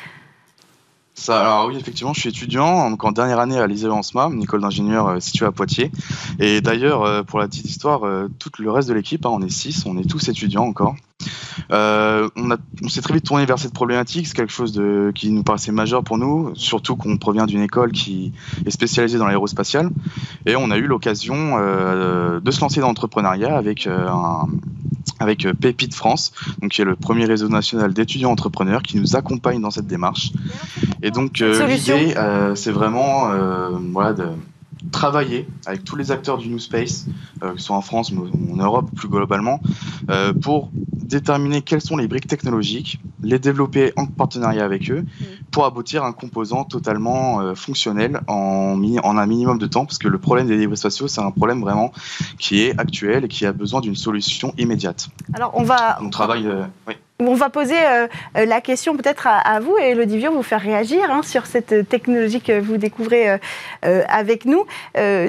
Alors 1.28 1.66
oui, 1.68 1.76
effectivement, 1.76 2.14
je 2.14 2.20
suis 2.20 2.30
étudiant 2.30 2.66
en 2.66 3.12
dernière 3.12 3.38
année 3.38 3.58
à 3.58 3.66
l'ISE 3.66 3.86
ENSMA, 3.86 4.30
une 4.32 4.42
école 4.42 4.62
d'ingénieurs 4.62 5.08
euh, 5.08 5.20
située 5.20 5.46
à 5.46 5.52
Poitiers. 5.52 5.90
Et 6.38 6.60
d'ailleurs, 6.60 7.02
euh, 7.02 7.22
pour 7.22 7.38
la 7.38 7.46
petite 7.48 7.66
histoire, 7.66 8.04
euh, 8.04 8.28
tout 8.38 8.50
le 8.58 8.70
reste 8.70 8.88
de 8.88 8.94
l'équipe, 8.94 9.24
hein, 9.26 9.30
on 9.32 9.42
est 9.42 9.50
six, 9.50 9.84
on 9.86 9.98
est 9.98 10.08
tous 10.08 10.28
étudiants 10.28 10.64
encore. 10.64 10.96
on, 11.70 12.88
s'est 12.88 13.02
très 13.02 13.14
vite 13.14 13.24
tourné 13.24 13.44
vers 13.46 13.58
cette 13.58 13.74
problématique, 13.74 14.26
c'est 14.26 14.34
quelque 14.34 14.52
chose 14.52 14.80
qui 15.14 15.30
nous 15.30 15.42
paraissait 15.42 15.70
majeur 15.70 16.02
pour 16.02 16.18
nous, 16.18 16.52
surtout 16.54 16.96
qu'on 16.96 17.16
provient 17.18 17.46
d'une 17.46 17.62
école 17.62 17.92
qui 17.92 18.32
est 18.66 18.70
spécialisée 18.70 19.18
dans 19.18 19.26
l'aérospatial. 19.26 19.90
Et 20.46 20.56
on 20.56 20.70
a 20.70 20.78
eu 20.78 20.86
l'occasion 20.86 21.58
de 21.58 22.50
se 22.50 22.60
lancer 22.60 22.80
dans 22.80 22.88
l'entrepreneuriat 22.88 23.56
avec 23.56 23.86
un, 23.86 24.48
Pépite 25.60 25.94
France, 25.94 26.32
donc 26.60 26.72
qui 26.72 26.82
est 26.82 26.84
le 26.84 26.96
premier 26.96 27.24
réseau 27.24 27.48
national 27.48 27.94
d'étudiants 27.94 28.30
entrepreneurs 28.30 28.82
qui 28.82 28.96
nous 28.96 29.14
accompagne 29.14 29.60
dans 29.60 29.70
cette 29.70 29.86
démarche. 29.86 30.32
Et 31.02 31.10
donc 31.10 31.40
euh, 31.40 31.66
l'idée, 31.66 32.14
euh, 32.16 32.54
c'est 32.54 32.70
vraiment 32.70 33.28
voilà, 33.92 34.12
de 34.12 34.28
travailler 34.90 35.46
avec 35.66 35.84
tous 35.84 35.96
les 35.96 36.10
acteurs 36.10 36.38
du 36.38 36.48
New 36.48 36.58
Space, 36.58 37.06
que 37.40 37.56
ce 37.56 37.64
soit 37.64 37.76
en 37.76 37.82
France, 37.82 38.12
mais 38.12 38.20
en 38.20 38.56
Europe 38.56 38.90
plus 38.94 39.08
globalement, 39.08 39.60
pour 40.42 40.70
déterminer 40.74 41.62
quelles 41.62 41.80
sont 41.80 41.96
les 41.96 42.08
briques 42.08 42.26
technologiques, 42.26 43.00
les 43.22 43.38
développer 43.38 43.92
en 43.96 44.06
partenariat 44.06 44.64
avec 44.64 44.90
eux, 44.90 45.02
mm. 45.02 45.24
pour 45.50 45.66
aboutir 45.66 46.04
à 46.04 46.08
un 46.08 46.12
composant 46.12 46.64
totalement 46.64 47.54
fonctionnel 47.54 48.20
en, 48.26 48.80
en, 49.02 49.18
un 49.18 49.26
minimum 49.26 49.58
de 49.58 49.66
temps, 49.66 49.84
parce 49.84 49.98
que 49.98 50.08
le 50.08 50.18
problème 50.18 50.46
des 50.46 50.56
débris 50.56 50.76
spatiaux, 50.76 51.06
c'est 51.06 51.20
un 51.20 51.30
problème 51.30 51.60
vraiment 51.60 51.92
qui 52.38 52.62
est 52.62 52.78
actuel 52.78 53.24
et 53.24 53.28
qui 53.28 53.46
a 53.46 53.52
besoin 53.52 53.80
d'une 53.80 53.96
solution 53.96 54.52
immédiate. 54.58 55.10
Alors 55.34 55.52
on 55.54 55.62
va... 55.62 55.98
On 56.00 56.10
travaille... 56.10 56.48
Oui. 56.88 56.94
On 57.28 57.34
va 57.34 57.50
poser 57.50 57.78
euh, 57.78 58.06
euh, 58.36 58.46
la 58.46 58.60
question 58.60 58.96
peut-être 58.96 59.26
à, 59.26 59.60
vous 59.60 59.76
et 59.78 59.90
Elodie 59.90 60.18
Vion, 60.18 60.32
vous 60.32 60.42
faire 60.42 60.60
réagir 60.60 61.10
hein, 61.10 61.22
sur 61.22 61.46
cette 61.46 61.88
technologie 61.88 62.40
que 62.40 62.60
vous 62.60 62.76
découvrez 62.76 63.38
euh, 63.84 64.02
avec 64.08 64.44
nous. 64.44 64.64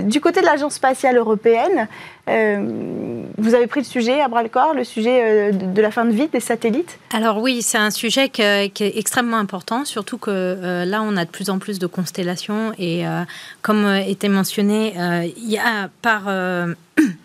du 0.03 0.21
côté 0.21 0.41
de 0.41 0.45
l'Agence 0.45 0.75
spatiale 0.75 1.17
européenne, 1.17 1.87
vous 2.27 3.53
avez 3.53 3.67
pris 3.67 3.81
le 3.81 3.85
sujet 3.85 4.21
à 4.21 4.27
bras 4.27 4.43
le 4.43 4.49
corps, 4.49 4.73
le 4.73 4.83
sujet 4.83 5.51
de, 5.51 5.81
la 5.81 5.91
fin 5.91 6.05
de 6.05 6.11
vie 6.11 6.27
des 6.27 6.39
satellites 6.39 6.97
Alors 7.13 7.41
oui, 7.41 7.61
c'est 7.61 7.77
un 7.77 7.91
sujet 7.91 8.29
qui 8.29 8.41
est 8.41 8.97
extrêmement 8.97 9.37
important, 9.37 9.85
surtout 9.85 10.17
que 10.17 10.83
là, 10.85 11.01
on 11.03 11.17
a 11.17 11.25
de 11.25 11.29
plus 11.29 11.49
en 11.49 11.59
plus 11.59 11.79
de 11.79 11.87
constellations 11.87 12.73
et 12.79 13.03
comme 13.61 13.87
était 14.07 14.29
mentionné, 14.29 14.93
il 15.37 15.51
y 15.51 15.57
a 15.57 15.89
par 16.01 16.23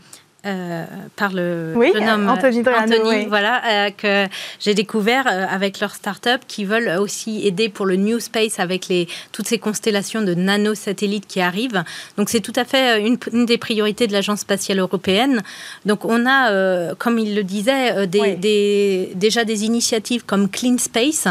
euh, 0.48 0.84
par 1.16 1.32
le 1.32 1.74
oui, 1.76 1.92
Anthony, 1.94 2.62
Anthony 2.66 3.26
voilà, 3.26 3.60
euh, 3.66 3.90
que 3.90 4.26
j'ai 4.60 4.72
découvert 4.72 5.26
euh, 5.26 5.44
avec 5.50 5.78
leur 5.78 5.94
start-up 5.94 6.40
qui 6.48 6.64
veulent 6.64 6.98
aussi 6.98 7.46
aider 7.46 7.68
pour 7.68 7.84
le 7.84 7.96
New 7.96 8.18
Space 8.18 8.58
avec 8.58 8.88
les, 8.88 9.08
toutes 9.30 9.46
ces 9.46 9.58
constellations 9.58 10.22
de 10.22 10.32
nanosatellites 10.32 11.26
qui 11.26 11.42
arrivent. 11.42 11.84
Donc 12.16 12.30
c'est 12.30 12.40
tout 12.40 12.52
à 12.56 12.64
fait 12.64 13.04
une, 13.04 13.44
des 13.44 13.58
priorités 13.58 14.06
de 14.06 14.12
l'Agence 14.12 14.40
spatiale 14.40 14.78
européenne. 14.78 15.42
Donc 15.84 16.06
on 16.06 16.24
a, 16.26 16.94
comme 16.94 17.18
il 17.18 17.34
le 17.34 17.44
disait, 17.44 18.06
des, 18.06 19.12
déjà 19.14 19.44
des 19.44 19.64
initiatives 19.64 20.24
comme 20.24 20.48
Clean 20.48 20.78
Space 20.78 21.28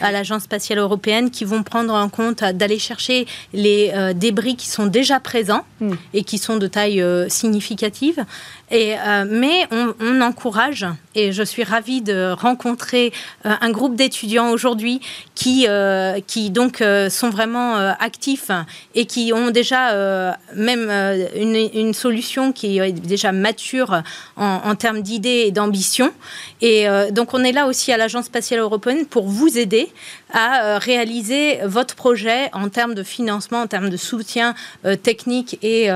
à 0.00 0.12
l'Agence 0.12 0.42
spatiale 0.42 0.78
européenne 0.78 1.30
qui 1.30 1.44
vont 1.44 1.62
prendre 1.62 1.94
en 1.94 2.08
compte 2.08 2.44
d'aller 2.44 2.78
chercher 2.78 3.26
les 3.54 3.92
débris 4.14 4.56
qui 4.56 4.68
sont 4.68 4.86
déjà 4.86 5.20
présents 5.20 5.64
hmm. 5.80 5.94
et 6.12 6.24
qui 6.24 6.38
sont 6.38 6.56
de 6.56 6.66
taille 6.66 7.04
significative 7.28 8.24
euh, 8.72 9.24
mais 9.28 9.66
on, 9.70 10.20
encourage, 10.20 10.84
et 11.14 11.32
je 11.32 11.42
suis 11.42 11.64
ravie 11.64 12.02
de 12.02 12.32
rencontrer 12.32 13.12
euh, 13.46 13.54
un 13.60 13.70
groupe 13.70 13.94
d'étudiants 13.94 14.50
aujourd'hui 14.50 15.00
qui, 15.34 15.66
euh, 15.68 16.20
qui 16.26 16.50
donc 16.50 16.82
sont 17.10 17.30
vraiment 17.30 17.76
actifs 18.00 18.50
et 18.94 19.06
qui 19.06 19.32
ont 19.32 19.50
déjà 19.50 20.36
même 20.54 20.90
une, 21.34 21.94
solution 21.94 22.52
qui 22.52 22.78
est 22.78 22.92
déjà 22.92 23.32
mature 23.32 24.02
en, 24.36 24.74
termes 24.74 25.02
d'idées 25.02 25.44
et 25.46 25.50
d'ambition. 25.50 26.12
Et 26.60 26.86
donc 27.12 27.34
on 27.34 27.44
est 27.44 27.52
là 27.52 27.66
aussi 27.66 27.92
à 27.92 27.96
l'Agence 27.96 28.26
spatiale 28.26 28.60
européenne 28.60 29.06
pour 29.06 29.28
vous 29.28 29.58
aider 29.58 29.88
à 30.32 30.78
réaliser 30.78 31.60
votre 31.64 31.94
projet 31.94 32.50
en 32.52 32.68
termes 32.68 32.94
de 32.94 33.02
financement, 33.02 33.62
en 33.62 33.66
termes 33.66 33.90
de 33.90 33.96
soutien 33.96 34.54
technique 35.02 35.58
et, 35.62 35.88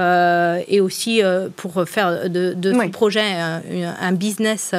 et 0.69 0.81
aussi 0.81 1.21
pour 1.57 1.85
faire 1.87 2.31
de 2.31 2.55
ce 2.71 2.89
projet 2.89 3.23
un, 3.23 4.13
business 4.13 4.73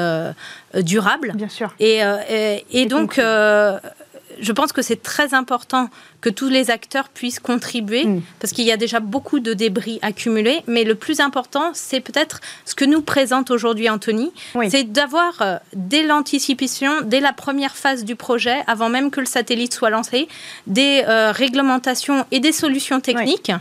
euh, 0.75 0.81
durable. 0.81 1.33
Bien 1.35 1.49
sûr. 1.49 1.73
Et, 1.79 2.03
euh, 2.03 2.57
et, 2.71 2.85
donc, 2.87 3.19
euh, 3.19 3.77
je 4.39 4.51
pense 4.51 4.71
que 4.71 4.81
c'est 4.81 5.03
très 5.03 5.35
important 5.35 5.89
que 6.19 6.29
tous 6.29 6.49
les 6.49 6.71
acteurs 6.71 7.09
puissent 7.09 7.39
contribuer, 7.39 8.05
mm. 8.05 8.21
parce 8.39 8.53
qu'il 8.53 8.65
y 8.65 8.71
a 8.71 8.77
déjà 8.77 8.99
beaucoup 8.99 9.39
de 9.39 9.53
débris 9.53 9.99
accumulés, 10.01 10.63
mais 10.65 10.83
le 10.83 10.95
plus 10.95 11.19
important, 11.19 11.71
c'est 11.73 11.99
peut-être 11.99 12.41
ce 12.65 12.73
que 12.73 12.85
nous 12.85 13.01
présente 13.01 13.51
aujourd'hui 13.51 13.87
Anthony, 13.89 14.31
c'est 14.69 14.91
d'avoir, 14.91 15.59
dès 15.75 16.03
l'anticipation, 16.03 17.01
dès 17.03 17.19
la 17.19 17.33
première 17.33 17.75
phase 17.75 18.03
du 18.03 18.15
projet, 18.15 18.63
avant 18.65 18.89
même 18.89 19.11
que 19.11 19.19
le 19.19 19.27
satellite 19.27 19.73
soit 19.73 19.91
lancé, 19.91 20.27
des 20.65 21.03
réglementations 21.05 22.25
et 22.31 22.39
des 22.39 22.51
solutions 22.51 22.99
techniques 22.99 23.51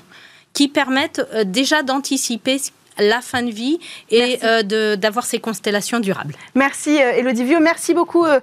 qui 0.54 0.68
permettent 0.68 1.26
déjà 1.46 1.82
d'anticiper 1.82 2.58
la 2.98 3.20
fin 3.20 3.42
de 3.42 3.50
vie 3.50 3.78
et 4.10 4.38
euh, 4.44 4.96
d'avoir 4.96 5.24
ces 5.24 5.38
constellations 5.38 6.00
durables. 6.00 6.34
Merci 6.54 7.00
euh, 7.00 7.12
Elodie 7.12 7.44
Vieux, 7.44 7.60
merci 7.60 7.94
beaucoup 7.94 8.24
euh, 8.24 8.40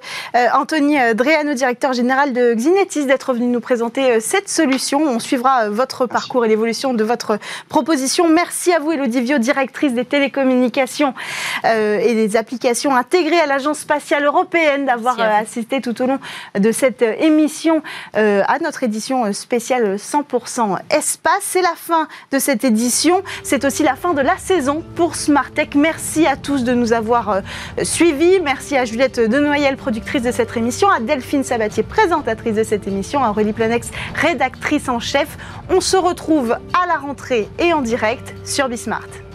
Anthony 0.54 0.98
Dréano, 1.16 1.54
directeur 1.54 1.94
général 1.94 2.34
de 2.34 2.54
Xinetis, 2.54 3.06
d'être 3.06 3.34
venu 3.34 3.48
nous 3.48 3.60
présenter 3.60 4.20
cette 4.20 4.50
solution. 4.50 5.02
On 5.02 5.20
suivra 5.20 5.70
votre 5.70 6.06
parcours 6.06 6.46
et 6.46 6.48
l'évolution 6.48 6.94
de 6.94 7.04
votre 7.04 7.38
proposition. 7.68 8.28
Merci 8.30 8.74
à 8.74 8.80
vous 8.80 8.92
Elodie 8.92 9.22
Vieux, 9.22 9.40
directrice 9.40 9.94
des 9.94 10.06
télécommunications 10.06 11.14
et 11.64 12.14
des 12.14 12.36
applications 12.36 12.96
intégrées 12.96 13.40
à 13.40 13.46
l'Agence 13.46 13.80
spatiale 13.80 14.26
européenne, 14.26 14.86
d'avoir 14.86 15.20
assisté 15.20 15.82
tout 15.82 16.00
au 16.02 16.08
long 16.08 16.20
de 16.58 16.72
cette 16.72 17.02
émission 17.02 17.82
à 18.14 18.60
notre 18.62 18.84
édition 18.84 19.32
spéciale 19.34 19.96
100% 19.96 20.78
espace. 20.90 21.34
C'est 21.42 21.62
la 21.62 21.76
fin 21.76 22.08
de 22.32 22.40
cette 22.40 22.64
édition, 22.64 23.24
c'est 23.44 23.66
aussi 23.66 23.84
la 23.84 23.96
fin 23.96 24.14
de 24.14 24.22
la 24.22 24.38
saison 24.40 24.84
pour 24.96 25.16
Smartech. 25.16 25.76
Merci 25.76 26.26
à 26.26 26.36
tous 26.36 26.64
de 26.64 26.74
nous 26.74 26.94
avoir 26.94 27.30
euh, 27.30 27.42
suivis. 27.84 28.40
Merci 28.40 28.78
à 28.78 28.86
Juliette 28.86 29.20
Denoyel, 29.20 29.78
productrice 29.78 30.24
de 30.24 30.32
cette 30.32 30.56
émission, 30.58 30.90
à 30.90 31.00
Delphine 31.00 31.44
Sabatier, 31.44 31.84
présentatrice 31.84 32.56
de 32.56 32.64
cette 32.64 32.88
émission, 32.88 33.24
à 33.24 33.30
Aurélie 33.30 33.54
Planex, 33.54 33.92
rédactrice 34.16 34.90
en 34.90 35.00
chef. 35.00 35.38
On 35.70 35.82
se 35.82 35.98
retrouve 35.98 36.58
à 36.74 36.88
la 36.88 36.96
rentrée 36.96 37.48
et 37.60 37.74
en 37.74 37.82
direct 37.82 38.34
sur 38.44 38.68
Bismart. 38.70 39.29